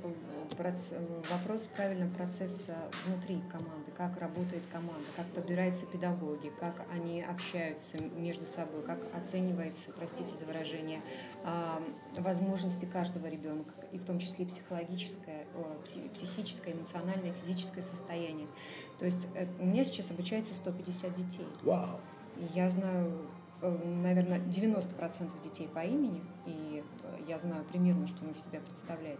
вопрос 1.29 1.67
правильного 1.75 2.13
процесса 2.13 2.75
внутри 3.05 3.41
команды, 3.51 3.91
как 3.97 4.17
работает 4.19 4.63
команда, 4.71 5.05
как 5.15 5.25
подбираются 5.27 5.85
педагоги, 5.85 6.51
как 6.59 6.85
они 6.93 7.21
общаются 7.21 7.97
между 8.01 8.45
собой, 8.45 8.83
как 8.83 8.99
оценивается, 9.13 9.91
простите 9.95 10.33
за 10.35 10.45
выражение, 10.45 11.01
а, 11.43 11.81
возможности 12.17 12.85
каждого 12.85 13.27
ребенка, 13.27 13.73
и 13.91 13.97
в 13.97 14.05
том 14.05 14.19
числе 14.19 14.45
психологическое, 14.45 15.45
психическое, 16.13 16.71
эмоциональное, 16.73 17.33
физическое 17.33 17.81
состояние. 17.81 18.47
То 18.99 19.05
есть 19.05 19.27
э, 19.35 19.47
у 19.59 19.65
меня 19.65 19.83
сейчас 19.83 20.11
обучается 20.11 20.53
150 20.55 21.13
детей. 21.15 21.47
Вау! 21.63 21.99
Я 22.53 22.69
знаю, 22.69 23.07
э, 23.07 23.42
наверное, 23.71 24.39
90% 24.39 25.29
детей 25.43 25.67
по 25.73 25.79
имени, 25.79 26.21
и 26.45 26.83
э, 27.03 27.17
я 27.27 27.39
знаю 27.39 27.63
примерно, 27.71 28.07
что 28.07 28.23
он 28.25 28.31
из 28.31 28.37
себя 28.37 28.59
представляет. 28.65 29.19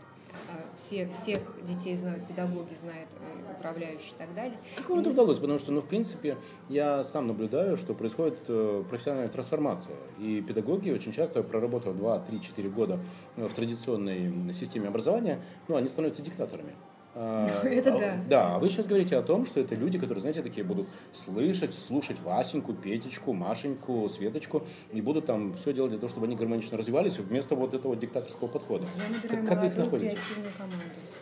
А, 0.49 0.75
все, 0.75 1.07
всех 1.21 1.39
детей 1.63 1.95
знают, 1.95 2.25
педагоги 2.27 2.73
знают, 2.73 3.09
э, 3.19 3.53
управляющие 3.57 4.13
и 4.13 4.17
так 4.17 4.33
далее. 4.33 4.57
Как 4.75 4.89
вам 4.89 4.99
это 4.99 5.11
удалось? 5.11 5.39
Потому 5.39 5.59
что, 5.59 5.71
ну, 5.71 5.81
в 5.81 5.87
принципе, 5.87 6.37
я 6.69 7.03
сам 7.03 7.27
наблюдаю, 7.27 7.77
что 7.77 7.93
происходит 7.93 8.39
э, 8.47 8.83
профессиональная 8.89 9.29
трансформация. 9.29 9.95
И 10.19 10.41
педагоги 10.41 10.91
очень 10.91 11.11
часто, 11.11 11.43
проработав 11.43 11.95
2, 11.95 12.19
3, 12.19 12.41
4 12.41 12.69
года 12.69 12.99
в 13.35 13.53
традиционной 13.53 14.53
системе 14.53 14.87
образования, 14.87 15.41
ну, 15.67 15.75
они 15.75 15.89
становятся 15.89 16.21
диктаторами. 16.21 16.73
А, 17.15 17.47
это 17.63 17.95
а, 17.95 17.99
да. 17.99 18.17
Да, 18.27 18.55
а 18.55 18.59
вы 18.59 18.69
сейчас 18.69 18.87
говорите 18.87 19.15
о 19.15 19.21
том, 19.21 19.45
что 19.45 19.59
это 19.59 19.75
люди, 19.75 19.99
которые, 19.99 20.21
знаете, 20.21 20.41
такие 20.41 20.63
будут 20.63 20.87
слышать, 21.11 21.73
слушать 21.75 22.19
Васеньку, 22.21 22.73
Петечку, 22.73 23.33
Машеньку, 23.33 24.09
Светочку, 24.09 24.63
и 24.91 25.01
будут 25.01 25.27
там 25.27 25.53
все 25.53 25.73
делать 25.73 25.91
для 25.91 25.99
того, 25.99 26.09
чтобы 26.09 26.25
они 26.25 26.35
гармонично 26.35 26.77
развивались 26.77 27.17
вместо 27.19 27.55
вот 27.55 27.73
этого 27.73 27.95
диктаторского 27.95 28.47
подхода. 28.47 28.87
Я 29.23 29.29
как, 29.29 29.47
как 29.47 29.61
вы 29.61 29.67
их 29.67 29.77
находите? 29.77 30.17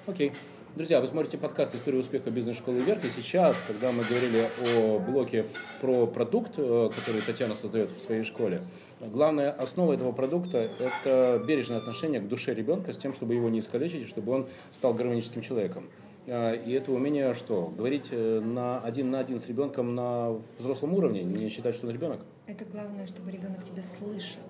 Окей. 0.08 0.32
Друзья, 0.74 1.02
вы 1.02 1.08
смотрите 1.08 1.38
подкаст 1.38 1.76
«История 1.76 2.00
успеха 2.00 2.32
бизнес-школы 2.32 2.80
вверх». 2.80 3.04
И 3.04 3.10
сейчас, 3.10 3.58
когда 3.68 3.92
мы 3.92 4.06
говорили 4.06 4.48
о 4.66 5.00
блоке 5.00 5.48
про 5.82 6.08
продукт, 6.08 6.54
э, 6.56 6.90
который 6.96 7.22
Татьяна 7.22 7.56
создает 7.56 7.92
в 7.92 8.00
своей 8.00 8.24
школе, 8.24 8.64
главная 9.08 9.52
основа 9.52 9.94
этого 9.94 10.12
продукта– 10.12 10.70
это 10.80 11.44
бережное 11.46 11.78
отношение 11.78 12.22
к 12.22 12.28
душе 12.28 12.54
ребенка 12.54 12.94
с 12.94 12.98
тем, 12.98 13.14
чтобы 13.14 13.34
его 13.34 13.50
не 13.50 13.60
искалечить, 13.60 14.08
чтобы 14.08 14.32
он 14.32 14.48
стал 14.72 14.94
гармоническим 14.94 15.42
человеком. 15.42 15.86
А, 16.28 16.54
и 16.54 16.72
это 16.72 16.92
умение 16.92 17.34
что? 17.34 17.74
Говорить 17.76 18.10
э, 18.12 18.40
на 18.40 18.80
один 18.80 19.10
на 19.12 19.20
один 19.20 19.40
с 19.40 19.48
ребенком 19.48 19.96
на 19.96 20.40
взрослом 20.60 20.94
уровне, 20.94 21.24
не 21.24 21.50
считать, 21.50 21.76
что 21.76 21.88
он 21.88 21.94
ребенок? 21.94 22.22
Это 22.48 22.66
главное, 22.66 23.08
чтобы 23.08 23.32
ребенок 23.32 23.64
тебя 23.64 23.84
слышал. 23.84 24.42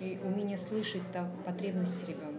И 0.00 0.18
умение 0.24 0.58
слышать 0.58 1.02
потребности 1.44 2.02
ребенка. 2.06 2.35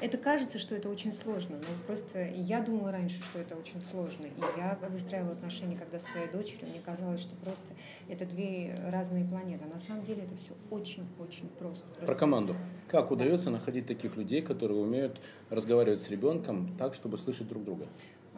Это 0.00 0.16
кажется, 0.16 0.58
что 0.58 0.74
это 0.74 0.88
очень 0.88 1.12
сложно, 1.12 1.56
но 1.56 1.86
просто 1.86 2.24
я 2.24 2.62
думала 2.62 2.90
раньше, 2.90 3.20
что 3.22 3.38
это 3.38 3.54
очень 3.54 3.82
сложно. 3.90 4.24
И 4.24 4.40
я 4.56 4.78
выстраивала 4.88 5.32
отношения, 5.32 5.76
когда 5.76 5.98
со 5.98 6.10
своей 6.10 6.28
дочерью, 6.30 6.68
мне 6.70 6.80
казалось, 6.82 7.20
что 7.20 7.34
просто 7.36 7.66
это 8.08 8.24
две 8.24 8.74
разные 8.90 9.26
планеты. 9.26 9.64
А 9.70 9.74
на 9.74 9.78
самом 9.78 10.02
деле 10.02 10.22
это 10.22 10.34
все 10.36 10.54
очень-очень 10.70 11.48
просто. 11.58 11.86
просто. 11.86 12.06
Про 12.06 12.14
команду. 12.14 12.56
Как 12.88 13.10
удается 13.10 13.50
находить 13.50 13.86
таких 13.86 14.16
людей, 14.16 14.40
которые 14.40 14.80
умеют 14.80 15.20
разговаривать 15.50 16.00
с 16.00 16.08
ребенком 16.08 16.74
так, 16.78 16.94
чтобы 16.94 17.18
слышать 17.18 17.48
друг 17.48 17.64
друга? 17.64 17.86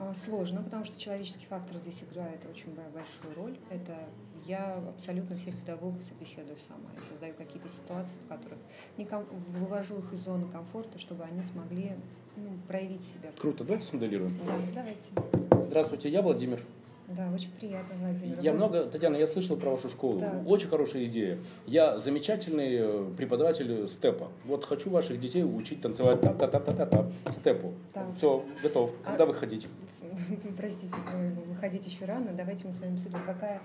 А, 0.03 0.15
сложно, 0.15 0.63
потому 0.63 0.85
что 0.85 0.99
человеческий 1.01 1.47
фактор 1.49 1.77
здесь 1.79 2.03
играет 2.11 2.45
очень 2.51 2.75
большую 2.93 3.35
роль. 3.37 3.57
Это 3.71 3.97
я 4.47 4.83
абсолютно 4.97 5.37
всех 5.37 5.57
педагогов 5.57 6.03
собеседую 6.03 6.57
сама. 6.67 6.91
Я 6.95 7.01
создаю 7.11 7.35
какие-то 7.35 7.69
ситуации, 7.69 8.19
в 8.25 8.29
которых 8.29 8.59
не 8.99 9.05
ком... 9.05 9.25
вывожу 9.49 9.99
их 9.99 10.13
из 10.13 10.25
зоны 10.25 10.49
комфорта, 10.51 10.99
чтобы 10.99 11.25
они 11.25 11.41
смогли 11.43 11.93
ну, 12.37 12.49
проявить 12.67 13.05
себя. 13.05 13.31
Круто, 13.39 13.63
давайте 13.65 13.87
смоделируем. 13.87 14.37
Да, 14.47 14.55
давайте. 14.75 15.67
Здравствуйте, 15.67 16.09
я 16.09 16.23
Владимир. 16.23 16.61
Да, 17.09 17.31
очень 17.35 17.51
приятно, 17.51 17.95
Владимир. 18.01 18.41
Я 18.41 18.53
много, 18.55 18.85
Татьяна, 18.85 19.17
я 19.17 19.27
слышал 19.27 19.57
про 19.57 19.71
вашу 19.71 19.89
школу. 19.89 20.21
Да. 20.21 20.43
Очень 20.47 20.69
хорошая 20.69 21.05
идея. 21.05 21.39
Я 21.67 21.99
замечательный 21.99 22.77
э, 22.81 23.11
преподаватель 23.17 23.89
степа. 23.89 24.29
Вот 24.47 24.65
хочу 24.65 24.89
ваших 24.89 25.21
детей 25.21 25.45
учить 25.45 25.83
танцевать 25.83 26.21
та-та-та-та-та 26.23 27.07
степу. 27.33 27.75
Да. 27.93 28.07
Все, 28.17 28.45
готов. 28.63 28.95
Когда 29.05 29.25
а... 29.25 29.27
вы 29.27 29.35
хотите? 29.35 29.67
Простите, 30.57 30.97
выходить 31.47 31.87
еще 31.87 32.05
рано. 32.05 32.33
Давайте 32.33 32.67
мы 32.67 32.73
с 32.73 32.81
вами 32.81 32.95
обсудим, 32.95 33.19
какая 33.27 33.61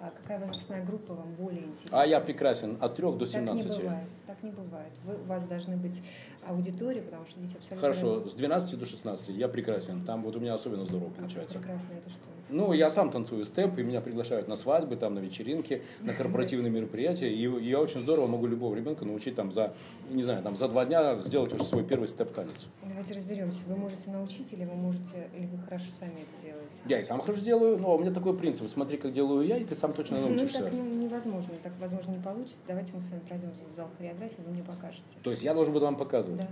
а 0.00 0.10
какая 0.10 0.38
возрастная 0.38 0.82
группа 0.82 1.12
вам 1.12 1.34
более 1.34 1.62
интересна. 1.62 2.00
А 2.00 2.06
я 2.06 2.20
прекрасен 2.20 2.78
от 2.80 2.94
3 2.96 3.12
до 3.18 3.26
17. 3.26 3.68
Так 3.68 3.76
не 3.76 3.82
бывает. 3.82 4.08
Так 4.26 4.42
не 4.42 4.50
бывает. 4.50 4.92
Вы, 5.04 5.14
у 5.14 5.24
вас 5.24 5.44
должны 5.44 5.76
быть 5.76 6.02
аудитория, 6.46 7.02
потому 7.02 7.26
что 7.26 7.40
дети 7.40 7.56
абсолютно... 7.56 7.76
Хорошо, 7.80 8.28
с 8.28 8.34
12 8.34 8.78
до 8.78 8.86
16 8.86 9.28
я 9.30 9.48
прекрасен. 9.48 10.04
Там 10.04 10.22
вот 10.22 10.36
у 10.36 10.40
меня 10.40 10.54
особенно 10.54 10.84
здорово 10.84 11.10
А 11.16 11.20
получается. 11.20 11.58
прекрасно, 11.58 11.88
это 11.98 12.10
что? 12.10 12.20
Ну, 12.52 12.72
я 12.72 12.90
сам 12.90 13.10
танцую 13.12 13.44
степ, 13.46 13.78
и 13.78 13.82
меня 13.82 14.00
приглашают 14.00 14.48
на 14.48 14.56
свадьбы, 14.56 14.96
там, 14.96 15.14
на 15.14 15.20
вечеринки, 15.20 15.82
на 16.00 16.12
корпоративные 16.14 16.70
мероприятия. 16.70 17.32
И 17.32 17.40
я 17.64 17.78
очень 17.80 18.00
здорово 18.00 18.26
могу 18.26 18.46
любого 18.48 18.74
ребенка 18.74 19.04
научить 19.04 19.36
там 19.36 19.52
за, 19.52 19.72
не 20.10 20.22
знаю, 20.24 20.42
там 20.42 20.56
за 20.56 20.66
два 20.68 20.84
дня 20.84 21.20
сделать 21.20 21.54
уже 21.54 21.64
свой 21.64 21.84
первый 21.84 22.08
степ-танец. 22.08 22.66
Давайте 22.84 23.14
разберемся. 23.14 23.60
Вы 23.68 23.76
можете 23.76 24.10
научить 24.10 24.52
или 24.52 24.64
вы 24.64 24.74
можете, 24.74 25.28
или 25.36 25.46
вы 25.46 25.58
хорошо 25.58 25.86
сами 26.00 26.10
это 26.12 26.44
делаете? 26.44 26.66
Я 26.86 27.00
и 27.00 27.04
сам 27.04 27.20
хорошо 27.20 27.40
делаю, 27.42 27.78
но 27.78 27.94
у 27.94 27.98
меня 28.00 28.10
такой 28.12 28.36
принцип. 28.36 28.68
Смотри, 28.68 28.98
как 28.98 29.12
делаю 29.12 29.46
я, 29.46 29.56
и 29.56 29.64
ты 29.64 29.76
сам 29.76 29.92
точно 29.92 30.18
Ну, 30.18 30.28
научишься. 30.30 30.64
так 30.64 30.72
ну, 30.72 30.84
невозможно. 31.04 31.54
Так, 31.62 31.72
возможно, 31.80 32.10
не 32.10 32.18
получится. 32.22 32.56
Давайте 32.66 32.92
мы 32.94 33.00
с 33.00 33.08
вами 33.10 33.20
пройдем 33.28 33.50
в 33.72 33.76
зал 33.76 33.88
хореографии, 33.96 34.40
вы 34.44 34.52
мне 34.52 34.64
покажете. 34.64 35.02
То 35.22 35.30
есть 35.30 35.42
я 35.44 35.54
должен 35.54 35.72
буду 35.72 35.84
вам 35.84 35.96
показывать. 35.96 36.29
Да. 36.36 36.46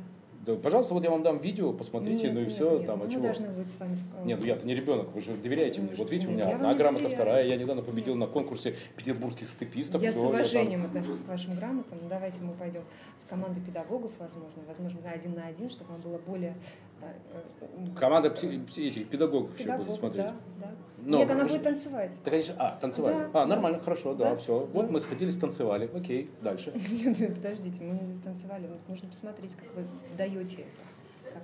Да, 0.46 0.54
пожалуйста, 0.54 0.94
вот 0.94 1.04
я 1.04 1.10
вам 1.10 1.22
дам 1.22 1.38
видео, 1.40 1.74
посмотрите, 1.74 2.24
Нет, 2.24 2.32
ну 2.34 2.40
и 2.40 2.44
нет, 2.44 2.52
все, 2.52 2.78
нет, 2.78 2.86
там, 2.86 3.02
а 3.02 3.04
мы 3.04 3.10
чего? 3.12 3.22
должны 3.24 3.48
быть 3.48 3.66
с 3.66 3.78
вами... 3.78 3.98
в- 4.22 4.26
Нет, 4.26 4.40
ну 4.40 4.46
я-то 4.46 4.66
не 4.66 4.74
ребенок, 4.74 5.12
вы 5.12 5.20
же 5.20 5.34
доверяете 5.34 5.82
мне. 5.82 5.90
Ну, 5.90 5.96
Вот 5.98 6.10
видите, 6.10 6.28
у 6.28 6.30
нет, 6.30 6.38
меня 6.40 6.50
я 6.52 6.56
вам 6.56 6.66
одна 6.66 6.74
грамота, 6.78 7.02
доверяю. 7.04 7.22
вторая. 7.22 7.46
Я 7.46 7.56
недавно 7.56 7.82
победил 7.82 8.14
на 8.14 8.26
конкурсе 8.26 8.74
петербургских 8.96 9.50
степистов. 9.50 10.00
Я 10.00 10.10
с 10.10 10.14
всё, 10.14 10.22
там- 10.22 10.30
уважением 10.30 10.84
отношусь 10.86 11.20
к 11.20 11.28
вашим 11.28 11.54
грамотам. 11.54 11.98
Давайте 12.08 12.40
мы 12.40 12.54
пойдем 12.54 12.80
с 13.18 13.24
командой 13.28 13.60
педагогов, 13.60 14.10
возможно, 14.18 14.62
возможно, 14.66 15.00
на 15.04 15.10
один 15.10 15.34
на 15.34 15.46
один, 15.48 15.68
чтобы 15.68 15.92
вам 15.92 16.00
было 16.00 16.18
более... 16.26 16.54
Команда 17.96 18.28
пси- 18.28 18.66
пси- 18.66 18.88
этих 18.88 19.08
педагогов 19.08 19.54
еще 19.54 19.64
педагог, 19.64 19.86
будет 19.86 19.96
смотреть. 19.98 20.24
Да, 20.26 20.34
да. 20.60 20.70
Но, 20.98 21.18
Нет, 21.18 21.30
она 21.30 21.44
будет 21.44 21.62
танцевать. 21.62 22.12
Да, 22.24 22.30
конечно. 22.30 22.54
А, 22.58 22.76
танцевали. 22.80 23.14
Да. 23.32 23.42
А, 23.42 23.46
нормально, 23.46 23.78
хорошо, 23.78 24.14
да, 24.14 24.30
Да. 24.30 24.36
все. 24.36 24.66
Вот 24.72 24.86
Да. 24.86 24.92
мы 24.92 25.00
сходили, 25.00 25.30
станцевали. 25.30 25.88
Окей, 25.94 26.30
дальше. 26.42 26.72
Нет, 26.74 27.34
подождите, 27.36 27.82
мы 27.84 27.98
не 27.98 28.14
станцевали. 28.14 28.66
Вот 28.66 28.78
Нужно 28.88 29.08
посмотреть, 29.08 29.54
как 29.54 29.74
вы 29.76 29.84
даете 30.16 30.56
это, 30.62 30.82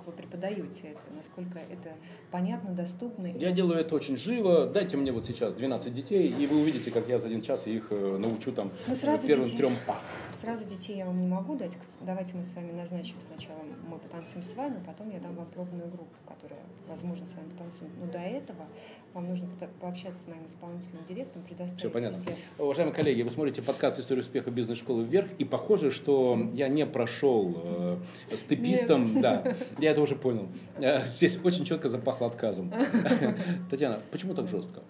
вы 0.07 0.13
преподаете 0.13 0.89
это, 0.89 1.01
насколько 1.17 1.59
это 1.59 1.93
понятно, 2.31 2.71
доступно. 2.73 3.27
Я 3.27 3.51
делаю 3.53 3.79
это 3.81 3.95
очень 3.95 4.17
живо. 4.17 4.67
Дайте 4.67 4.97
мне 4.97 5.13
вот 5.13 5.25
сейчас 5.27 5.55
12 5.55 5.93
детей, 5.93 6.29
и 6.29 6.47
вы 6.47 6.61
увидите, 6.61 6.91
как 6.91 7.09
я 7.09 7.19
за 7.19 7.27
один 7.29 7.43
час 7.43 7.67
их 7.67 7.89
э, 7.91 8.17
научу 8.19 8.53
там 8.53 8.71
Ну, 8.87 8.95
сразу 8.95 9.27
первым 9.27 9.47
детей. 9.47 9.59
трем 9.59 9.77
па. 9.87 9.99
Сразу 10.41 10.65
детей 10.69 10.97
я 10.99 11.07
вам 11.07 11.21
не 11.21 11.27
могу 11.27 11.57
дать. 11.57 11.73
Давайте 12.03 12.35
мы 12.37 12.45
с 12.45 12.53
вами 12.55 12.73
назначим 12.73 13.17
сначала, 13.27 13.59
мы 13.89 13.99
потанцуем 13.99 14.45
с 14.45 14.55
вами, 14.55 14.77
потом 14.87 15.11
я 15.11 15.19
дам 15.19 15.35
вам 15.37 15.47
пробную 15.47 15.89
группу, 15.89 16.15
которая, 16.29 16.61
возможно, 16.89 17.25
с 17.27 17.35
вами 17.35 17.49
потанцует. 17.51 17.91
Но 17.99 18.13
до 18.13 18.19
этого 18.19 18.67
вам 19.15 19.29
нужно 19.29 19.49
пообщаться 19.81 20.21
с 20.25 20.27
моим 20.29 20.45
исполнительным 20.47 21.03
директором, 21.09 21.47
предоставить 21.47 21.79
Все 21.81 21.89
понятно. 21.91 22.19
все 22.21 22.37
Уважаемые 22.63 22.95
коллеги, 22.95 23.23
вы 23.23 23.31
смотрите 23.31 23.63
подкаст 23.63 23.99
«История 24.01 24.21
успеха 24.21 24.51
бизнес-школы 24.51 25.05
вверх», 25.05 25.29
и 25.39 25.45
похоже, 25.45 25.91
что 25.91 26.39
я 26.53 26.69
не 26.69 26.85
прошел 26.85 27.55
э, 27.65 27.97
с 28.37 28.43
тепистом, 28.43 29.21
да, 29.23 29.43
я 29.79 29.94
это 29.95 30.03
уже 30.03 30.17
понял. 30.17 30.49
Э, 30.77 31.05
Здесь 31.05 31.39
очень 31.43 31.65
четко 31.65 31.89
запахло 31.89 32.27
отказом. 32.27 32.73
Татьяна, 33.71 34.01
почему 34.11 34.35
так 34.35 34.49
жестко? 34.49 34.83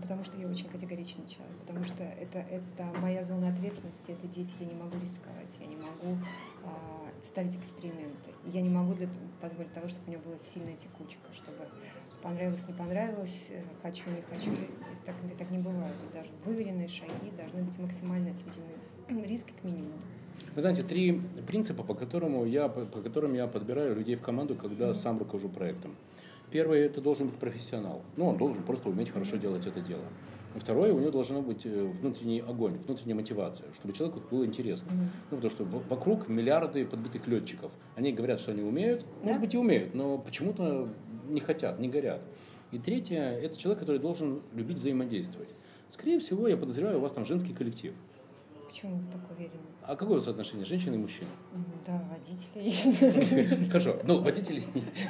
Потому 0.00 0.24
что 0.24 0.36
я 0.36 0.48
очень 0.48 0.68
категоричный 0.68 1.26
человек, 1.26 1.56
потому 1.60 1.84
что 1.84 2.02
это, 2.02 2.38
это 2.38 2.84
моя 3.00 3.22
зона 3.22 3.48
ответственности, 3.48 4.10
это 4.10 4.26
дети, 4.26 4.52
я 4.60 4.66
не 4.66 4.74
могу 4.74 4.98
рисковать, 5.00 5.56
я 5.60 5.66
не 5.66 5.76
могу 5.76 6.18
а, 6.64 7.08
ставить 7.24 7.56
эксперименты. 7.56 8.30
Я 8.44 8.60
не 8.62 8.68
могу 8.68 8.94
для, 8.94 9.08
позволить 9.40 9.72
того, 9.72 9.88
чтобы 9.88 10.02
у 10.06 10.10
меня 10.10 10.18
была 10.18 10.36
сильная 10.38 10.74
текучка, 10.76 11.32
чтобы 11.32 11.68
понравилось, 12.20 12.66
не 12.66 12.74
понравилось, 12.74 13.46
э, 13.50 13.62
хочу, 13.80 14.04
не 14.10 14.22
хочу. 14.22 14.52
И 14.52 15.06
Так, 15.06 15.14
и 15.24 15.34
так 15.34 15.50
не 15.50 15.58
бывает. 15.58 15.94
Даже 16.12 16.28
выверенные 16.44 16.88
шаги 16.88 17.30
должны 17.36 17.62
быть 17.62 17.78
максимально 17.78 18.34
сведены 18.34 19.24
риски 19.26 19.52
к 19.60 19.64
минимуму. 19.64 19.98
Вы 20.54 20.60
знаете, 20.60 20.82
три 20.82 21.20
принципа, 21.46 21.82
по, 21.82 21.94
которому 21.94 22.44
я, 22.44 22.68
по 22.68 23.00
которым 23.00 23.32
я 23.34 23.46
подбираю 23.46 23.96
людей 23.96 24.16
в 24.16 24.20
команду, 24.20 24.54
когда 24.54 24.92
сам 24.92 25.18
руковожу 25.18 25.48
проектом. 25.48 25.94
Первый– 26.50 26.80
это 26.80 27.00
должен 27.00 27.28
быть 27.28 27.36
профессионал. 27.36 28.02
Ну, 28.16 28.26
он 28.26 28.36
должен 28.36 28.62
просто 28.62 28.90
уметь 28.90 29.08
хорошо 29.08 29.36
делать 29.36 29.66
это 29.66 29.80
дело. 29.80 30.02
Второе, 30.54 30.92
у 30.92 30.98
него 30.98 31.10
должен 31.10 31.40
быть 31.40 31.64
э, 31.64 31.90
внутренний 32.02 32.40
огонь, 32.40 32.74
внутренняя 32.86 33.14
мотивация, 33.16 33.68
чтобы 33.72 33.94
человеку 33.94 34.20
было 34.30 34.44
интересно. 34.44 34.92
Мгм. 34.92 35.10
Ну, 35.30 35.36
потому 35.38 35.50
что 35.50 35.64
вокруг 35.64 36.28
миллиарды 36.28 36.84
подбитых 36.84 37.26
летчиков. 37.26 37.72
Они 37.96 38.12
говорят, 38.12 38.38
что 38.38 38.52
они 38.52 38.60
умеют, 38.60 39.00
Да. 39.00 39.28
может 39.28 39.40
быть 39.40 39.54
и 39.54 39.56
умеют, 39.56 39.94
но 39.94 40.18
почему-то 40.18 40.90
не 41.30 41.40
хотят, 41.40 41.80
не 41.80 41.88
горят. 41.88 42.20
И 42.70 42.78
третье, 42.78 43.22
это 43.22 43.56
человек, 43.56 43.80
который 43.80 43.98
должен 43.98 44.42
любить 44.54 44.76
взаимодействовать. 44.76 45.48
Скорее 45.88 46.18
всего, 46.18 46.46
я 46.46 46.58
подозреваю, 46.58 46.98
у 46.98 47.00
вас 47.00 47.12
там 47.12 47.24
женский 47.24 47.54
коллектив. 47.54 47.94
Почему 48.72 48.96
вы 48.96 49.12
так 49.12 49.20
уверены? 49.30 49.60
А 49.82 49.96
какое 49.96 50.18
соотношение 50.18 50.64
женщины 50.64 50.94
и 50.94 50.98
мужчин? 50.98 51.26
Да, 51.86 52.02
водители 52.10 52.62
есть. 52.62 53.68
Хорошо. 53.70 54.00
Ну, 54.04 54.22
водители 54.22 54.62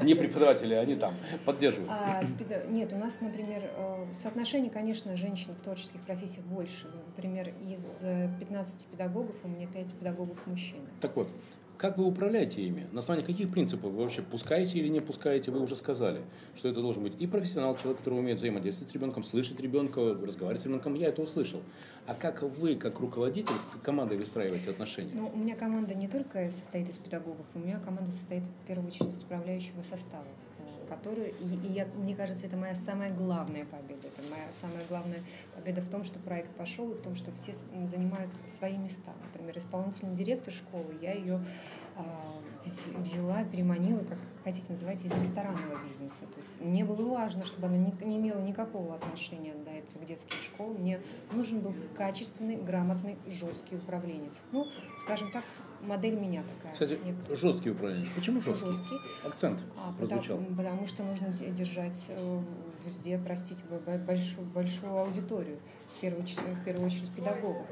не- 0.03 0.17
преподаватели, 0.17 0.75
они 0.75 0.97
там 0.97 1.15
поддерживают. 1.45 1.89
А, 1.93 2.25
Нет, 2.69 2.93
у 2.93 2.97
нас, 2.97 3.21
например, 3.21 3.63
э, 3.77 4.07
соотношение, 4.21 4.69
конечно, 4.69 5.17
женщин 5.17 5.55
в 5.55 5.63
творческих 5.63 6.01
профессиях 6.01 6.45
больше. 6.47 6.91
Например, 7.07 7.55
из 7.65 8.03
э, 8.03 8.29
15 8.41 8.87
педагогов 8.87 9.37
у 9.45 9.49
меня 9.49 9.69
5 9.69 9.93
педагогов 9.93 10.45
мужчин. 10.49 10.81
Так 11.01 11.15
вот, 11.15 11.33
как 11.83 11.99
вы 11.99 12.05
управляете 12.05 12.63
ими? 12.63 12.87
На 12.93 13.01
основании 13.01 13.27
каких 13.27 13.51
принципов 13.51 13.91
вы 13.91 14.05
вообще 14.05 14.23
пускаете 14.23 14.79
или 14.79 14.87
не 14.87 15.01
пускаете? 15.01 15.51
Вы 15.51 15.61
уже 15.61 15.75
сказали, 15.75 16.21
что 16.55 16.69
это 16.69 16.81
должен 16.81 17.03
быть 17.03 17.15
и 17.19 17.27
профессионал, 17.27 17.75
человек, 17.75 17.99
который 17.99 18.21
умеет 18.21 18.39
взаимодействовать 18.39 18.93
с 18.93 18.95
ребенком, 18.95 19.25
слышать 19.25 19.59
ребенка, 19.59 20.01
разговаривать 20.01 20.63
с 20.63 20.65
ребенком. 20.65 20.95
Я 20.95 21.09
это 21.09 21.23
услышал. 21.23 21.61
А 22.07 22.15
как 22.15 22.43
вы, 22.43 22.77
как 22.77 23.01
руководитель, 23.01 23.57
с 23.57 23.77
командой 23.83 24.17
выстраиваете 24.17 24.71
отношения? 24.71 25.11
Ну, 25.13 25.29
у 25.35 25.37
меня 25.37 25.57
команда 25.57 25.93
не 25.95 26.07
только 26.07 26.49
состоит 26.53 26.89
из 26.89 26.99
педагогов, 26.99 27.45
у 27.53 27.59
меня 27.59 27.81
команда 27.81 28.13
состоит 28.13 28.45
в 28.45 28.67
первую 28.69 28.87
очередь 28.87 29.15
из 29.15 29.21
управляющего 29.21 29.83
состава, 29.83 30.27
э, 30.93 30.97
который, 30.97 31.31
и, 31.31 31.67
и 31.67 31.73
я, 31.73 31.87
мне 31.97 32.15
кажется, 32.15 32.47
это 32.47 32.57
моя 32.57 32.75
самая 32.75 33.13
главная 33.13 33.65
победа. 33.65 34.09
Это 34.09 34.23
моя 34.31 34.47
самая 34.61 34.85
главная 34.89 35.21
победа 35.55 35.81
в 35.81 35.89
том, 35.89 36.05
что 36.05 36.19
проект 36.19 36.51
пошел, 36.57 36.91
и 36.93 36.95
в 36.95 37.03
том, 37.03 37.15
что 37.15 37.33
все 37.33 37.55
занимают 37.89 38.31
свои 38.49 38.77
места. 38.77 39.13
Например, 39.33 39.57
исполнительный 39.59 40.15
директор 40.15 40.53
школы, 40.53 40.95
я 41.01 41.13
ее 41.13 41.45
а, 41.97 42.41
вз- 42.65 42.97
взяла, 43.01 43.45
переманила, 43.45 44.01
как 44.01 44.19
хотите 44.45 44.73
называйте, 44.73 45.07
из 45.07 45.13
ресторанного 45.13 45.79
бизнеса. 45.87 46.21
То 46.21 46.41
есть 46.41 46.61
мне 46.61 46.85
было 46.85 47.09
важно, 47.09 47.45
чтобы 47.45 47.67
она 47.67 47.77
не, 47.77 47.93
не 48.05 48.19
имела 48.19 48.41
никакого 48.41 48.95
отношения 48.95 49.55
до 49.55 49.71
этого 49.71 50.03
к 50.03 50.07
детским 50.07 50.37
школам. 50.37 50.81
Мне 50.81 51.01
нужен 51.33 51.61
был 51.61 51.75
качественный, 51.97 52.57
грамотный, 52.57 53.19
жесткий 53.27 53.77
управленец. 53.77 54.33
Ну, 54.53 54.67
скажем 55.05 55.31
так, 55.33 55.45
модель 55.83 56.15
меня 56.15 56.43
такая. 56.57 56.73
Кстати, 56.73 56.99
некая. 57.05 57.37
жесткий 57.37 57.71
управленец. 57.71 58.09
Почему 58.15 58.41
жесткий? 58.41 58.67
Жесткий. 58.67 58.97
Акцент 59.25 59.61
А, 59.77 59.93
прозвучал. 59.99 60.39
потому, 60.39 60.57
потому 60.57 60.87
что 60.87 61.03
нужно 61.03 61.29
де- 61.29 61.51
держать 61.51 62.07
э, 62.09 62.41
везде, 62.87 63.21
простите, 63.25 63.63
б- 63.71 63.79
б- 63.79 63.99
большую, 64.05 64.47
большую 64.49 64.97
аудиторию, 64.97 65.57
в 65.97 66.01
первую, 66.01 66.25
в 66.27 66.65
первую 66.65 66.87
очередь 66.87 67.11
педагогов. 67.15 67.67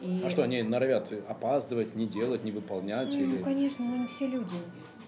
И, 0.00 0.22
А 0.24 0.30
что, 0.30 0.42
они 0.42 0.62
норовят 0.62 1.10
опаздывать, 1.28 1.94
не 1.94 2.06
делать, 2.06 2.44
не 2.44 2.50
выполнять? 2.50 3.08
Ну, 3.08 3.18
или... 3.20 3.42
конечно, 3.42 3.84
но 3.84 3.94
они 3.94 4.06
все 4.06 4.26
люди. 4.26 4.56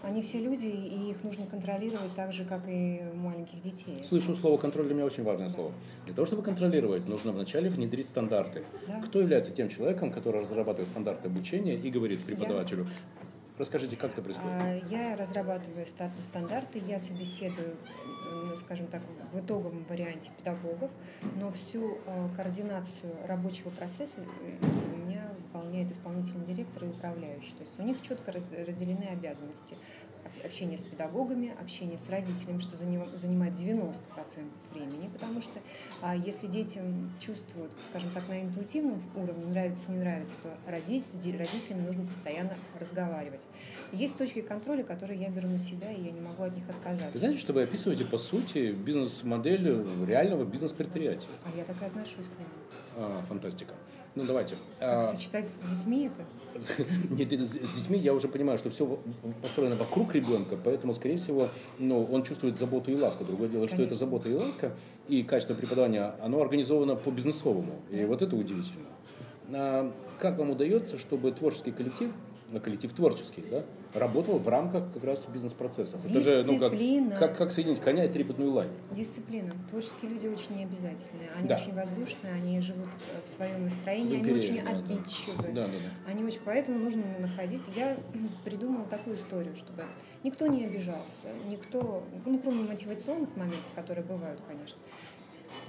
Они 0.07 0.23
все 0.23 0.38
люди, 0.38 0.66
и 0.66 1.11
их 1.11 1.25
нужно 1.25 1.47
контролировать 1.47 2.14
так 2.14 2.33
же, 2.33 2.45
как 2.45 2.62
и 2.69 3.03
маленьких 3.14 3.61
детей. 3.61 4.05
Слышу 4.05 4.37
слово 4.37 4.57
контроль 4.57 4.87
для 4.87 4.95
меня 4.95 5.05
очень 5.05 5.25
важное 5.25 5.49
слово. 5.51 5.73
Для 6.05 6.14
того, 6.14 6.27
чтобы 6.27 6.42
контролировать, 6.42 7.09
нужно 7.09 7.33
вначале 7.33 7.69
внедрить 7.69 8.07
стандарты. 8.07 8.62
Да. 8.87 9.01
Кто 9.03 9.19
является 9.21 9.51
тем 9.51 9.69
человеком, 9.69 10.12
который 10.12 10.42
разрабатывает 10.42 10.88
стандарты 10.88 11.27
обучения 11.27 11.75
и 11.75 11.90
говорит 11.90 12.23
преподавателю, 12.25 12.87
расскажите, 13.59 13.97
как 13.97 14.12
это 14.12 14.23
происходит? 14.23 14.53
А, 14.53 14.79
Я 14.88 15.16
разрабатываю 15.16 15.85
ста- 15.87 16.12
стандарты, 16.23 16.81
я 16.87 17.01
собеседую, 17.01 17.75
м, 18.33 18.57
скажем 18.59 18.87
так, 18.87 19.03
в 19.33 19.40
итоговом 19.40 19.85
варианте 19.88 20.31
педагогов, 20.38 20.90
но 21.40 21.51
всю 21.51 21.99
э, 22.07 22.29
координацию 22.37 23.12
рабочего 23.27 23.71
процесса 23.71 24.19
э, 24.21 25.06
выполняет 25.66 25.90
исполнительный 25.90 26.46
директор 26.46 26.85
и 26.85 26.88
управляющий. 26.88 27.52
То 27.59 27.64
есть 27.64 27.79
у 27.79 27.83
них 27.83 28.00
четко 28.02 28.33
раз- 28.33 28.42
разделены 28.66 29.05
обязанности. 29.12 29.74
Об- 30.24 30.46
Общение 30.46 30.76
с 30.76 30.83
педагогами, 30.83 31.55
общение 31.61 31.98
с 31.98 32.09
родителями, 32.11 32.59
что 32.59 32.76
заним- 32.76 33.16
занимает 33.16 33.55
90% 33.55 33.94
времени, 34.74 35.09
потому 35.12 35.40
что 35.40 35.61
а, 36.02 36.16
если 36.16 36.46
детям 36.48 37.12
чувствуют, 37.20 37.70
скажем 37.90 38.11
так, 38.11 38.29
на 38.29 38.42
интуитивном 38.42 39.00
уровне, 39.14 39.44
нравится, 39.46 39.92
не 39.92 39.98
нравится, 39.98 40.35
то 40.42 40.50
ди- 41.18 41.37
родителями 41.37 41.87
нужно 41.87 42.05
постоянно 42.07 42.55
разговаривать. 42.81 43.42
Есть 43.92 44.16
точки 44.18 44.40
контроля, 44.42 44.83
которые 44.83 45.20
я 45.20 45.31
беру 45.31 45.48
на 45.48 45.59
себя, 45.61 45.90
и 45.92 46.02
я 46.02 46.11
не 46.11 46.20
могу 46.20 46.42
от 46.42 46.55
них 46.57 46.64
Вы 46.66 46.72
отказаться. 46.72 47.18
знаете, 47.18 47.38
что 47.40 47.52
вы 47.52 47.62
описываете, 47.62 48.05
по 48.05 48.18
сути, 48.18 48.72
бизнес-модель 48.72 49.87
реального 50.07 50.44
бизнес-предприятия. 50.44 51.29
А 51.44 51.57
я 51.57 51.64
так 51.64 51.81
и 51.81 51.85
отношусь 51.85 52.26
к 52.26 52.38
нему. 52.38 52.50
А, 52.96 53.22
фантастика. 53.29 53.74
Ну, 54.16 54.24
давайте. 54.24 54.55
Как 54.81 55.11
А, 55.11 55.14
сочетать 55.14 55.46
с 55.46 55.70
детьми 55.70 56.07
это? 56.09 56.85
Нет, 57.11 57.31
с 57.33 57.52
с 57.52 57.72
детьми 57.74 57.98
я 57.98 58.14
уже 58.14 58.29
понимаю, 58.29 58.59
что 58.59 58.70
все 58.70 58.98
построено 59.42 59.76
вокруг 59.76 60.14
ребенка, 60.14 60.57
поэтому, 60.57 60.94
скорее 60.94 61.18
всего, 61.18 61.48
ну, 61.79 62.02
он 62.11 62.22
чувствует 62.22 62.59
заботу 62.59 62.90
и 62.90 62.96
ласку. 62.96 63.24
Другое 63.24 63.48
дело, 63.50 63.66
Конечно. 63.66 63.76
что 63.76 63.85
это 63.85 63.94
забота 63.94 64.31
и 64.31 64.35
ласка, 64.35 64.72
и 65.09 65.22
качество 65.22 65.52
преподавания, 65.52 66.14
оно 66.22 66.40
организовано 66.40 66.96
по 66.96 67.11
бизнесовому. 67.11 67.74
И 67.90 68.05
вот 68.07 68.22
это 68.22 68.35
удивительно. 68.35 68.87
А 69.52 69.92
как 70.18 70.38
вам 70.38 70.50
удается, 70.50 70.96
чтобы 70.96 71.31
творческий 71.33 71.72
коллектив, 71.72 72.11
ну, 72.50 72.61
коллектив 72.61 72.92
творческий, 72.92 73.42
да, 73.50 73.64
работал 73.94 74.38
в 74.38 74.48
рамках 74.48 74.92
как 74.92 75.02
раз 75.04 75.26
бизнес-процессов? 75.26 76.00
Это 76.09 76.20
же, 76.20 76.42
ну, 76.44 76.59
как, 76.59 76.72
Дисциплина. 76.72 77.16
как, 77.16 77.37
как 77.37 77.50
соединить 77.52 77.80
коня 77.80 78.04
и 78.04 78.09
трепетную 78.09 78.52
лань? 78.52 78.70
Дисциплина. 78.92 79.52
Творческие 79.70 80.12
люди 80.12 80.28
очень 80.28 80.56
необязательные. 80.56 81.30
Они 81.37 81.48
Да. 81.48 81.56
очень 81.56 81.74
воздушные, 81.74 82.35
они 82.35 82.61
живут 82.61 82.88
в 83.24 83.28
своем 83.28 83.64
настроении, 83.64 84.18
В 84.18 84.22
они 84.22 84.32
очень 84.32 84.64
да, 84.64 84.70
да. 84.72 84.78
обидчивы. 84.78 85.42
Да, 85.52 85.52
да, 85.52 85.66
да. 85.68 86.11
Они 86.12 86.24
очень, 86.24 86.40
поэтому 86.44 86.78
нужно 86.78 87.02
находить. 87.18 87.62
Я 87.74 87.96
придумала 88.44 88.85
такую 88.87 89.16
историю, 89.16 89.56
чтобы 89.56 89.85
никто 90.22 90.46
не 90.46 90.64
обижался, 90.66 91.28
никто, 91.48 92.04
ну, 92.24 92.38
кроме 92.38 92.62
мотивационных 92.68 93.30
моментов, 93.37 93.66
которые 93.74 94.04
бывают, 94.04 94.40
конечно. 94.46 94.78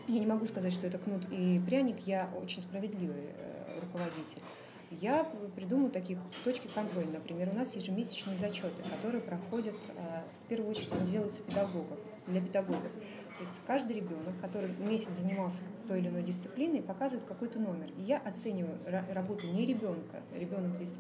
Я 0.08 0.20
не 0.20 0.26
могу 0.26 0.46
сказать, 0.46 0.74
что 0.74 0.88
это 0.88 0.98
кнут 0.98 1.22
и 1.32 1.62
пряник, 1.68 1.98
я 2.06 2.30
очень 2.42 2.62
справедливый 2.62 3.26
э, 3.38 3.80
руководитель. 3.82 4.42
Я 4.90 5.26
придумаю 5.56 5.92
такие 5.92 6.18
точки 6.44 6.68
контроля. 6.68 7.08
Например, 7.08 7.50
у 7.52 7.56
нас 7.56 7.76
ежемесячные 7.76 8.38
зачеты, 8.38 8.84
которые 8.84 9.22
проходят, 9.22 9.76
э, 9.96 10.22
в 10.46 10.48
первую 10.48 10.72
очередь, 10.72 10.92
они 10.94 11.06
делаются 11.12 11.42
педагогов, 11.42 11.98
для 12.26 12.42
педагогов. 12.42 12.92
То 12.92 13.44
есть 13.44 13.54
каждый 13.66 13.98
ребенок, 13.98 14.40
который 14.42 14.70
месяц 14.78 15.10
занимался 15.10 15.62
той 15.88 16.00
или 16.00 16.08
иной 16.08 16.24
дисциплиной, 16.24 16.82
показывает 16.82 17.28
какой-то 17.28 17.60
номер. 17.60 17.90
И 17.98 18.02
я 18.04 18.18
оцениваю 18.20 18.78
ра- 18.86 19.14
работу 19.14 19.48
не 19.48 19.66
ребенка. 19.66 20.22
Ребенок 20.34 20.76
здесь 20.76 20.98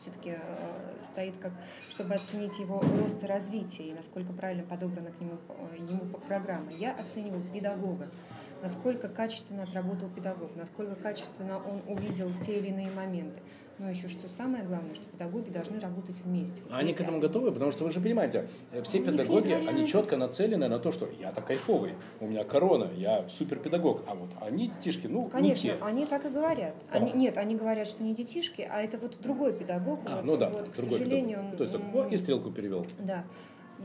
все-таки 0.00 0.38
стоит 1.12 1.36
как, 1.38 1.52
чтобы 1.90 2.14
оценить 2.14 2.58
его 2.58 2.80
рост 2.80 3.22
и 3.22 3.26
развитие, 3.26 3.88
и 3.88 3.92
насколько 3.92 4.32
правильно 4.32 4.62
подобрана 4.64 5.10
к 5.10 5.20
нему, 5.20 5.36
э, 5.48 5.76
ему 5.78 6.06
программа. 6.28 6.72
Я 6.72 6.92
оцениваю 6.94 7.42
педагога, 7.52 8.08
насколько 8.62 9.08
качественно 9.08 9.62
отработал 9.64 10.08
педагог, 10.08 10.50
насколько 10.56 10.94
качественно 10.94 11.58
он 11.58 11.80
увидел 11.96 12.30
те 12.44 12.58
или 12.58 12.68
иные 12.68 12.90
моменты. 12.90 13.40
Но 13.78 13.88
еще 13.88 14.08
что 14.08 14.28
самое 14.28 14.62
главное, 14.62 14.94
что 14.94 15.06
педагоги 15.06 15.48
должны 15.48 15.80
работать 15.80 16.16
вместе. 16.22 16.60
Вот 16.68 16.74
Они 16.78 16.92
к 16.92 16.96
этому 17.00 17.16
один- 17.16 17.26
готовы, 17.28 17.50
потому 17.50 17.72
что 17.72 17.84
вы 17.84 17.90
же 17.90 17.98
понимаете, 17.98 18.46
э, 18.72 18.82
все 18.82 19.00
У 19.00 19.04
педагоги, 19.04 19.52
они 19.52 19.86
четко 19.88 20.18
нацелены 20.18 20.68
на 20.68 20.78
то, 20.78 20.92
что 20.92 21.08
я-то 21.18 21.40
кайфовый, 21.40 21.94
у 22.20 22.26
меня 22.26 22.44
корона, 22.44 22.90
я 22.94 23.26
супер 23.30 23.58
педагог, 23.58 24.02
а 24.06 24.14
вот 24.14 24.28
они, 24.42 24.68
детишки, 24.68 25.06
ну, 25.06 25.28
Конечно, 25.30 25.68
не 25.68 25.72
те. 25.72 25.82
они 25.82 26.04
так 26.04 26.26
и 26.26 26.28
говорят. 26.28 26.74
Они, 26.90 27.12
А. 27.12 27.16
нет, 27.16 27.38
они 27.38 27.56
говорят, 27.56 27.88
что 27.88 28.02
не 28.02 28.14
детишки, 28.14 28.68
а 28.70 28.82
это 28.82 28.98
вот 28.98 29.16
другой 29.22 29.54
педагог. 29.54 30.00
А, 30.04 30.16
вот, 30.16 30.24
ну 30.26 30.36
да, 30.36 30.50
вот, 30.50 30.68
к 30.68 30.76
другой 30.76 30.98
сожалению, 30.98 31.38
педагог. 31.38 31.52
Ну, 31.52 31.56
То 31.56 31.64
есть, 31.64 31.74
м, 31.76 31.80
так, 32.02 32.06
о, 32.12 32.14
и 32.14 32.18
стрелку 32.18 32.50
перевел. 32.50 32.86
Да. 32.98 33.24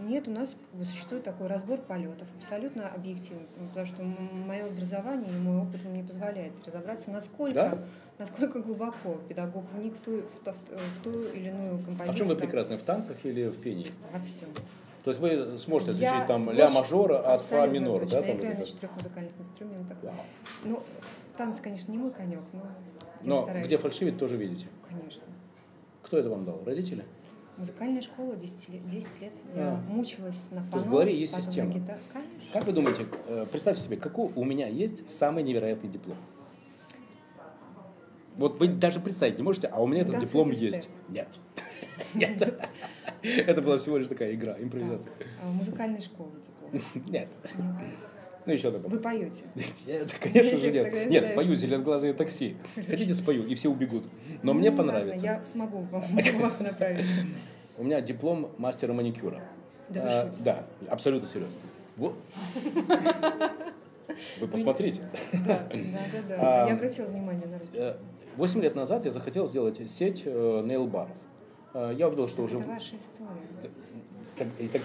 Нет, 0.03 0.27
у 0.27 0.31
нас 0.31 0.49
как 0.49 0.79
бы 0.79 0.85
существует 0.85 1.23
такой 1.23 1.47
разбор 1.47 1.79
полетов, 1.79 2.27
абсолютно 2.37 2.89
объективно, 2.89 3.43
потому 3.69 3.85
что 3.85 4.03
мое 4.03 4.65
образование 4.65 5.29
и 5.29 5.39
мой 5.39 5.61
опыт 5.61 5.83
мне 5.85 6.03
позволяет 6.03 6.51
разобраться, 6.65 7.11
насколько, 7.11 7.53
Да? 7.53 7.77
насколько 8.19 8.59
глубоко 8.59 9.15
педагог 9.29 9.63
вник 9.73 9.95
в 9.95 10.01
ту, 10.01 10.17
в 10.17 10.39
ту- 10.43 10.51
в 10.75 11.03
ту 11.03 11.11
или 11.29 11.47
иную 11.49 11.75
А 11.75 11.77
в 11.77 11.85
композицию. 11.85 12.17
чем 12.17 12.27
вы 12.27 12.35
там, 12.35 12.41
прекрасны, 12.47 12.77
в 12.77 12.83
танцах 12.83 13.15
или 13.23 13.47
в 13.47 13.61
пении? 13.61 13.87
Во 14.11 14.19
всем. 14.19 14.49
То 15.05 15.11
есть 15.11 15.21
вы 15.21 15.57
сможете 15.59 15.93
Я 15.93 16.09
отличить 16.11 16.27
там 16.27 16.47
очень- 16.47 16.57
ля 16.59 16.69
мажора 16.69 17.19
от 17.33 17.41
фа 17.43 17.65
минора, 17.67 18.05
да? 18.05 18.19
Я 18.19 18.23
Там 18.27 18.37
играю 18.37 18.57
на 18.59 18.65
четырех 18.65 18.95
музыкальных 18.97 19.33
инструментах. 19.39 19.97
Вау. 20.03 20.13
Ну, 20.65 20.83
танцы, 21.37 21.61
конечно, 21.61 21.91
не 21.91 21.97
мой 21.99 22.11
конек, 22.11 22.41
но 22.51 22.59
я 22.59 22.65
Но 23.21 23.43
стараюсь. 23.43 23.67
где 23.67 23.77
фальшивить 23.77 24.17
тоже 24.17 24.35
видите. 24.35 24.65
Конечно. 24.89 25.23
Кто 26.03 26.17
это 26.17 26.29
вам 26.29 26.43
дал? 26.43 26.61
Родители? 26.65 27.05
Музыкальная 27.57 28.01
школа 28.01 28.35
10 28.35 28.69
лет. 28.69 28.87
10 28.87 29.21
лет. 29.21 29.31
Я 29.55 29.73
А. 29.73 29.75
мучилась 29.87 30.47
на 30.51 30.59
есть 30.59 30.71
фоно, 30.71 30.83
в 30.83 30.89
голове 30.89 31.17
есть 31.17 31.35
система. 31.35 31.71
Конечно. 31.71 31.97
Как 32.51 32.65
вы 32.65 32.73
думаете, 32.73 33.05
э, 33.27 33.45
представьте 33.49 33.83
себе, 33.83 33.97
какой 33.97 34.29
у 34.35 34.43
меня 34.43 34.67
есть 34.67 35.09
самый 35.09 35.43
невероятный 35.43 35.89
диплом? 35.89 36.17
Вот 38.35 38.59
вы 38.59 38.67
даже 38.67 38.99
представить 38.99 39.37
не 39.37 39.43
можете, 39.43 39.67
а 39.67 39.81
у 39.81 39.87
меня 39.87 40.01
этот 40.01 40.19
диплом 40.19 40.51
есть. 40.51 40.89
Нет. 41.07 41.39
Нет. 42.13 42.59
Это 43.21 43.61
была 43.61 43.77
всего 43.77 43.97
лишь 43.97 44.09
такая 44.09 44.33
игра, 44.33 44.55
импровизация. 44.59 45.11
А, 45.41 45.49
Музыкальной 45.49 46.01
школы 46.01 46.31
диплом. 46.41 46.83
Нет. 47.07 47.29
Ну 48.45 48.53
еще 48.53 48.69
добавь. 48.71 48.91
Вы 48.91 48.99
поете. 48.99 49.43
Нет, 49.87 50.15
конечно 50.21 50.59
же 50.59 50.71
нет. 50.71 51.09
Нет, 51.09 51.35
пою 51.35 51.55
зеленоглазые 51.55 52.13
такси. 52.13 52.55
Хотите 52.75 53.13
спою, 53.15 53.45
и 53.45 53.55
все 53.55 53.69
убегут. 53.69 54.05
Но 54.43 54.53
мне 54.53 54.69
Ну, 54.69 54.75
неважно, 54.83 54.93
понравится. 55.01 55.25
Я 55.25 55.43
смогу 55.43 55.79
вам 55.91 56.01
вас 56.39 56.59
направить. 56.59 57.05
У 57.77 57.83
меня 57.83 58.01
диплом 58.01 58.51
мастера 58.57 58.93
маникюра. 58.93 59.41
Да 59.89 60.01
вы 60.01 60.07
А. 60.09 60.31
Да, 60.43 60.63
абсолютно 60.89 61.27
серьезно. 61.27 61.55
Вот. 61.97 62.15
Вы 64.39 64.47
посмотрите. 64.47 65.01
Да, 65.33 65.67
да, 65.71 66.19
да. 66.29 66.35
А, 66.63 66.67
Я 66.67 66.73
обратила 66.75 67.07
внимание 67.07 67.47
на 67.47 67.57
руки. 67.57 67.69
Э, 67.73 67.95
Восемь 68.37 68.61
лет 68.61 68.75
назад 68.75 69.05
я 69.05 69.11
захотел 69.11 69.47
сделать 69.47 69.79
сеть 69.89 70.23
э, 70.25 70.61
нейл-баров. 70.65 71.09
Э, 71.73 71.93
Я 71.97 72.07
увидел, 72.07 72.27
что 72.27 72.43
уже... 72.43 72.57
Это 72.59 72.67
ваша 72.67 72.95
история. 72.95 73.71
Так- 74.37 74.71
так- 74.71 74.81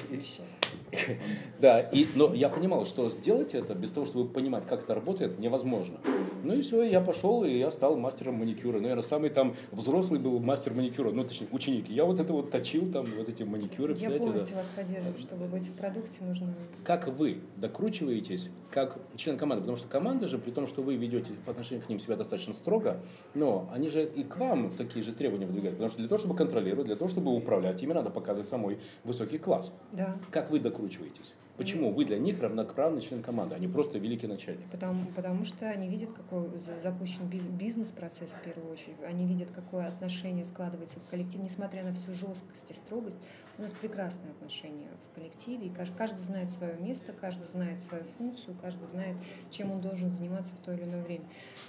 Да, 1.60 1.80
и, 1.80 2.06
но 2.14 2.32
я 2.34 2.48
понимал, 2.48 2.86
что 2.86 3.10
сделать 3.10 3.54
это 3.54 3.74
без 3.74 3.90
того, 3.90 4.06
чтобы 4.06 4.28
понимать, 4.30 4.66
как 4.66 4.84
это 4.84 4.94
работает, 4.94 5.38
невозможно. 5.38 5.98
Ну 6.42 6.54
и 6.54 6.62
все, 6.62 6.82
я 6.82 7.00
пошел, 7.00 7.44
и 7.44 7.58
я 7.58 7.70
стал 7.70 7.96
мастером 7.96 8.34
маникюра. 8.34 8.80
Наверное, 8.80 9.02
самый 9.02 9.30
там 9.30 9.54
взрослый 9.72 10.18
был 10.18 10.38
мастер 10.40 10.74
маникюра, 10.74 11.10
ну 11.10 11.24
точнее, 11.24 11.48
ученик. 11.52 11.88
Я 11.88 12.04
вот 12.04 12.18
это 12.18 12.32
вот 12.32 12.50
точил, 12.50 12.90
там, 12.90 13.06
вот 13.16 13.28
эти 13.28 13.42
маникюры, 13.42 13.92
Я 13.92 14.10
представляете, 14.10 14.26
да. 14.26 14.32
полностью 14.32 14.56
вас 14.56 14.70
поддерживаю. 14.74 15.18
Чтобы 15.18 15.46
быть 15.46 15.68
в 15.68 15.72
продукте, 15.74 16.24
нужно... 16.24 16.54
Как 16.84 17.08
вы 17.08 17.40
докручиваетесь 17.56 18.50
как 18.70 18.98
член 19.16 19.36
команды? 19.36 19.62
Потому 19.62 19.76
что 19.76 19.88
команда 19.88 20.28
же, 20.28 20.38
при 20.38 20.50
том, 20.50 20.66
что 20.66 20.82
вы 20.82 20.96
ведете 20.96 21.32
по 21.44 21.50
отношению 21.50 21.84
к 21.84 21.88
ним 21.88 22.00
себя 22.00 22.16
достаточно 22.16 22.54
строго, 22.54 23.00
но 23.34 23.68
они 23.72 23.88
же 23.88 24.04
и 24.04 24.22
к 24.22 24.36
вам 24.38 24.70
такие 24.70 25.04
же 25.04 25.12
требования 25.12 25.46
выдвигают. 25.46 25.76
Потому 25.76 25.90
что 25.90 25.98
для 25.98 26.08
того, 26.08 26.18
чтобы 26.18 26.36
контролировать, 26.36 26.86
для 26.86 26.96
того, 26.96 27.08
чтобы 27.08 27.34
управлять, 27.34 27.82
ими 27.82 27.92
надо 27.92 28.10
показывать 28.10 28.48
самой 28.48 28.78
высокий 29.04 29.38
класс. 29.38 29.72
Да. 29.92 30.16
Как 30.30 30.50
вы 30.50 30.60
докручиваетесь? 30.80 31.32
Почему 31.56 31.92
вы 31.92 32.06
для 32.06 32.18
них 32.18 32.40
равноправный 32.40 33.02
член 33.02 33.22
команды, 33.22 33.54
а 33.54 33.58
не 33.58 33.68
просто 33.68 33.98
великий 33.98 34.26
начальник? 34.26 34.64
Потому, 34.70 35.04
потому 35.14 35.44
что 35.44 35.68
они 35.68 35.88
видят, 35.90 36.10
какой 36.14 36.48
за- 36.58 36.80
запущен 36.80 37.24
биз- 37.30 37.50
бизнес-процесс 37.50 38.30
в 38.30 38.42
первую 38.42 38.72
очередь. 38.72 38.96
Они 39.06 39.26
видят, 39.26 39.50
какое 39.54 39.86
отношение 39.86 40.46
складывается 40.46 40.98
в 41.00 41.10
коллектив. 41.10 41.42
Несмотря 41.42 41.84
на 41.84 41.92
всю 41.92 42.14
жесткость 42.14 42.70
и 42.70 42.72
строгость, 42.72 43.18
у 43.58 43.62
нас 43.62 43.72
прекрасные 43.72 44.30
отношения 44.30 44.88
в 45.10 45.14
коллективе. 45.16 45.66
И 45.66 45.70
каждый, 45.70 45.96
каждый 45.98 46.20
знает 46.20 46.48
свое 46.48 46.74
место, 46.78 47.12
каждый 47.12 47.46
знает 47.46 47.78
свою 47.78 48.04
функцию, 48.16 48.56
каждый 48.62 48.88
знает, 48.88 49.16
чем 49.50 49.70
он 49.70 49.82
должен 49.82 50.08
заниматься 50.08 50.54
в 50.54 50.64
то 50.64 50.72
или 50.72 50.84
иное 50.84 51.02
время. 51.02 51.24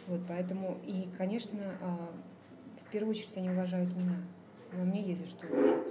Вот, 0.08 0.21
поэтому, 0.26 0.78
и, 0.86 1.10
конечно, 1.17 1.60
а, 1.82 2.10
в 2.88 2.91
первую 2.91 3.10
очередь 3.12 3.36
они 3.36 3.50
уважают 3.50 3.93
меня. 3.93 4.15
Но 4.71 4.86
мне 4.86 5.02
есть 5.02 5.19
за 5.19 5.28
что 5.28 5.47
уважать. 5.47 5.84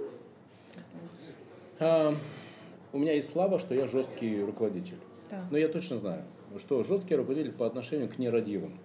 У 2.93 2.97
меня 2.97 3.13
есть 3.13 3.31
слава, 3.31 3.57
что 3.57 3.73
я 3.73 3.87
жесткий 3.87 4.41
руководитель. 4.41 4.97
Да. 5.29 5.45
Но 5.49 5.57
я 5.57 5.69
точно 5.69 5.97
знаю, 5.97 6.23
что 6.57 6.83
жесткий 6.83 7.15
руководитель 7.15 7.53
по 7.53 7.65
отношению 7.65 8.09
к 8.09 8.17
нерадивым. 8.17 8.77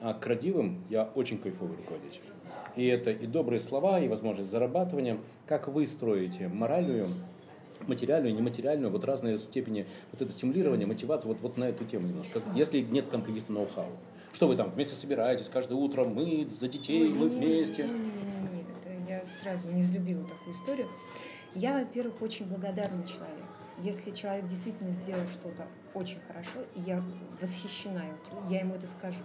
А 0.00 0.14
к 0.14 0.26
радивым 0.26 0.82
я 0.88 1.10
очень 1.14 1.38
кайфовый 1.38 1.76
руководитель. 1.76 2.22
И 2.76 2.86
это 2.86 3.10
и 3.10 3.26
добрые 3.26 3.60
слова, 3.60 4.00
и 4.00 4.08
возможность 4.08 4.50
зарабатывания. 4.50 5.18
Как 5.46 5.68
вы 5.68 5.86
строите 5.86 6.48
моральную, 6.48 7.08
материальную, 7.86 8.34
нематериальную, 8.34 8.90
вот 8.90 9.04
разные 9.04 9.38
степени 9.38 9.86
вот 10.12 10.22
это 10.22 10.32
стимулирования, 10.32 10.86
мотивации, 10.86 11.28
вот, 11.28 11.38
вот 11.42 11.58
на 11.58 11.64
эту 11.64 11.84
тему 11.84 12.08
немножко. 12.08 12.40
Если 12.54 12.80
нет 12.80 13.10
там 13.10 13.22
каких-то 13.22 13.52
ноу-хау. 13.52 13.90
Что 14.32 14.46
вы 14.46 14.56
там 14.56 14.70
вместе 14.70 14.94
собираетесь 14.94 15.48
каждое 15.48 15.74
утро, 15.74 16.04
мы 16.04 16.46
за 16.46 16.68
детей, 16.68 17.08
мы 17.08 17.28
вместе. 17.28 17.82
Не-не-не, 17.82 18.62
это 18.62 19.10
я 19.10 19.22
сразу 19.26 19.68
не 19.68 19.82
взлюбила 19.82 20.22
такую 20.22 20.54
историю. 20.54 20.88
Я, 21.54 21.80
во-первых, 21.80 22.22
очень 22.22 22.46
благодарный 22.46 23.04
человек. 23.06 23.49
Если 23.82 24.10
человек 24.10 24.46
действительно 24.46 24.92
сделал 24.92 25.26
что-то 25.28 25.66
очень 25.94 26.20
хорошо, 26.26 26.60
и 26.74 26.80
я 26.80 27.02
восхищена 27.40 28.00
его 28.04 28.48
я 28.48 28.60
ему 28.60 28.74
это 28.74 28.88
скажу. 28.88 29.20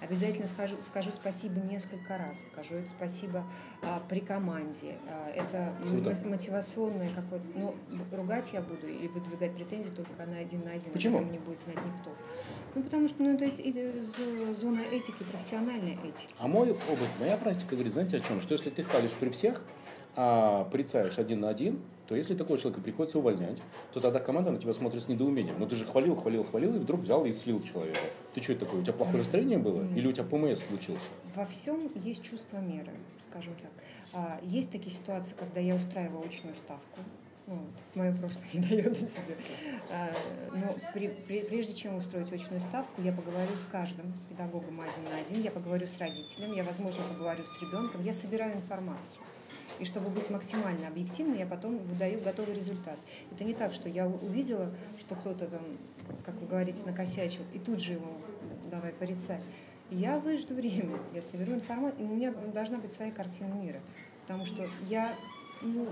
Обязательно 0.00 0.48
скажу, 0.48 0.74
скажу 0.84 1.10
спасибо 1.12 1.60
несколько 1.60 2.18
раз, 2.18 2.44
скажу 2.52 2.74
это 2.74 2.88
спасибо 2.96 3.44
а, 3.82 4.02
при 4.08 4.18
команде. 4.18 4.96
А, 5.08 5.30
это 5.30 5.72
мо- 5.92 6.28
мотивационное 6.28 7.08
какое-то. 7.14 7.46
Но 7.54 7.74
ругать 8.10 8.50
я 8.52 8.62
буду 8.62 8.88
или 8.88 9.06
выдвигать 9.06 9.54
претензии 9.54 9.90
только 9.90 10.10
на 10.26 10.38
один 10.38 10.64
на 10.64 10.72
один. 10.72 10.90
Почему? 10.90 11.18
этом 11.18 11.30
не 11.30 11.38
будет 11.38 11.60
знать 11.60 11.76
никто. 11.76 12.10
Ну, 12.74 12.82
потому 12.82 13.06
что 13.06 13.22
ну, 13.22 13.34
это 13.34 13.44
это 13.44 14.00
зо- 14.02 14.54
зона 14.60 14.80
этики, 14.80 15.22
профессиональной 15.22 15.96
этики. 16.02 16.34
А 16.40 16.48
мой 16.48 16.72
опыт, 16.72 17.08
моя 17.20 17.36
практика 17.36 17.76
говорит, 17.76 17.92
знаете 17.92 18.16
о 18.16 18.20
чем? 18.20 18.40
Что 18.40 18.54
если 18.54 18.70
ты 18.70 18.82
хвалишь 18.82 19.12
при 19.12 19.28
всех, 19.30 19.62
а 20.16 20.64
порицаешь 20.64 21.16
один 21.18 21.40
на 21.40 21.48
один, 21.48 21.80
то 22.12 22.16
если 22.16 22.34
такого 22.34 22.58
человека 22.58 22.82
приходится 22.82 23.18
увольнять, 23.18 23.56
то 23.94 23.98
тогда 23.98 24.20
команда 24.20 24.50
на 24.50 24.58
тебя 24.58 24.74
смотрит 24.74 25.02
с 25.02 25.08
недоумением. 25.08 25.56
Ну 25.58 25.66
ты 25.66 25.76
же 25.76 25.86
хвалил, 25.86 26.14
хвалил, 26.14 26.44
хвалил, 26.44 26.76
и 26.76 26.78
вдруг 26.78 27.00
взял 27.00 27.24
и 27.24 27.32
слил 27.32 27.58
человека. 27.62 28.00
Ты 28.34 28.42
что 28.42 28.52
это 28.52 28.66
такое? 28.66 28.82
У 28.82 28.84
тебя 28.84 28.92
плохое 28.92 29.20
настроение 29.20 29.56
было? 29.56 29.82
Или 29.96 30.06
у 30.08 30.12
тебя 30.12 30.24
ПМС 30.24 30.60
случился? 30.60 31.06
Во 31.34 31.46
всем 31.46 31.80
есть 32.04 32.22
чувство 32.22 32.58
меры, 32.58 32.92
скажем 33.30 33.54
так. 33.54 33.70
А, 34.12 34.38
есть 34.42 34.70
такие 34.70 34.94
ситуации, 34.94 35.32
когда 35.38 35.60
я 35.60 35.74
устраиваю 35.74 36.22
очную 36.22 36.54
ставку, 36.56 37.00
ну, 37.46 37.54
вот, 37.54 37.96
мое 37.96 38.12
прошлое 38.12 38.44
не 38.52 38.60
дает 38.68 38.92
о 38.92 38.94
себе. 38.94 39.38
А, 39.90 40.10
но 40.52 40.74
при, 40.92 41.08
при, 41.08 41.44
прежде 41.44 41.72
чем 41.72 41.96
устроить 41.96 42.30
очную 42.30 42.60
ставку, 42.60 43.00
я 43.00 43.12
поговорю 43.12 43.52
с 43.56 43.72
каждым 43.72 44.12
педагогом 44.28 44.82
один 44.82 45.04
на 45.04 45.16
один, 45.18 45.42
я 45.42 45.50
поговорю 45.50 45.86
с 45.86 45.98
родителем, 45.98 46.52
я, 46.52 46.62
возможно, 46.62 47.02
поговорю 47.10 47.42
с 47.46 47.62
ребенком, 47.62 48.04
я 48.04 48.12
собираю 48.12 48.54
информацию. 48.54 49.21
И 49.78 49.84
чтобы 49.84 50.10
быть 50.10 50.30
максимально 50.30 50.88
объективной, 50.88 51.38
я 51.38 51.46
потом 51.46 51.78
выдаю 51.78 52.20
готовый 52.20 52.54
результат. 52.54 52.96
Это 53.32 53.44
не 53.44 53.54
так, 53.54 53.72
что 53.72 53.88
я 53.88 54.06
увидела, 54.06 54.70
что 54.98 55.14
кто-то 55.14 55.46
там, 55.46 55.62
как 56.24 56.34
вы 56.36 56.46
говорите, 56.46 56.82
накосячил, 56.84 57.42
и 57.52 57.58
тут 57.58 57.80
же 57.80 57.94
его 57.94 58.12
давай 58.70 58.92
порицай. 58.92 59.40
Я 59.90 60.18
выжду 60.18 60.54
время, 60.54 60.98
я 61.12 61.20
соберу 61.20 61.52
информацию, 61.52 62.00
и 62.00 62.04
у 62.04 62.14
меня 62.14 62.32
должна 62.32 62.78
быть 62.78 62.92
своя 62.92 63.12
картина 63.12 63.52
мира. 63.54 63.80
Потому 64.22 64.46
что 64.46 64.66
я 64.88 65.14
ну, 65.62 65.86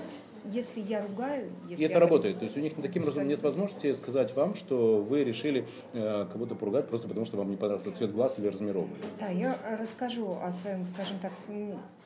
если 0.45 0.81
я 0.81 1.03
ругаю... 1.03 1.51
Если 1.69 1.85
и 1.85 1.87
это 1.87 2.01
работает. 2.01 2.39
То 2.39 2.45
есть 2.45 2.57
у 2.57 2.61
них 2.61 2.75
таким 2.81 3.03
образом 3.03 3.29
нет 3.29 3.43
возможности 3.43 3.93
сказать 3.95 4.35
вам, 4.35 4.55
что 4.55 4.97
вы 4.97 5.25
решили 5.25 5.67
э, 5.93 6.27
кого-то 6.33 6.55
поругать 6.55 6.89
просто 6.89 7.09
потому, 7.09 7.27
что 7.27 7.37
вам 7.37 7.51
не 7.51 7.57
понравился 7.57 7.93
цвет 7.93 8.13
глаз 8.13 8.39
или 8.39 8.49
размировка. 8.49 8.95
Да, 9.19 9.29
я 9.29 9.57
расскажу 9.79 10.37
о 10.43 10.51
своем, 10.53 10.85
скажем 10.95 11.19
так, 11.21 11.33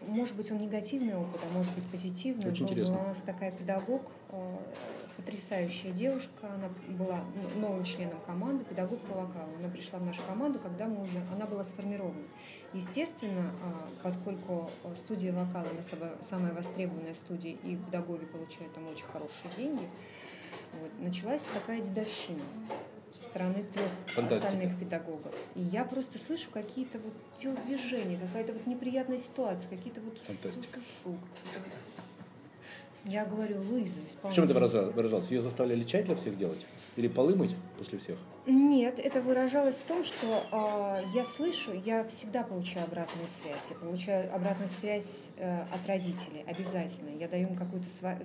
может 0.07 0.37
быть, 0.37 0.51
он 0.51 0.59
негативный 0.59 1.15
опыт, 1.17 1.41
а 1.43 1.57
может 1.57 1.73
быть, 1.75 1.87
позитивный. 1.87 2.51
Очень 2.51 2.69
интересно. 2.69 2.99
У 2.99 3.09
нас 3.09 3.23
такая 3.25 3.53
педагог, 3.53 4.03
э, 4.31 4.57
потрясающая 5.17 5.93
девушка, 5.93 6.31
она 6.43 6.69
была 6.99 7.21
новым 7.57 7.85
членом 7.85 8.19
команды, 8.27 8.65
педагог 8.65 8.99
по 9.01 9.15
вокалу. 9.15 9.49
Она 9.61 9.69
пришла 9.69 9.99
в 9.99 10.07
нашу 10.07 10.23
команду, 10.29 10.59
когда 10.59 10.87
мы 10.87 11.03
уже, 11.03 11.19
она 11.35 11.47
была 11.47 11.65
сформирована. 11.65 12.15
Естественно, 12.75 13.53
а, 13.63 13.89
поскольку 14.03 14.69
студия 14.97 15.33
вокала 15.33 15.67
она 15.71 16.11
самая 16.29 16.53
востребованная 16.53 17.15
студия, 17.15 17.53
и 17.63 17.77
педагоги 17.77 18.25
получают 18.25 18.75
там 18.75 18.87
очень 18.89 19.05
хорошие 19.05 19.51
деньги, 19.57 19.89
вот, 20.81 20.91
началась 20.99 21.43
такая 21.55 21.81
дедовщина 21.81 22.43
со 23.13 23.23
стороны 23.23 23.63
трех 23.73 23.89
Фантастика. 24.07 24.49
остальных 24.49 24.79
педагогов. 24.79 25.33
И 25.55 25.61
я 25.61 25.85
просто 25.85 26.19
слышу 26.19 26.51
какие-то 26.51 26.99
вот 26.99 27.13
телодвижения, 27.37 28.19
какая-то 28.19 28.53
вот 28.53 28.67
неприятная 28.67 29.19
ситуация, 29.19 29.69
какие-то 29.69 30.01
вот... 30.01 30.19
Фантастика. 30.19 30.81
Я 33.05 33.27
говорю, 33.27 33.61
Луиза, 33.71 34.01
В 34.23 34.33
чем 34.33 34.45
это 34.45 34.55
выражалось? 34.55 35.31
Ее 35.31 35.43
заставляли 35.43 35.85
чай 35.85 36.03
для 36.05 36.17
всех 36.17 36.39
делать? 36.39 36.65
Или 36.97 37.07
полы 37.09 37.35
мыть 37.37 37.55
после 37.79 37.99
всех? 37.99 38.17
Нет, 38.47 38.99
это 38.99 39.21
выражалось 39.21 39.77
в 39.77 39.83
том, 39.83 40.03
что 40.05 40.27
э, 40.51 41.05
я 41.15 41.25
слышу, 41.25 41.73
я 41.85 42.05
всегда 42.05 42.45
получаю 42.45 42.87
обратную 42.87 43.27
связь. 43.29 43.61
Я 43.69 43.77
получаю 43.77 44.35
обратную 44.35 44.71
связь 44.71 45.31
э, 45.37 45.63
от 45.65 45.87
родителей, 45.87 46.45
обязательно. 46.47 47.11
Я 47.11 47.29
даю 47.29 47.49
им 47.49 47.57
какую-то 47.57 47.89
сва- 47.89 48.25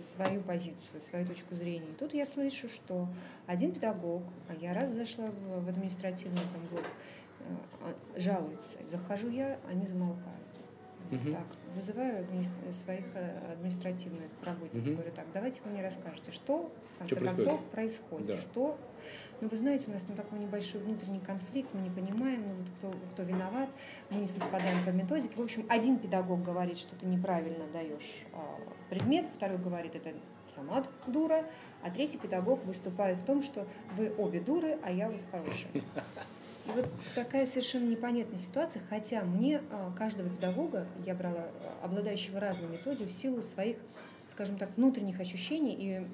свою 0.00 0.42
позицию, 0.42 1.00
свою 1.08 1.26
точку 1.26 1.56
зрения. 1.56 1.86
И 1.90 1.94
тут 1.98 2.14
я 2.14 2.24
слышу, 2.24 2.68
что 2.68 3.08
один 3.46 3.72
педагог, 3.72 4.22
а 4.48 4.54
я 4.60 4.74
раз 4.74 4.90
зашла 4.90 5.26
в, 5.26 5.64
в 5.64 5.68
административный 5.68 6.38
там 6.52 6.62
блок, 6.70 6.84
э, 8.14 8.20
жалуется. 8.20 8.78
Захожу 8.92 9.28
я, 9.28 9.58
они 9.68 9.86
замолкают. 9.86 10.36
Угу. 11.10 11.32
Так, 11.32 11.46
вызываю 11.74 12.26
своих 12.72 13.04
э, 13.14 13.52
административных 13.52 14.30
работников, 14.42 14.86
угу. 14.86 14.96
говорю, 14.96 15.12
так, 15.12 15.26
давайте 15.34 15.60
вы 15.64 15.70
мне 15.70 15.82
расскажете, 15.82 16.30
что 16.30 16.72
в 16.94 16.98
конце 16.98 17.16
что 17.16 17.24
концов 17.24 17.64
происходит, 17.66 17.70
происходит 17.70 18.26
да. 18.26 18.36
что... 18.36 18.78
Ну, 19.40 19.48
вы 19.48 19.56
знаете, 19.56 19.86
у 19.88 19.92
нас 19.92 20.02
там 20.02 20.14
такой 20.16 20.38
небольшой 20.38 20.82
внутренний 20.82 21.20
конфликт, 21.20 21.70
мы 21.72 21.80
не 21.80 21.88
понимаем, 21.88 22.42
ну, 22.46 22.54
вот 22.54 22.66
кто, 22.76 22.98
кто 23.12 23.22
виноват, 23.22 23.70
мы 24.10 24.20
не 24.20 24.26
совпадаем 24.26 24.84
по 24.84 24.90
методике. 24.90 25.34
В 25.34 25.40
общем, 25.40 25.64
один 25.70 25.98
педагог 25.98 26.42
говорит, 26.42 26.76
что 26.76 26.94
ты 26.94 27.06
неправильно 27.06 27.64
даешь 27.72 28.26
а, 28.34 28.58
предмет, 28.90 29.26
второй 29.34 29.56
говорит, 29.56 29.94
это 29.94 30.10
сама 30.54 30.84
дура, 31.06 31.46
а 31.82 31.90
третий 31.90 32.18
педагог 32.18 32.64
выступает 32.66 33.22
в 33.22 33.24
том, 33.24 33.40
что 33.42 33.66
вы 33.96 34.12
обе 34.18 34.40
дуры, 34.40 34.78
а 34.82 34.90
я 34.90 35.08
вот 35.08 35.20
хорошая. 35.30 35.70
И 36.66 36.70
вот 36.72 36.88
такая 37.14 37.46
совершенно 37.46 37.86
непонятная 37.86 38.38
ситуация, 38.38 38.82
хотя 38.88 39.22
мне 39.22 39.62
а, 39.70 39.92
каждого 39.96 40.28
педагога, 40.28 40.86
я 41.06 41.14
брала 41.14 41.46
а, 41.82 41.84
обладающего 41.86 42.38
разной 42.38 42.68
методией 42.70 43.08
в 43.08 43.12
силу 43.12 43.42
своих, 43.42 43.76
скажем 44.28 44.56
так, 44.58 44.70
внутренних 44.76 45.20
ощущений 45.20 45.74
и 45.74 46.06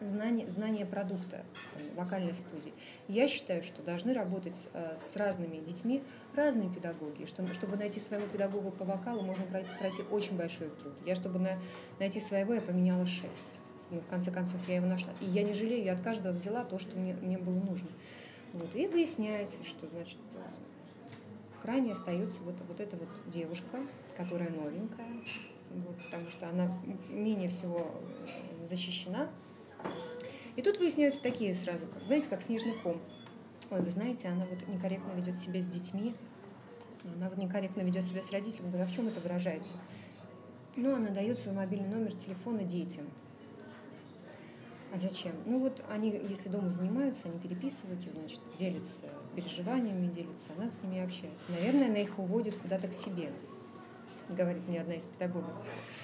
знания, 0.00 0.48
знания 0.48 0.86
продукта 0.86 1.44
там, 1.72 1.96
вокальной 1.96 2.34
студии. 2.34 2.72
Я 3.08 3.28
считаю, 3.28 3.62
что 3.62 3.82
должны 3.82 4.14
работать 4.14 4.68
э, 4.72 4.96
с 5.00 5.16
разными 5.16 5.58
детьми 5.58 6.02
разные 6.34 6.70
педагоги. 6.70 7.26
Что, 7.26 7.46
чтобы 7.52 7.76
найти 7.76 8.00
своего 8.00 8.26
педагога 8.26 8.70
по 8.70 8.84
вокалу, 8.84 9.22
можно 9.22 9.44
пройти, 9.44 9.70
пройти 9.78 10.02
очень 10.10 10.36
большой 10.36 10.68
труд. 10.70 10.94
Я, 11.06 11.14
чтобы 11.14 11.38
на, 11.38 11.58
найти 11.98 12.20
своего, 12.20 12.54
я 12.54 12.60
поменяла 12.60 13.06
шесть. 13.06 13.58
Ну, 13.90 14.00
в 14.00 14.06
конце 14.06 14.30
концов, 14.30 14.56
я 14.68 14.76
его 14.76 14.86
нашла. 14.86 15.12
И 15.20 15.26
я 15.26 15.42
не 15.42 15.54
жалею, 15.54 15.84
я 15.84 15.92
от 15.92 16.00
каждого 16.00 16.32
взяла 16.32 16.64
то, 16.64 16.78
что 16.78 16.96
мне, 16.98 17.14
мне 17.14 17.38
было 17.38 17.60
нужно. 17.60 17.88
Вот. 18.54 18.74
И 18.76 18.86
выясняется, 18.86 19.64
что 19.64 19.88
значит, 19.88 20.16
крайне 21.60 21.92
остается 21.92 22.40
вот, 22.42 22.54
вот 22.68 22.78
эта 22.78 22.96
вот 22.96 23.08
девушка, 23.26 23.80
которая 24.16 24.50
новенькая, 24.50 25.06
вот, 25.70 25.96
потому 26.04 26.26
что 26.28 26.48
она 26.48 26.70
менее 27.10 27.48
всего 27.48 27.90
защищена. 28.68 29.28
И 30.54 30.62
тут 30.62 30.78
выясняются 30.78 31.20
такие 31.20 31.52
сразу, 31.52 31.86
как, 31.86 32.04
знаете, 32.04 32.28
как 32.28 32.42
снежный 32.42 32.74
ком. 32.74 33.00
Ой, 33.70 33.80
вы 33.80 33.90
знаете, 33.90 34.28
она 34.28 34.46
вот 34.46 34.68
некорректно 34.68 35.10
ведет 35.12 35.36
себя 35.36 35.60
с 35.60 35.66
детьми, 35.66 36.14
она 37.16 37.28
вот 37.28 37.38
некорректно 37.38 37.80
ведет 37.80 38.04
себя 38.04 38.22
с 38.22 38.30
родителями. 38.30 38.68
Говорю, 38.68 38.84
а 38.84 38.86
в 38.86 38.94
чем 38.94 39.08
это 39.08 39.20
выражается? 39.20 39.72
Ну, 40.76 40.94
она 40.94 41.10
дает 41.10 41.38
свой 41.38 41.54
мобильный 41.54 41.88
номер 41.88 42.14
телефона 42.14 42.62
детям. 42.62 43.04
А 44.94 44.98
зачем? 44.98 45.32
Ну 45.44 45.58
вот 45.58 45.82
они, 45.90 46.10
если 46.28 46.48
дома 46.48 46.68
занимаются, 46.68 47.28
они 47.28 47.40
переписываются, 47.40 48.12
значит, 48.12 48.38
делятся 48.56 49.00
переживаниями, 49.34 50.06
делятся, 50.06 50.50
она 50.56 50.70
с 50.70 50.84
ними 50.84 51.02
общается. 51.02 51.50
Наверное, 51.50 51.88
она 51.88 51.98
их 51.98 52.16
уводит 52.16 52.56
куда-то 52.58 52.86
к 52.86 52.92
себе, 52.92 53.32
говорит 54.28 54.68
мне 54.68 54.80
одна 54.80 54.94
из 54.94 55.06
педагогов. 55.06 55.50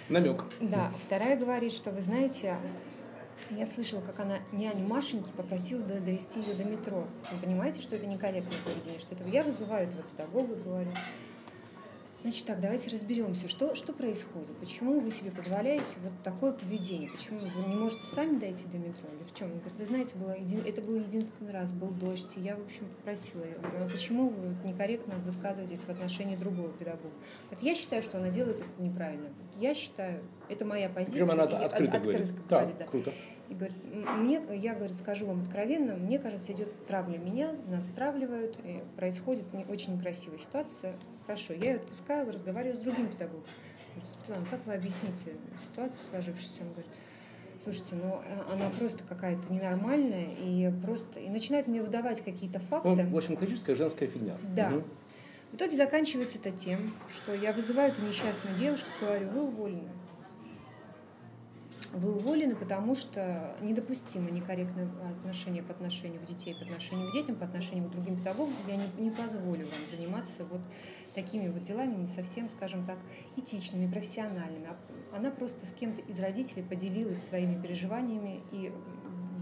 Намек. 0.09 0.45
Да. 0.61 0.93
Вторая 1.07 1.37
говорит, 1.37 1.73
что 1.73 1.93
вы 1.93 2.01
знаете, 2.01 2.57
я 3.51 3.67
слышала, 3.69 4.01
как 4.01 4.19
она 4.19 4.39
няню 4.51 4.85
Машеньки 4.89 5.31
попросила 5.37 5.85
довести 5.85 6.41
ее 6.41 6.55
до 6.55 6.65
метро. 6.65 7.07
Вы 7.31 7.39
понимаете, 7.47 7.81
что 7.83 7.95
это 7.95 8.07
некорректное 8.07 8.59
поведение, 8.65 8.99
что 8.99 9.15
это 9.15 9.23
я 9.29 9.45
вызываю 9.45 9.87
этого 9.87 10.03
педагога, 10.03 10.57
говорю. 10.57 10.91
Значит 12.23 12.45
так, 12.45 12.61
давайте 12.61 12.91
разберемся, 12.91 13.49
что, 13.49 13.75
что 13.75 13.95
происходит, 13.95 14.55
почему 14.59 15.01
вы 15.01 15.11
себе 15.11 15.31
позволяете 15.31 15.95
вот 16.03 16.13
такое 16.23 16.53
поведение, 16.53 17.09
почему 17.11 17.41
вы 17.41 17.71
не 17.71 17.75
можете 17.75 18.03
сами 18.15 18.39
дойти 18.39 18.65
до 18.67 18.77
метро, 18.77 19.09
или 19.09 19.27
в 19.27 19.35
чем? 19.35 19.51
Он 19.51 19.59
говорит, 19.59 19.79
вы 19.79 19.87
знаете, 19.87 20.17
было 20.17 20.37
един... 20.37 20.61
это 20.67 20.83
был 20.83 20.97
единственный 20.97 21.53
раз, 21.53 21.73
был 21.73 21.89
дождь, 21.89 22.29
и 22.37 22.41
я, 22.41 22.57
в 22.57 22.67
общем, 22.67 22.85
попросила 22.99 23.43
ее, 23.43 23.57
а 23.63 23.89
почему 23.91 24.29
вы 24.29 24.49
вот 24.49 24.65
некорректно 24.65 25.15
высказываетесь 25.25 25.81
в 25.81 25.89
отношении 25.89 26.37
другого 26.37 26.69
педагога? 26.69 27.15
Говорит, 27.45 27.63
я 27.63 27.75
считаю, 27.75 28.03
что 28.03 28.19
она 28.19 28.29
делает 28.29 28.59
это 28.59 28.83
неправильно. 28.83 29.31
Я 29.59 29.75
считаю, 29.75 30.23
это 30.51 30.67
моя 30.67 30.91
позиция. 30.91 31.25
Причем 31.25 31.31
она 31.31 31.45
открыто, 31.45 31.97
открыто 31.97 32.01
говорит. 32.01 32.47
говорит 32.47 32.79
да, 32.79 32.85
круто. 32.85 33.13
И 33.49 33.55
говорит, 33.55 33.77
мне, 34.19 34.41
я 34.59 34.75
говорит, 34.75 34.97
скажу 34.97 35.27
вам 35.27 35.43
откровенно, 35.43 35.97
мне 35.97 36.19
кажется, 36.19 36.53
идет 36.53 36.87
травля 36.87 37.19
меня, 37.19 37.53
нас 37.69 37.87
травливают, 37.87 38.57
и 38.63 38.83
происходит 38.97 39.45
очень 39.69 39.97
некрасивая 39.97 40.39
ситуация. 40.39 40.95
Хорошо, 41.31 41.53
я 41.53 41.71
ее 41.71 41.77
отпускаю, 41.77 42.33
разговариваю 42.33 42.75
с 42.75 42.83
другим 42.83 43.07
педагогом. 43.07 43.45
Говорю, 43.95 44.11
Светлана, 44.13 44.47
как 44.51 44.67
вы 44.67 44.75
объясните 44.75 45.37
ситуацию 45.65 45.99
сложившуюся? 46.11 46.63
Он 46.63 46.69
говорит, 46.71 46.91
слушайте, 47.63 47.95
ну 47.95 48.21
э, 48.27 48.53
она 48.53 48.69
просто 48.77 49.05
какая-то 49.05 49.53
ненормальная 49.53 50.35
и 50.45 50.73
просто 50.85 51.21
и 51.21 51.29
начинает 51.29 51.69
мне 51.69 51.83
выдавать 51.83 52.21
какие-то 52.21 52.59
факты. 52.59 52.89
Ну, 52.89 53.11
в 53.11 53.17
общем, 53.17 53.37
классическая 53.37 53.77
женская 53.77 54.09
фигня. 54.09 54.35
Да. 54.57 54.71
Угу. 54.71 54.85
В 55.53 55.55
итоге 55.55 55.77
заканчивается 55.77 56.37
это 56.37 56.51
тем, 56.51 56.81
что 57.09 57.33
я 57.33 57.53
вызываю 57.53 57.93
эту 57.93 58.03
несчастную 58.03 58.57
девушку, 58.57 58.89
говорю, 59.01 59.29
вы 59.29 59.43
уволены. 59.43 59.91
Вы 61.93 62.17
уволены, 62.17 62.57
потому 62.57 62.97
что 62.97 63.57
недопустимо 63.61 64.31
некорректное 64.31 64.89
отношение 65.21 65.63
по 65.63 65.73
отношению 65.73 66.21
к 66.21 66.27
детей, 66.27 66.55
по 66.55 66.63
отношению 66.63 67.11
к 67.11 67.13
детям, 67.13 67.37
по 67.37 67.45
отношению 67.45 67.89
к 67.89 67.91
другим 67.91 68.17
педагогам. 68.17 68.55
Я 68.69 68.77
не, 68.77 68.87
не 68.99 69.11
позволю 69.11 69.67
вам 69.67 69.97
заниматься 69.97 70.45
вот 70.51 70.61
такими 71.23 71.49
вот 71.49 71.63
делами, 71.63 71.95
не 71.95 72.07
совсем, 72.07 72.49
скажем 72.49 72.85
так, 72.85 72.99
этичными, 73.37 73.91
профессиональными. 73.91 74.69
А 74.69 75.17
она 75.17 75.31
просто 75.31 75.67
с 75.67 75.73
кем-то 75.73 76.01
из 76.03 76.19
родителей 76.19 76.63
поделилась 76.63 77.23
своими 77.23 77.61
переживаниями 77.61 78.41
и 78.53 78.73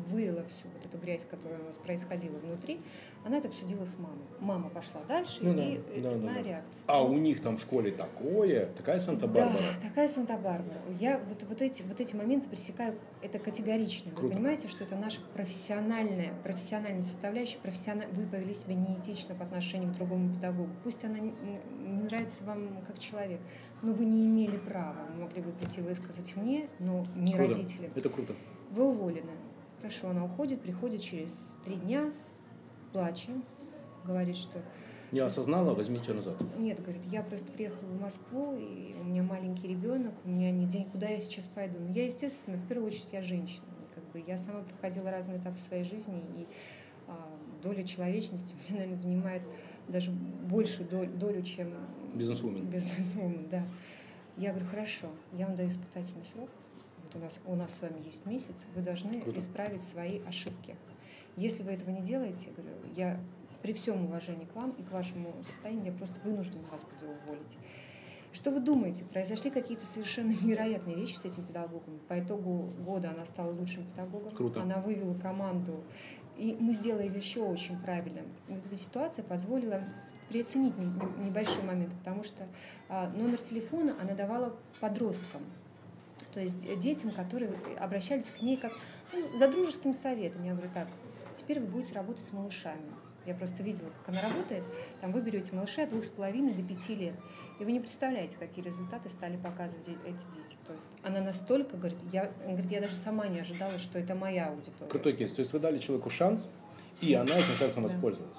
вылила 0.08 0.44
всю 0.44 0.68
вот 0.68 0.84
эту 0.84 0.98
грязь, 0.98 1.26
которая 1.30 1.60
у 1.60 1.64
нас 1.64 1.76
происходила 1.76 2.36
внутри, 2.38 2.80
она 3.24 3.38
это 3.38 3.48
обсудила 3.48 3.84
с 3.84 3.98
мамой. 3.98 4.24
Мама 4.40 4.70
пошла 4.70 5.02
дальше, 5.06 5.38
ну, 5.40 5.52
и 5.52 6.00
да, 6.00 6.10
цепная 6.10 6.34
да, 6.34 6.42
да. 6.42 6.48
реакция. 6.48 6.82
А 6.86 7.02
у 7.02 7.18
них 7.18 7.42
там 7.42 7.56
в 7.56 7.60
школе 7.60 7.92
такое, 7.92 8.66
такая 8.76 9.00
Санта-Барбара. 9.00 9.58
Да, 9.58 9.88
такая 9.88 10.08
Санта-Барбара. 10.08 10.80
Я 10.98 11.18
вот, 11.28 11.42
вот, 11.48 11.60
эти, 11.60 11.82
вот 11.82 12.00
эти 12.00 12.14
моменты 12.14 12.48
пресекаю, 12.48 12.94
это 13.22 13.38
категорично. 13.38 14.10
Круто. 14.12 14.26
Вы 14.26 14.32
понимаете, 14.32 14.68
что 14.68 14.84
это 14.84 14.96
наша 14.96 15.20
профессиональная, 15.34 16.32
профессиональная 16.42 17.02
составляющая, 17.02 17.58
профессиональ... 17.58 18.08
вы 18.12 18.26
повели 18.26 18.54
себя 18.54 18.74
неэтично 18.74 19.34
по 19.34 19.44
отношению 19.44 19.92
к 19.92 19.96
другому 19.96 20.32
педагогу. 20.32 20.70
Пусть 20.84 21.04
она 21.04 21.18
не, 21.18 21.32
не 21.80 22.02
нравится 22.02 22.44
вам 22.44 22.82
как 22.86 22.98
человек, 22.98 23.40
но 23.82 23.92
вы 23.92 24.04
не 24.04 24.26
имели 24.26 24.56
права. 24.56 25.06
Вы 25.14 25.22
могли 25.22 25.42
бы 25.42 25.52
прийти 25.52 25.80
высказать 25.80 26.34
мне, 26.36 26.68
но 26.78 27.04
не 27.16 27.32
круто. 27.34 27.54
родителям. 27.54 27.90
Это 27.94 28.08
круто. 28.08 28.34
Вы 28.70 28.84
уволены. 28.84 29.32
Хорошо, 29.80 30.10
она 30.10 30.24
уходит, 30.24 30.60
приходит 30.60 31.00
через 31.00 31.32
три 31.64 31.76
дня, 31.76 32.10
плачем, 32.92 33.44
говорит, 34.04 34.36
что... 34.36 34.60
Не 35.12 35.20
осознала, 35.20 35.72
возьмите 35.72 36.12
назад. 36.12 36.36
Нет, 36.58 36.82
говорит, 36.82 37.04
я 37.06 37.22
просто 37.22 37.50
приехала 37.52 37.86
в 37.86 38.00
Москву, 38.00 38.56
и 38.58 38.94
у 39.00 39.04
меня 39.04 39.22
маленький 39.22 39.68
ребенок, 39.68 40.12
у 40.24 40.28
меня 40.28 40.50
не 40.50 40.66
день, 40.66 40.84
куда 40.90 41.06
я 41.08 41.20
сейчас 41.20 41.44
пойду. 41.46 41.78
Ну, 41.78 41.92
я, 41.92 42.04
естественно, 42.04 42.58
в 42.58 42.66
первую 42.66 42.88
очередь, 42.88 43.08
я 43.12 43.22
женщина. 43.22 43.64
Как 43.94 44.04
бы 44.12 44.22
я 44.26 44.36
сама 44.36 44.62
проходила 44.62 45.10
разные 45.10 45.38
этапы 45.38 45.58
своей 45.60 45.84
жизни, 45.84 46.22
и 46.36 46.46
а, 47.06 47.26
доля 47.62 47.84
человечности 47.84 48.54
меня, 48.68 48.80
наверное, 48.80 48.98
занимает 48.98 49.42
даже 49.88 50.10
большую 50.10 50.88
долю, 50.88 51.10
долю 51.12 51.42
чем... 51.42 51.68
Бизнесвумен. 52.14 52.66
Бизнесвумен, 52.66 53.48
да. 53.48 53.64
Я 54.36 54.50
говорю, 54.50 54.66
хорошо, 54.66 55.06
я 55.32 55.46
вам 55.46 55.56
даю 55.56 55.70
испытательный 55.70 56.24
срок. 56.24 56.50
Вот 57.08 57.20
у 57.20 57.24
нас, 57.24 57.40
у 57.46 57.54
нас 57.54 57.74
с 57.74 57.80
вами 57.80 58.04
есть 58.04 58.26
месяц, 58.26 58.66
вы 58.74 58.82
должны 58.82 59.20
Круто. 59.20 59.38
исправить 59.38 59.82
свои 59.82 60.20
ошибки. 60.26 60.76
Если 61.36 61.62
вы 61.62 61.72
этого 61.72 61.90
не 61.90 62.02
делаете, 62.02 62.50
говорю, 62.56 62.76
я 62.96 63.18
при 63.62 63.72
всем 63.72 64.04
уважении 64.04 64.44
к 64.44 64.54
вам 64.54 64.72
и 64.72 64.82
к 64.82 64.90
вашему 64.90 65.32
состоянию, 65.48 65.86
я 65.86 65.92
просто 65.92 66.16
вынуждена 66.22 66.62
вас 66.70 66.82
буду 66.82 67.12
уволить. 67.12 67.56
Что 68.32 68.50
вы 68.50 68.60
думаете? 68.60 69.04
Произошли 69.04 69.50
какие-то 69.50 69.86
совершенно 69.86 70.32
невероятные 70.42 70.96
вещи 70.96 71.16
с 71.16 71.24
этим 71.24 71.44
педагогом. 71.44 71.98
По 72.08 72.20
итогу 72.20 72.70
года 72.84 73.10
она 73.10 73.24
стала 73.24 73.52
лучшим 73.52 73.84
педагогом. 73.84 74.30
Круто. 74.30 74.62
Она 74.62 74.80
вывела 74.80 75.14
команду. 75.14 75.82
И 76.36 76.56
мы 76.60 76.74
сделали 76.74 77.08
еще 77.08 77.40
очень 77.40 77.78
правильно. 77.80 78.20
Вот 78.48 78.64
эта 78.64 78.76
ситуация 78.76 79.24
позволила 79.24 79.82
переоценить 80.28 80.76
небольшой 80.76 81.64
момент, 81.64 81.92
потому 81.94 82.22
что 82.22 82.46
а, 82.88 83.08
номер 83.08 83.38
телефона 83.38 83.96
она 84.00 84.14
давала 84.14 84.54
подросткам, 84.80 85.42
то 86.32 86.40
есть 86.40 86.78
детям, 86.78 87.10
которые 87.10 87.50
обращались 87.78 88.26
к 88.26 88.42
ней 88.42 88.56
как 88.56 88.72
ну, 89.12 89.38
за 89.38 89.48
дружеским 89.48 89.94
советом. 89.94 90.44
Я 90.44 90.52
говорю, 90.52 90.70
так, 90.72 90.88
Теперь 91.38 91.60
вы 91.60 91.66
будете 91.66 91.94
работать 91.94 92.24
с 92.24 92.32
малышами. 92.32 92.82
Я 93.24 93.34
просто 93.34 93.62
видела, 93.62 93.88
как 94.04 94.08
она 94.08 94.22
работает. 94.22 94.64
Там 95.00 95.12
вы 95.12 95.20
берете 95.20 95.54
малышей 95.54 95.84
от 95.84 95.90
двух 95.90 96.04
с 96.04 96.08
половиной 96.08 96.52
до 96.52 96.62
пяти 96.62 96.96
лет. 96.96 97.14
И 97.60 97.64
вы 97.64 97.70
не 97.70 97.78
представляете, 97.78 98.36
какие 98.36 98.64
результаты 98.64 99.08
стали 99.08 99.36
показывать 99.36 99.86
эти 99.86 100.24
дети. 100.34 100.56
То 100.66 100.72
есть 100.72 100.88
она 101.04 101.20
настолько 101.20 101.76
говорит, 101.76 101.98
я, 102.12 102.32
говорит, 102.44 102.70
я 102.72 102.80
даже 102.80 102.96
сама 102.96 103.28
не 103.28 103.38
ожидала, 103.38 103.78
что 103.78 103.98
это 103.98 104.16
моя 104.16 104.48
аудитория. 104.48 104.90
Крутой 104.90 105.12
кейс. 105.12 105.32
То 105.32 105.40
есть 105.40 105.52
вы 105.52 105.60
дали 105.60 105.78
человеку 105.78 106.10
шанс, 106.10 106.48
и 107.00 107.14
она 107.14 107.36
этим 107.36 107.54
шансом 107.58 107.84
да. 107.84 107.88
воспользовалась. 107.88 108.38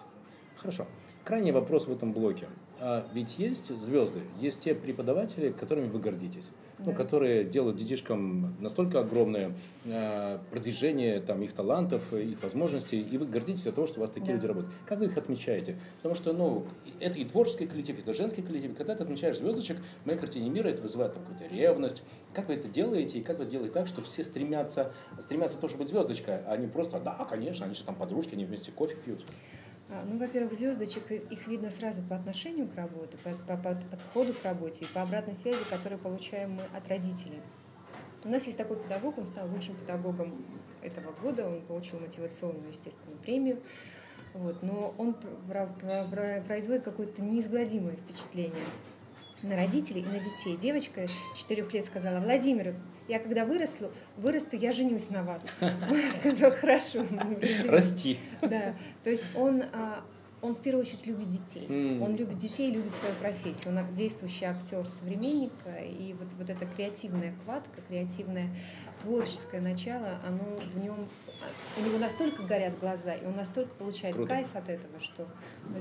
Хорошо. 0.57 0.85
Крайний 1.23 1.51
вопрос 1.51 1.87
в 1.87 1.91
этом 1.91 2.11
блоке. 2.11 2.47
А 2.79 3.05
ведь 3.13 3.37
есть 3.37 3.69
звезды, 3.79 4.21
есть 4.39 4.61
те 4.61 4.73
преподаватели, 4.73 5.51
которыми 5.51 5.87
вы 5.87 5.99
гордитесь 5.99 6.49
ну, 6.79 6.93
которые 6.93 7.43
делают 7.43 7.77
детишкам 7.77 8.55
настолько 8.59 9.01
огромное 9.01 9.51
э, 9.85 10.39
продвижение 10.49 11.19
там, 11.19 11.41
их 11.41 11.53
талантов, 11.53 12.13
их 12.13 12.41
возможностей, 12.41 13.01
и 13.01 13.17
вы 13.17 13.25
гордитесь 13.25 13.67
от 13.67 13.75
того, 13.75 13.87
что 13.87 13.99
у 13.99 14.01
вас 14.01 14.11
такие 14.11 14.27
да. 14.27 14.33
люди 14.33 14.45
работают. 14.45 14.73
Как 14.85 14.99
вы 14.99 15.05
их 15.05 15.17
отмечаете? 15.17 15.77
Потому 15.97 16.15
что 16.15 16.33
ну, 16.33 16.65
это 16.99 17.17
и 17.17 17.25
творческий 17.25 17.67
коллектив, 17.67 17.99
это 17.99 18.13
женский 18.13 18.41
коллектив. 18.41 18.75
Когда 18.77 18.95
ты 18.95 19.03
отмечаешь 19.03 19.37
звездочек, 19.37 19.77
в 20.03 20.05
моей 20.05 20.17
картине 20.17 20.49
мира 20.49 20.69
это 20.69 20.81
вызывает 20.81 21.13
какую-то 21.13 21.47
ревность. 21.47 22.03
Как 22.33 22.47
вы 22.47 22.55
это 22.55 22.67
делаете, 22.67 23.19
и 23.19 23.23
как 23.23 23.39
вы 23.39 23.45
делаете 23.45 23.73
так, 23.73 23.87
что 23.87 24.01
все 24.01 24.23
стремятся, 24.23 24.93
стремятся 25.19 25.57
тоже 25.57 25.77
быть 25.77 25.89
звездочкой, 25.89 26.39
а 26.45 26.55
не 26.57 26.67
просто, 26.67 26.99
да, 26.99 27.25
конечно, 27.29 27.65
они 27.65 27.75
же 27.75 27.83
там 27.83 27.95
подружки, 27.95 28.35
они 28.35 28.45
вместе 28.45 28.71
кофе 28.71 28.95
пьют. 28.95 29.25
А, 29.91 30.05
ну, 30.05 30.19
во-первых, 30.19 30.53
звездочек 30.53 31.11
их 31.11 31.47
видно 31.47 31.71
сразу 31.71 32.03
по 32.03 32.15
отношению 32.15 32.67
к 32.67 32.75
работе, 32.75 33.17
по, 33.23 33.31
по, 33.31 33.57
по 33.57 33.75
подходу 33.89 34.33
к 34.33 34.43
работе 34.43 34.85
и 34.85 34.87
по 34.87 35.01
обратной 35.01 35.35
связи, 35.35 35.59
которую 35.69 35.99
получаем 35.99 36.53
мы 36.53 36.63
от 36.77 36.87
родителей. 36.87 37.41
У 38.23 38.29
нас 38.29 38.45
есть 38.45 38.57
такой 38.57 38.77
педагог, 38.77 39.17
он 39.17 39.25
стал 39.25 39.49
лучшим 39.49 39.75
педагогом 39.75 40.45
этого 40.81 41.11
года, 41.13 41.47
он 41.47 41.61
получил 41.61 41.99
мотивационную, 41.99 42.69
естественно, 42.69 43.15
премию. 43.23 43.59
Вот, 44.35 44.61
но 44.61 44.93
он 44.99 45.15
производит 46.47 46.83
какое-то 46.83 47.23
неизгладимое 47.23 47.95
впечатление 47.95 48.63
на 49.41 49.55
родителей 49.55 50.01
и 50.01 50.05
на 50.05 50.19
детей. 50.19 50.55
Девочка 50.57 51.07
четырех 51.35 51.73
лет 51.73 51.85
сказала, 51.85 52.19
Владимир, 52.19 52.75
я 53.09 53.19
когда 53.19 53.43
вырасту, 53.43 53.91
вырасту, 54.17 54.55
я 54.55 54.71
женюсь 54.71 55.09
на 55.09 55.23
вас. 55.23 55.41
Он 55.61 55.97
сказал, 56.15 56.51
хорошо. 56.51 57.03
Расти. 57.65 58.19
Да, 58.41 58.75
то 59.03 59.09
есть 59.09 59.23
он, 59.35 59.63
а, 59.73 60.03
он 60.41 60.55
в 60.55 60.61
первую 60.61 60.85
очередь 60.85 61.05
любит 61.05 61.27
детей. 61.27 61.65
Mm. 61.67 62.03
Он 62.03 62.15
любит 62.15 62.37
детей, 62.37 62.71
любит 62.71 62.93
свою 62.93 63.15
профессию. 63.15 63.75
Он 63.75 63.95
действующий 63.95 64.45
актер 64.45 64.85
современника, 64.87 65.75
и 65.81 66.13
вот, 66.13 66.27
вот 66.37 66.49
эта 66.49 66.65
креативная 66.65 67.33
хватка, 67.43 67.81
креативное 67.87 68.49
творческое 69.01 69.61
начало, 69.61 70.19
оно 70.25 70.59
в 70.73 70.79
нем, 70.79 71.07
у 71.77 71.81
него 71.85 71.97
настолько 71.97 72.43
горят 72.43 72.79
глаза, 72.79 73.13
и 73.13 73.25
он 73.25 73.35
настолько 73.35 73.73
получает 73.75 74.15
Круто. 74.15 74.29
кайф 74.29 74.47
от 74.53 74.69
этого, 74.69 74.99
что... 74.99 75.27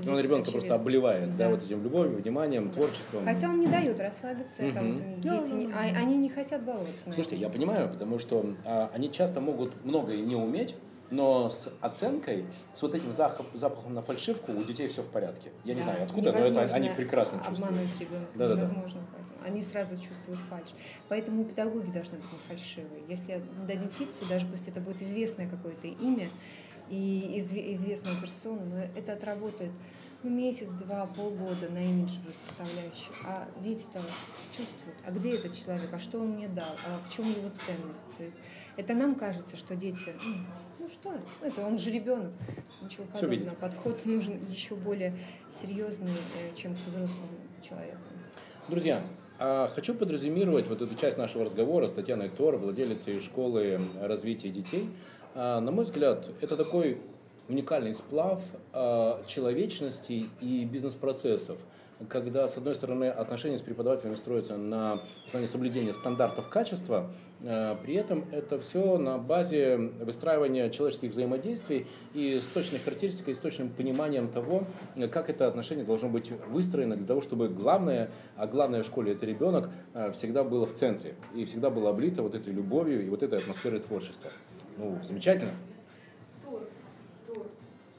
Ну, 0.04 0.12
он 0.12 0.20
ребенка 0.20 0.50
просто 0.50 0.74
обливает, 0.74 1.36
да. 1.36 1.44
да, 1.44 1.50
вот 1.50 1.64
этим 1.64 1.82
любовью, 1.82 2.18
вниманием, 2.18 2.70
творчеством. 2.70 3.24
Хотя 3.24 3.48
он 3.48 3.61
не 3.61 3.66
дает 3.66 3.98
расслабиться, 3.98 4.64
угу. 4.64 4.72
там, 4.72 5.20
дети, 5.20 5.52
не, 5.52 5.72
а, 5.72 5.80
они 5.80 6.16
не 6.16 6.28
хотят 6.28 6.62
бороться. 6.62 6.92
Слушайте, 7.04 7.36
я 7.36 7.48
понимаю, 7.48 7.88
потому 7.88 8.18
что 8.18 8.44
а, 8.64 8.90
они 8.94 9.11
часто 9.11 9.40
могут 9.40 9.72
многое 9.84 10.18
не 10.18 10.36
уметь, 10.36 10.74
но 11.11 11.48
с 11.48 11.68
оценкой, 11.80 12.46
с 12.74 12.82
вот 12.82 12.94
этим 12.94 13.12
запахом 13.12 13.94
на 13.94 14.02
фальшивку 14.02 14.52
у 14.52 14.62
детей 14.62 14.88
все 14.88 15.02
в 15.02 15.09
порядке. 15.09 15.50
Я 15.64 15.74
не 15.74 15.82
знаю 15.82 16.02
откуда, 16.04 16.32
но 16.32 16.38
это 16.38 16.74
они 16.74 16.90
прекрасно 16.90 17.42
чувствуют. 17.46 17.72
Ребенка 17.98 18.28
да, 18.34 18.54
невозможно. 18.54 19.00
Да, 19.00 19.18
да. 19.18 19.46
Они 19.46 19.62
сразу 19.62 19.96
чувствуют 19.96 20.38
фальш. 20.50 20.68
Поэтому 21.09 21.44
педагоги 21.44 21.90
должны 21.90 22.18
быть 22.18 22.32
не 22.32 22.38
фальшивые. 22.48 23.02
Если 23.09 23.42
дадим 23.66 23.88
фикцию, 23.88 24.28
даже 24.28 24.46
пусть 24.46 24.68
это 24.68 24.80
будет 24.80 25.00
известное 25.02 25.48
какое-то 25.48 25.86
имя 25.86 26.28
и 26.90 27.38
известная 27.38 28.14
персона, 28.20 28.64
но 28.64 28.78
это 28.78 29.12
отработает 29.12 29.72
ну, 30.22 30.30
месяц, 30.30 30.68
два, 30.70 31.06
полгода 31.06 31.68
на 31.70 31.78
имиджевую 31.78 32.34
составляющую. 32.46 33.14
А 33.24 33.48
дети-то 33.62 34.00
чувствуют, 34.50 34.96
а 35.06 35.11
где 35.12 35.36
этот 35.36 35.56
человек, 35.56 35.88
а 35.92 35.98
что 35.98 36.18
он 36.18 36.30
мне 36.30 36.48
дал, 36.48 36.74
а 36.86 37.00
в 37.09 37.14
чем 37.14 37.30
его 37.30 37.48
ценность. 37.50 38.16
То 38.16 38.24
есть 38.24 38.36
это 38.76 38.94
нам 38.94 39.14
кажется, 39.14 39.56
что 39.56 39.76
дети, 39.76 40.12
ну 40.89 40.95
что, 40.95 41.47
это 41.47 41.66
он 41.66 41.78
же 41.78 41.91
ребенок, 41.91 42.32
ничего 42.82 43.05
подобного. 43.12 43.55
Подход 43.57 44.07
нужен 44.07 44.41
еще 44.51 44.74
более 44.74 45.14
серьезный, 45.51 46.09
э, 46.11 46.57
чем 46.57 46.74
к 46.74 46.78
взрослому 46.78 47.28
человеку. 47.62 47.99
Друзья, 48.68 49.03
а 49.39 49.70
хочу 49.74 49.95
подрезюмировать 49.95 50.66
вот 50.66 50.80
эту 50.80 50.95
часть 50.95 51.18
нашего 51.18 51.45
разговора 51.45 51.89
с 51.89 51.93
Татьяной 51.93 52.30
Тор, 52.30 52.57
владелицей 52.57 53.20
школы 53.20 53.78
развития 54.01 54.49
детей. 54.49 54.89
А, 55.34 55.61
на 55.61 55.70
мой 55.70 55.84
взгляд, 55.84 56.26
это 56.41 56.57
такой 56.57 56.99
уникальный 57.49 57.95
сплав 57.95 58.43
а, 58.72 59.22
человечности 59.26 60.26
и 60.41 60.64
бизнес-процессов– 60.64 61.59
когда, 62.09 62.46
с 62.49 62.57
одной 62.57 62.74
стороны, 62.74 63.07
отношения 63.07 63.59
с 63.59 63.62
преподавателями 63.62 64.14
строятся 64.14 64.57
на 64.57 65.01
основании 65.26 65.51
соблюдения 65.51 65.94
стандартов 65.94 66.49
качества, 66.49 67.11
э, 67.40 67.76
при 67.82 67.94
этом 67.94 68.24
это 68.30 68.61
все 68.61 68.99
на 68.99 69.18
базе 69.18 69.76
выстраивания 69.76 70.70
человеческих 70.70 71.11
взаимодействий 71.11 71.86
и 72.14 72.38
с 72.38 72.46
точной 72.46 72.78
характеристикой, 72.78 73.32
и 73.32 73.36
с 73.36 73.38
точным 73.38 73.70
пониманием 73.70 74.28
того, 74.28 74.64
как 75.11 75.28
это 75.28 75.49
отношение 75.49 75.84
должно 75.84 76.09
быть 76.09 76.30
выстроено 76.49 76.96
для 76.96 77.07
того, 77.07 77.20
чтобы 77.20 77.49
главное, 77.49 78.11
а 78.36 78.46
главное 78.46 78.82
в 78.82 78.86
школе 78.86 79.12
это 79.12 79.26
ребенок, 79.26 79.70
э, 79.94 80.12
всегда 80.12 80.44
было 80.44 80.66
в 80.66 80.74
центре 80.74 81.16
и 81.34 81.44
всегда 81.44 81.70
было 81.70 81.90
облито 81.90 82.22
вот 82.22 82.34
этой 82.34 82.53
любовью 82.53 83.05
и 83.05 83.09
вот 83.09 83.22
этой 83.22 83.38
атмосферой 83.38 83.80
творчества. 83.80 84.30
Ну, 84.76 84.99
замечательно. 85.03 85.51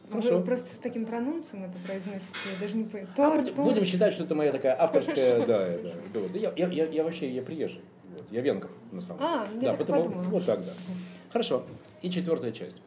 Хорошо. 0.09 0.39
Вы 0.39 0.45
просто 0.45 0.73
с 0.73 0.77
таким 0.77 1.05
прононсом 1.05 1.65
это 1.65 1.77
произносите, 1.85 2.35
я 2.53 2.59
даже 2.59 2.77
не 2.77 2.85
понимаю. 2.85 3.07
Тор, 3.15 3.43
тор. 3.43 3.65
Будем 3.65 3.85
считать, 3.85 4.13
что 4.13 4.23
это 4.23 4.35
моя 4.35 4.51
такая 4.51 4.75
авторская, 4.81 5.45
да, 5.45 5.69
да, 5.77 5.91
да. 6.13 6.39
Я, 6.39 6.53
я, 6.55 6.85
я, 6.85 7.03
вообще, 7.03 7.29
я 7.31 7.41
приезжий, 7.41 7.81
вот, 8.15 8.25
я 8.31 8.41
венгр, 8.41 8.69
на 8.91 9.01
самом 9.01 9.19
деле. 9.19 9.31
А, 9.31 9.47
я 9.53 9.61
да, 9.61 9.67
так 9.69 9.77
потому, 9.79 10.03
подумала. 10.03 10.23
Вот 10.23 10.45
так, 10.45 10.59
да. 10.59 10.71
Хорошо, 11.31 11.63
и 12.01 12.09
четвертая 12.09 12.51
часть. 12.51 12.77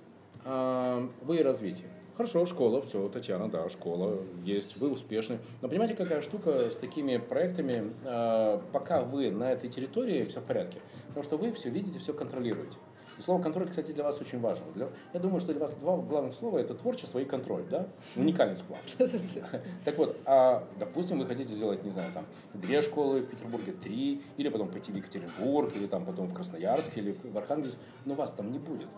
А, 0.45 1.09
вы 1.23 1.39
и 1.39 1.43
развитие. 1.43 1.87
Хорошо, 2.17 2.45
школа, 2.45 2.83
все, 2.83 3.09
Татьяна, 3.09 3.49
да, 3.49 3.69
школа 3.71 4.19
есть, 4.45 4.77
вы 4.77 4.91
успешны. 4.91 5.39
Но 5.63 5.69
понимаете, 5.69 5.95
какая 5.95 6.21
штука 6.21 6.71
с 6.71 6.77
такими 6.77 7.17
проектами, 7.17 7.93
а, 8.05 8.63
пока 8.73 9.03
вы 9.03 9.31
на 9.31 9.53
этой 9.53 9.71
территории, 9.71 10.23
все 10.25 10.41
в 10.41 10.45
порядке, 10.45 10.79
потому 11.09 11.25
что 11.25 11.37
вы 11.39 11.53
все 11.53 11.71
видите, 11.71 11.99
все 12.01 12.13
контролируете. 12.13 12.77
И 13.19 13.23
слово 13.23 13.43
контроль, 13.43 13.69
кстати, 13.69 13.93
для 13.93 14.05
вас 14.05 14.21
очень 14.21 14.41
важно. 14.41 14.65
Для, 14.75 14.89
я 15.13 15.21
думаю, 15.21 15.41
что 15.41 15.53
для 15.53 15.61
вас 15.61 15.75
два 15.75 15.97
главных 15.97 16.35
слова 16.35 16.59
это 16.59 16.75
творчество 16.75 17.19
и 17.19 17.25
контроль, 17.25 17.65
да? 17.71 17.89
Уникальный 18.17 18.57
сплав. 18.57 18.81
Так 19.85 19.99
вот, 19.99 20.17
а 20.25 20.65
допустим, 20.79 21.19
вы 21.19 21.27
хотите 21.27 21.55
сделать, 21.55 21.85
не 21.85 21.91
знаю, 21.91 22.13
там 22.13 22.25
две 22.55 22.83
школы 22.83 23.21
в 23.21 23.27
Петербурге, 23.27 23.73
три, 23.73 24.23
или 24.37 24.49
потом 24.49 24.69
пойти 24.69 24.93
в 24.93 24.97
Екатеринбург, 24.97 25.75
или 25.77 25.87
там 25.87 26.05
потом 26.05 26.27
в 26.27 26.35
Красноярск, 26.35 26.97
или 26.97 27.17
в 27.23 27.37
Архангельск, 27.37 27.79
но 28.05 28.15
вас 28.15 28.33
там 28.33 28.53
не 28.53 28.59
будет. 28.59 28.89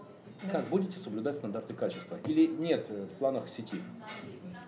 Как 0.50 0.64
будете 0.68 0.98
соблюдать 0.98 1.36
стандарты 1.36 1.74
качества? 1.74 2.18
Или 2.26 2.46
нет 2.46 2.88
в 2.88 3.14
планах 3.18 3.48
сети? 3.48 3.76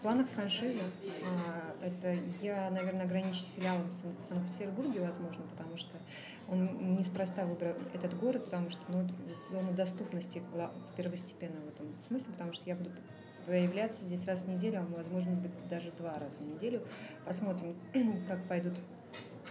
Планах 0.07 0.29
франшизы 0.29 0.79
а, 1.25 1.85
это 1.85 2.17
я, 2.41 2.71
наверное, 2.71 3.07
ограничусь 3.07 3.53
филиалом 3.57 3.89
в 3.91 4.25
Санкт-Петербурге, 4.25 5.01
возможно, 5.01 5.43
потому 5.51 5.77
что 5.77 5.97
он 6.49 6.95
неспроста 6.95 7.45
выбрал 7.45 7.75
этот 7.93 8.17
город, 8.17 8.45
потому 8.45 8.71
что 8.71 8.79
ну, 8.87 9.05
зона 9.51 9.73
доступности 9.73 10.41
первостепенно 10.97 11.61
в 11.61 11.69
этом 11.71 11.89
смысле, 11.99 12.27
потому 12.31 12.53
что 12.53 12.63
я 12.67 12.77
буду 12.77 12.91
появляться 13.47 14.05
здесь 14.05 14.25
раз 14.27 14.43
в 14.43 14.49
неделю, 14.49 14.79
а 14.79 14.97
возможно 14.97 15.37
даже 15.69 15.91
два 15.99 16.17
раза 16.21 16.37
в 16.37 16.55
неделю. 16.55 16.83
Посмотрим, 17.25 17.75
как 18.29 18.41
пойдут 18.45 18.75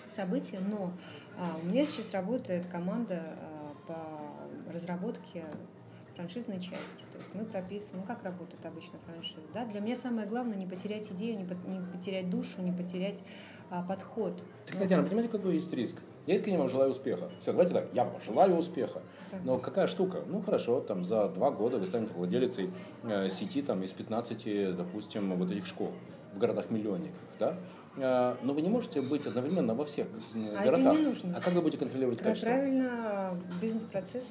события. 0.07 0.59
Но 0.61 0.93
а, 1.37 1.59
у 1.61 1.65
меня 1.65 1.85
сейчас 1.85 2.13
работает 2.13 2.65
команда 2.67 3.21
а, 3.25 3.75
по 3.87 4.71
разработке 4.71 5.43
франшизной 6.15 6.59
части. 6.59 7.03
То 7.11 7.17
есть 7.19 7.33
мы 7.33 7.45
прописываем, 7.45 8.01
ну 8.01 8.03
как 8.03 8.23
работает 8.23 8.65
обычно 8.65 8.99
франшиза. 9.05 9.47
Да? 9.53 9.65
Для 9.65 9.79
меня 9.81 9.95
самое 9.95 10.27
главное 10.27 10.57
не 10.57 10.65
потерять 10.65 11.11
идею, 11.11 11.37
не, 11.37 11.43
не 11.43 11.85
потерять 11.91 12.29
душу, 12.29 12.61
не 12.61 12.71
потерять 12.71 13.23
а, 13.69 13.83
подход. 13.83 14.41
Так, 14.65 14.77
Татьяна, 14.77 15.03
понимаете, 15.03 15.31
какой 15.31 15.55
есть 15.55 15.71
риск? 15.73 15.97
Я 16.25 16.35
искренне 16.35 16.57
вам 16.57 16.69
желаю 16.69 16.91
успеха. 16.91 17.29
Все, 17.41 17.51
давайте 17.51 17.73
так, 17.73 17.85
я 17.93 18.05
вам 18.05 18.19
желаю 18.25 18.55
успеха. 18.55 19.01
Но 19.43 19.59
какая 19.59 19.87
штука? 19.87 20.23
Ну 20.27 20.41
хорошо, 20.41 20.79
там 20.79 21.03
за 21.03 21.29
два 21.29 21.51
года 21.51 21.77
вы 21.77 21.85
станете 21.85 22.13
владелицей 22.13 22.71
э, 23.03 23.29
сети 23.29 23.61
там, 23.61 23.83
из 23.83 23.91
15, 23.91 24.75
допустим, 24.75 25.35
вот 25.35 25.51
этих 25.51 25.67
школ 25.67 25.91
в 26.33 26.37
городах-миллионниках, 26.37 27.19
да? 27.39 27.55
Э, 27.97 28.35
но 28.41 28.53
вы 28.53 28.61
не 28.61 28.69
можете 28.69 29.01
быть 29.01 29.25
одновременно 29.27 29.75
во 29.75 29.85
всех 29.85 30.07
а 30.33 30.63
городах. 30.63 30.93
Это 30.93 31.01
не 31.01 31.07
нужно. 31.07 31.35
А 31.37 31.41
как 31.41 31.53
вы 31.53 31.61
будете 31.61 31.77
контролировать 31.77 32.19
качество? 32.19 32.49
Правильно 32.49 33.37
бизнес-процесс 33.61 34.25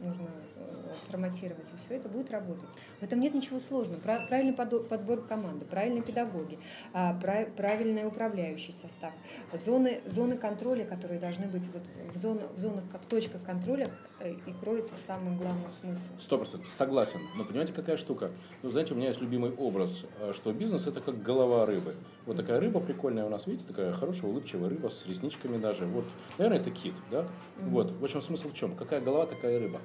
нужно 0.00 0.28
э, 0.56 0.89
форматировать, 1.08 1.66
и 1.72 1.76
все 1.76 1.96
это 1.96 2.08
будет 2.08 2.30
работать. 2.30 2.68
В 3.00 3.02
этом 3.02 3.20
нет 3.20 3.34
ничего 3.34 3.60
сложного. 3.60 4.00
Правильный 4.00 4.52
подбор 4.52 5.22
команды, 5.22 5.64
правильные 5.64 6.02
педагоги, 6.02 6.58
а, 6.92 7.14
правильный 7.14 8.06
управляющий 8.06 8.72
состав, 8.72 9.12
зоны, 9.52 10.00
зоны 10.06 10.36
контроля, 10.36 10.84
которые 10.84 11.20
должны 11.20 11.46
быть 11.46 11.64
вот 11.72 11.82
в, 12.12 12.18
зон, 12.18 12.40
в 12.54 12.58
зонах, 12.58 12.84
в 12.84 13.06
точках 13.06 13.42
контроля, 13.42 13.90
э, 14.20 14.32
и 14.32 14.52
кроется 14.60 14.94
самый 14.94 15.36
главный 15.36 15.70
смысл. 15.70 16.10
Сто 16.20 16.38
процентов, 16.38 16.70
согласен. 16.76 17.20
Но 17.36 17.44
понимаете, 17.44 17.72
какая 17.72 17.96
штука? 17.96 18.30
Ну, 18.62 18.70
знаете, 18.70 18.94
у 18.94 18.96
меня 18.96 19.08
есть 19.08 19.20
любимый 19.20 19.52
образ, 19.52 20.04
э, 20.20 20.32
что 20.34 20.52
бизнес– 20.52 20.86
это 20.86 21.00
как 21.00 21.22
голова 21.22 21.66
рыбы. 21.66 21.94
Вот 22.26 22.36
такая 22.36 22.60
рыба 22.60 22.80
прикольная 22.80 23.24
у 23.24 23.28
нас, 23.28 23.46
видите, 23.46 23.66
такая 23.66 23.92
хорошая, 23.92 24.30
улыбчивая 24.30 24.68
рыба 24.68 24.88
с 24.88 25.06
ресничками 25.06 25.58
даже. 25.58 25.86
Вот, 25.86 26.04
наверное, 26.38 26.60
это 26.60 26.70
кит, 26.70 26.94
да? 27.10 27.20
Mm-hmm. 27.20 27.68
Вот, 27.70 27.92
в 27.92 28.04
общем, 28.04 28.22
смысл 28.22 28.48
в 28.48 28.54
чем? 28.54 28.76
Какая 28.76 29.00
голова, 29.00 29.26
такая 29.26 29.58
рыба. 29.58 29.80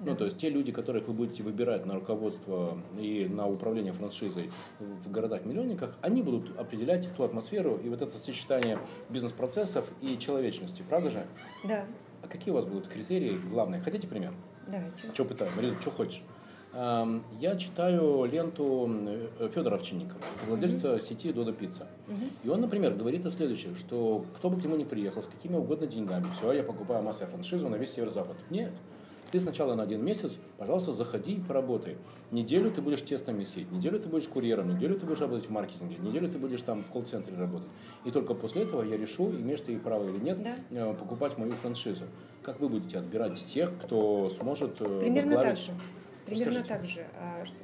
Ну, 0.00 0.14
то 0.14 0.24
есть 0.26 0.38
те 0.38 0.48
люди, 0.48 0.70
которых 0.70 1.08
вы 1.08 1.14
будете 1.14 1.42
выбирать 1.42 1.84
на 1.84 1.94
руководство 1.94 2.78
и 2.98 3.26
на 3.28 3.46
управление 3.48 3.92
франшизой 3.92 4.50
в 4.78 5.10
городах-миллионниках, 5.10 5.96
они 6.00 6.22
будут 6.22 6.58
определять 6.58 7.08
ту 7.16 7.24
атмосферу 7.24 7.80
и 7.82 7.88
вот 7.88 8.00
это 8.02 8.16
сочетание 8.16 8.78
бизнес-процессов 9.08 9.86
и 10.00 10.16
человечности, 10.18 10.84
правда 10.88 11.10
же? 11.10 11.26
Да. 11.64 11.84
А 12.22 12.28
какие 12.28 12.52
у 12.52 12.54
вас 12.54 12.64
будут 12.64 12.88
критерии 12.88 13.38
главные? 13.50 13.80
Хотите 13.80 14.06
пример? 14.06 14.32
Давайте. 14.66 15.08
Что 15.14 15.24
пытаю? 15.24 15.50
Марина, 15.56 15.80
что 15.80 15.90
хочешь? 15.90 16.22
Я 16.74 17.56
читаю 17.58 18.26
ленту 18.26 18.88
э, 19.40 19.48
Федора 19.54 19.76
Овчинникова, 19.76 20.20
владельца 20.46 20.88
mm-hmm. 20.88 21.02
сети 21.02 21.32
Дода 21.32 21.52
Пицца. 21.52 21.86
Mm-hmm. 22.06 22.30
И 22.44 22.48
он, 22.50 22.60
например, 22.60 22.92
говорит 22.92 23.24
о 23.24 23.30
следующем, 23.30 23.74
что 23.74 24.24
кто 24.36 24.50
бы 24.50 24.60
к 24.60 24.64
нему 24.64 24.76
ни 24.76 24.84
приехал, 24.84 25.22
с 25.22 25.26
какими 25.26 25.56
угодно 25.56 25.86
деньгами, 25.86 26.26
все, 26.36 26.52
я 26.52 26.62
покупаю 26.62 27.02
массовую 27.02 27.32
франшизу 27.32 27.68
на 27.70 27.76
весь 27.76 27.94
северо-запад. 27.94 28.36
Нет. 28.50 28.72
Ты 29.30 29.40
сначала 29.40 29.74
на 29.74 29.82
один 29.82 30.02
месяц, 30.02 30.38
пожалуйста, 30.56 30.92
заходи 30.92 31.34
и 31.34 31.40
поработай. 31.40 31.98
Неделю 32.30 32.70
ты 32.70 32.80
будешь 32.80 33.02
тестом 33.02 33.38
месить, 33.38 33.70
неделю 33.70 34.00
ты 34.00 34.08
будешь 34.08 34.26
курьером, 34.26 34.74
неделю 34.74 34.98
ты 34.98 35.04
будешь 35.04 35.20
работать 35.20 35.46
в 35.46 35.50
маркетинге, 35.50 35.96
неделю 35.96 36.30
ты 36.30 36.38
будешь 36.38 36.62
там 36.62 36.82
в 36.82 36.86
колл-центре 36.86 37.36
работать. 37.36 37.68
И 38.04 38.10
только 38.10 38.32
после 38.34 38.62
этого 38.62 38.82
я 38.82 38.96
решу, 38.96 39.30
имеешь 39.30 39.60
ты 39.60 39.78
право 39.78 40.08
или 40.08 40.18
нет, 40.18 40.42
да. 40.42 40.56
Э, 40.70 40.94
покупать 40.94 41.36
мою 41.36 41.52
франшизу. 41.52 42.04
Как 42.42 42.58
вы 42.60 42.70
будете 42.70 42.98
отбирать 42.98 43.44
тех, 43.46 43.70
кто 43.82 44.30
сможет 44.30 44.80
э, 44.80 45.00
Примерно 45.00 45.36
возглавить... 45.36 45.66
так 45.66 45.66
же. 45.66 45.80
Примерно 46.24 46.62
так 46.62 46.84
же. 46.84 47.06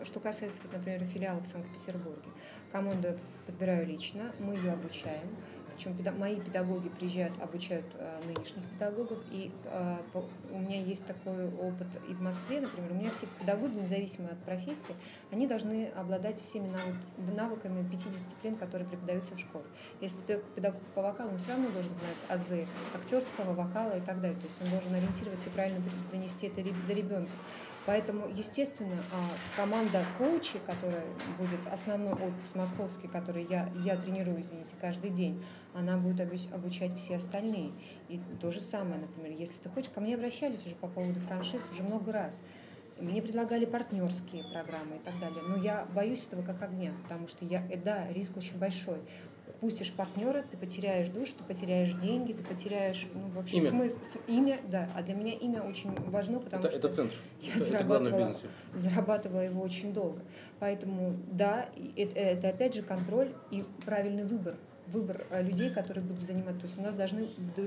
Что 0.04 0.20
касается, 0.20 0.58
например, 0.72 1.04
филиала 1.04 1.40
в 1.40 1.46
Санкт-Петербурге. 1.46 2.30
Команду 2.72 3.08
подбираю 3.46 3.86
лично, 3.86 4.32
мы 4.38 4.54
ее 4.54 4.72
обучаем. 4.72 5.28
Причем 5.74 5.96
мои 6.18 6.40
педагоги 6.40 6.88
приезжают, 6.88 7.34
обучают 7.40 7.86
э, 7.94 8.20
нынешних 8.26 8.64
педагогов. 8.72 9.18
И 9.30 9.50
э, 9.64 9.96
у 10.50 10.58
меня 10.58 10.80
есть 10.80 11.06
такой 11.06 11.46
опыт 11.46 11.88
и 12.08 12.14
в 12.14 12.20
Москве, 12.20 12.60
например, 12.60 12.92
у 12.92 12.94
меня 12.94 13.10
все 13.10 13.26
педагоги, 13.38 13.74
независимо 13.74 14.28
от 14.28 14.38
профессии, 14.44 14.94
они 15.30 15.46
должны 15.46 15.88
обладать 15.96 16.40
всеми 16.40 16.74
навыками 17.34 17.88
пяти 17.88 18.08
дисциплин, 18.08 18.56
которые 18.56 18.88
преподаются 18.88 19.34
в 19.34 19.38
школе. 19.40 19.64
Если 20.00 20.18
педагог 20.54 20.80
по 20.94 21.02
вокалу, 21.02 21.30
он 21.30 21.38
все 21.38 21.50
равно 21.50 21.68
должен 21.70 21.92
знать 21.92 22.40
азы 22.40 22.66
актерского, 22.94 23.54
вокала 23.54 23.96
и 23.96 24.00
так 24.00 24.20
далее. 24.20 24.38
То 24.38 24.46
есть 24.46 24.62
он 24.62 24.70
должен 24.70 24.94
ориентироваться 24.94 25.48
и 25.48 25.52
правильно 25.52 25.80
донести 26.12 26.46
это 26.46 26.62
до 26.62 26.92
ребенка. 26.92 27.30
Поэтому, 27.86 28.28
естественно, 28.28 28.96
а, 29.12 29.60
команда 29.60 30.02
коучей, 30.16 30.60
которая 30.64 31.04
будет 31.38 31.60
основной 31.70 32.14
офис 32.14 32.54
московский, 32.54 33.08
который 33.08 33.44
я, 33.44 33.68
я 33.84 33.96
тренирую, 33.96 34.40
извините, 34.40 34.74
каждый 34.80 35.10
день, 35.10 35.44
она 35.74 35.96
будет 35.98 36.20
обучать 36.52 36.96
все 36.96 37.16
остальные. 37.16 37.72
И 38.08 38.20
то 38.40 38.50
же 38.52 38.60
самое, 38.60 39.00
например, 39.00 39.38
если 39.38 39.56
ты 39.56 39.68
хочешь, 39.68 39.90
ко 39.90 40.00
мне 40.00 40.14
обращались 40.14 40.64
уже 40.64 40.74
по 40.76 40.86
поводу 40.86 41.18
франшиз 41.20 41.60
уже 41.70 41.82
много 41.82 42.12
раз. 42.12 42.40
Мне 43.00 43.20
предлагали 43.20 43.64
партнерские 43.64 44.44
программы 44.44 44.96
и 44.96 45.04
так 45.04 45.18
далее. 45.18 45.42
Но 45.48 45.56
я 45.56 45.84
боюсь 45.94 46.24
этого 46.30 46.42
как 46.42 46.62
огня, 46.62 46.92
потому 47.02 47.26
что 47.26 47.44
я, 47.44 47.66
э, 47.68 47.76
да, 47.76 48.06
риск 48.12 48.36
очень 48.36 48.56
большой 48.56 49.00
пустишь 49.60 49.92
партнера, 49.92 50.44
ты 50.50 50.56
потеряешь 50.56 51.08
душу, 51.08 51.32
ты 51.38 51.44
потеряешь 51.44 51.92
деньги, 51.94 52.32
ты 52.32 52.44
потеряешь 52.44 53.06
ну, 53.14 53.28
вообще 53.34 53.58
имя. 53.58 53.70
смысл. 53.70 53.98
Имя, 54.26 54.60
да. 54.68 54.88
А 54.94 55.02
для 55.02 55.14
меня 55.14 55.32
имя 55.32 55.62
очень 55.62 55.90
важно, 56.10 56.38
потому 56.38 56.64
это, 56.64 56.70
что 56.70 56.78
это 56.78 56.94
центр. 56.94 57.14
я 57.40 57.52
это, 57.52 57.60
зарабатывала, 57.60 58.30
это 58.30 58.38
зарабатывала 58.74 59.40
его 59.40 59.62
очень 59.62 59.92
долго. 59.92 60.20
Поэтому 60.60 61.16
да, 61.32 61.68
это, 61.96 62.18
это 62.18 62.48
опять 62.50 62.74
же 62.74 62.82
контроль 62.82 63.32
и 63.50 63.64
правильный 63.84 64.24
выбор 64.24 64.56
выбор 64.88 65.24
э, 65.30 65.42
людей, 65.42 65.70
которые 65.70 66.04
будут 66.04 66.26
занимать. 66.26 66.58
То 66.58 66.66
есть 66.66 66.78
у 66.78 66.82
нас 66.82 66.94
должны 66.94 67.26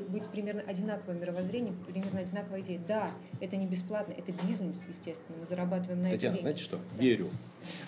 быть 0.10 0.28
примерно 0.28 0.62
одинаковое 0.68 1.20
мировоззрение, 1.20 1.74
примерно 1.88 2.20
одинаковая 2.20 2.62
идея. 2.62 2.80
Да, 2.88 3.12
это 3.42 3.56
не 3.56 3.66
бесплатно, 3.66 4.14
это 4.18 4.32
бизнес, 4.48 4.84
естественно, 4.88 5.40
мы 5.40 5.46
зарабатываем 5.46 6.04
на 6.04 6.12
Татьяна, 6.12 6.34
это 6.34 6.42
знаете 6.42 6.64
что? 6.64 6.78
Да. 6.78 7.04
Верю. 7.04 7.30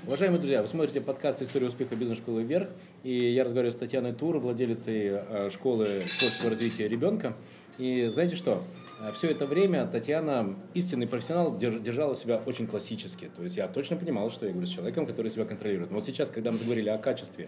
Уважаемые 0.06 0.40
друзья, 0.40 0.62
вы 0.62 0.68
смотрите 0.68 1.00
подкаст 1.00 1.42
«История 1.42 1.68
успеха 1.68 1.96
бизнес-школы 1.96 2.44
вверх», 2.44 2.70
и 3.04 3.14
я 3.14 3.44
разговариваю 3.44 3.72
с 3.72 3.78
Татьяной 3.80 4.14
Тур, 4.14 4.40
владелицей 4.40 5.10
э, 5.12 5.50
школы 5.52 5.86
творческого 5.86 6.50
развития 6.50 6.88
ребенка. 6.88 7.34
И 7.78 8.08
знаете 8.08 8.36
что? 8.36 8.62
Э, 9.00 9.12
Все 9.14 9.30
это 9.30 9.46
время 9.46 9.86
Татьяна, 9.88 10.56
истинный 10.74 11.08
профессионал, 11.08 11.58
держала 11.58 12.16
себя 12.16 12.42
очень 12.46 12.68
классически. 12.68 13.30
То 13.36 13.44
есть 13.44 13.56
я 13.56 13.68
точно 13.68 13.96
понимал, 13.96 14.30
что 14.32 14.46
я 14.46 14.52
говорю 14.52 14.68
с 14.68 14.72
человеком, 14.72 15.06
который 15.06 15.32
себя 15.32 15.46
контролирует. 15.46 15.92
Но 15.92 15.98
вот 15.98 16.06
сейчас, 16.06 16.30
когда 16.30 16.52
мы 16.52 16.58
заговорили 16.58 16.90
о 16.90 16.98
качестве 16.98 17.48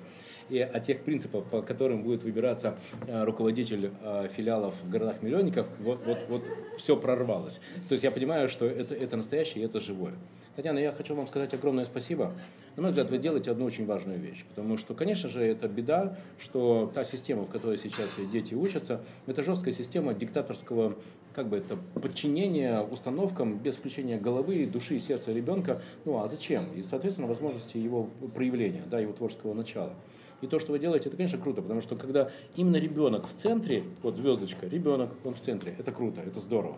и 0.50 0.60
о 0.60 0.80
тех 0.80 1.02
принципах, 1.02 1.46
по 1.46 1.62
которым 1.62 2.04
будет 2.04 2.24
выбираться 2.24 2.76
э, 3.08 3.24
руководитель 3.24 3.92
э, 4.02 4.28
филиалов 4.36 4.76
в 4.84 4.90
городах-миллионниках, 4.90 5.68
вот, 5.80 6.00
вот, 6.06 6.20
вот 6.30 6.50
все 6.78 6.96
прорвалось. 6.96 7.60
То 7.88 7.94
есть 7.94 8.04
я 8.04 8.12
понимаю, 8.12 8.50
что 8.50 8.66
это, 8.66 8.96
это 8.96 9.18
настоящее 9.18 9.64
и 9.64 9.66
это 9.66 9.80
живое. 9.80 10.14
Татьяна, 10.56 10.80
я 10.80 10.92
хочу 10.92 11.16
вам 11.16 11.28
сказать 11.28 11.54
огромное 11.54 11.86
спасибо. 11.86 12.34
На 12.76 12.84
мой 12.84 12.92
взгляд, 12.92 13.10
вы 13.10 13.18
делаете 13.18 13.52
одну 13.52 13.66
очень 13.66 13.86
важную 13.86 14.20
вещь. 14.20 14.44
Потому 14.50 14.78
что, 14.78 14.94
конечно 14.94 15.30
же, 15.30 15.42
это 15.42 15.68
беда, 15.70 16.18
что 16.40 16.92
та 16.94 17.06
система, 17.06 17.44
в 17.44 17.50
которой 17.50 17.78
сейчас 17.78 18.10
дети 18.32 18.54
учатся, 18.54 19.02
это 19.28 19.44
жесткая 19.44 19.74
система 19.74 20.14
диктаторского 20.14 20.98
как 21.34 21.48
бы 21.48 21.58
это 21.58 21.78
подчинения 22.00 22.82
установкам 22.82 23.58
без 23.58 23.76
включения 23.76 24.18
головы, 24.18 24.66
души 24.66 24.98
и 24.98 25.00
сердца 25.00 25.32
ребенка. 25.32 25.82
Ну 26.06 26.22
а 26.22 26.28
зачем? 26.28 26.66
И, 26.76 26.84
соответственно, 26.84 27.28
возможности 27.28 27.78
его 27.78 28.10
проявления, 28.36 28.84
да, 28.90 29.00
его 29.00 29.14
творческого 29.14 29.54
начала. 29.54 29.94
И 30.42 30.48
то, 30.48 30.60
что 30.60 30.72
вы 30.72 30.80
делаете, 30.80 31.10
это, 31.10 31.18
конечно, 31.18 31.38
круто, 31.38 31.62
потому 31.62 31.82
что 31.82 31.96
когда 31.96 32.32
именно 32.56 32.78
ребенок 32.78 33.28
в 33.28 33.34
центре, 33.34 33.84
вот 34.02 34.18
звездочка, 34.18 34.68
ребенок, 34.68 35.12
он 35.24 35.34
в 35.34 35.40
центре, 35.40 35.76
это 35.78 35.92
круто, 35.92 36.22
это 36.22 36.40
здорово. 36.40 36.78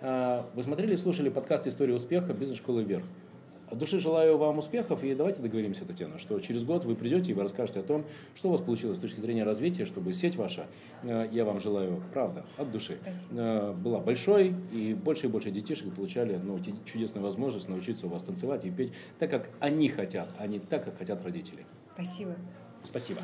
А, 0.00 0.46
вы 0.54 0.62
смотрели 0.62 0.94
и 0.94 0.96
слушали 0.96 1.28
подкаст 1.28 1.66
«История 1.66 1.94
успеха» 1.94 2.32
бизнес-школы 2.32 2.84
«Вверх». 2.84 3.04
От 3.70 3.78
души 3.78 4.00
желаю 4.00 4.36
вам 4.36 4.58
успехов 4.58 5.04
и 5.04 5.14
давайте 5.14 5.42
договоримся, 5.42 5.84
Татьяна, 5.84 6.18
что 6.18 6.40
через 6.40 6.64
год 6.64 6.84
вы 6.84 6.96
придете 6.96 7.30
и 7.30 7.34
вы 7.34 7.42
расскажете 7.42 7.80
о 7.80 7.82
том, 7.84 8.04
что 8.34 8.48
у 8.48 8.50
вас 8.50 8.60
получилось 8.60 8.98
с 8.98 9.00
точки 9.00 9.20
зрения 9.20 9.44
развития, 9.44 9.84
чтобы 9.84 10.12
сеть 10.12 10.34
ваша, 10.34 10.66
э, 11.04 11.28
я 11.30 11.44
вам 11.44 11.60
желаю, 11.60 12.02
правда, 12.12 12.44
от 12.58 12.72
души, 12.72 12.98
Спасибо. 13.00 13.40
э, 13.40 13.72
была 13.72 14.00
большой 14.00 14.54
и 14.72 14.92
больше 14.94 15.26
и 15.26 15.28
больше 15.28 15.52
детишек 15.52 15.94
получали 15.94 16.36
ну, 16.42 16.58
чудесную 16.84 17.22
возможность 17.22 17.68
научиться 17.68 18.06
у 18.06 18.10
вас 18.10 18.24
танцевать 18.24 18.64
и 18.64 18.70
петь 18.70 18.92
так, 19.20 19.30
как 19.30 19.50
они 19.60 19.88
хотят, 19.88 20.30
а 20.38 20.48
не 20.48 20.58
так, 20.58 20.84
как 20.84 20.98
хотят 20.98 21.22
родители. 21.22 21.64
Спасибо. 21.94 22.34
Спасибо. 22.84 23.20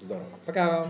Здорово. 0.00 0.26
Пока. 0.46 0.88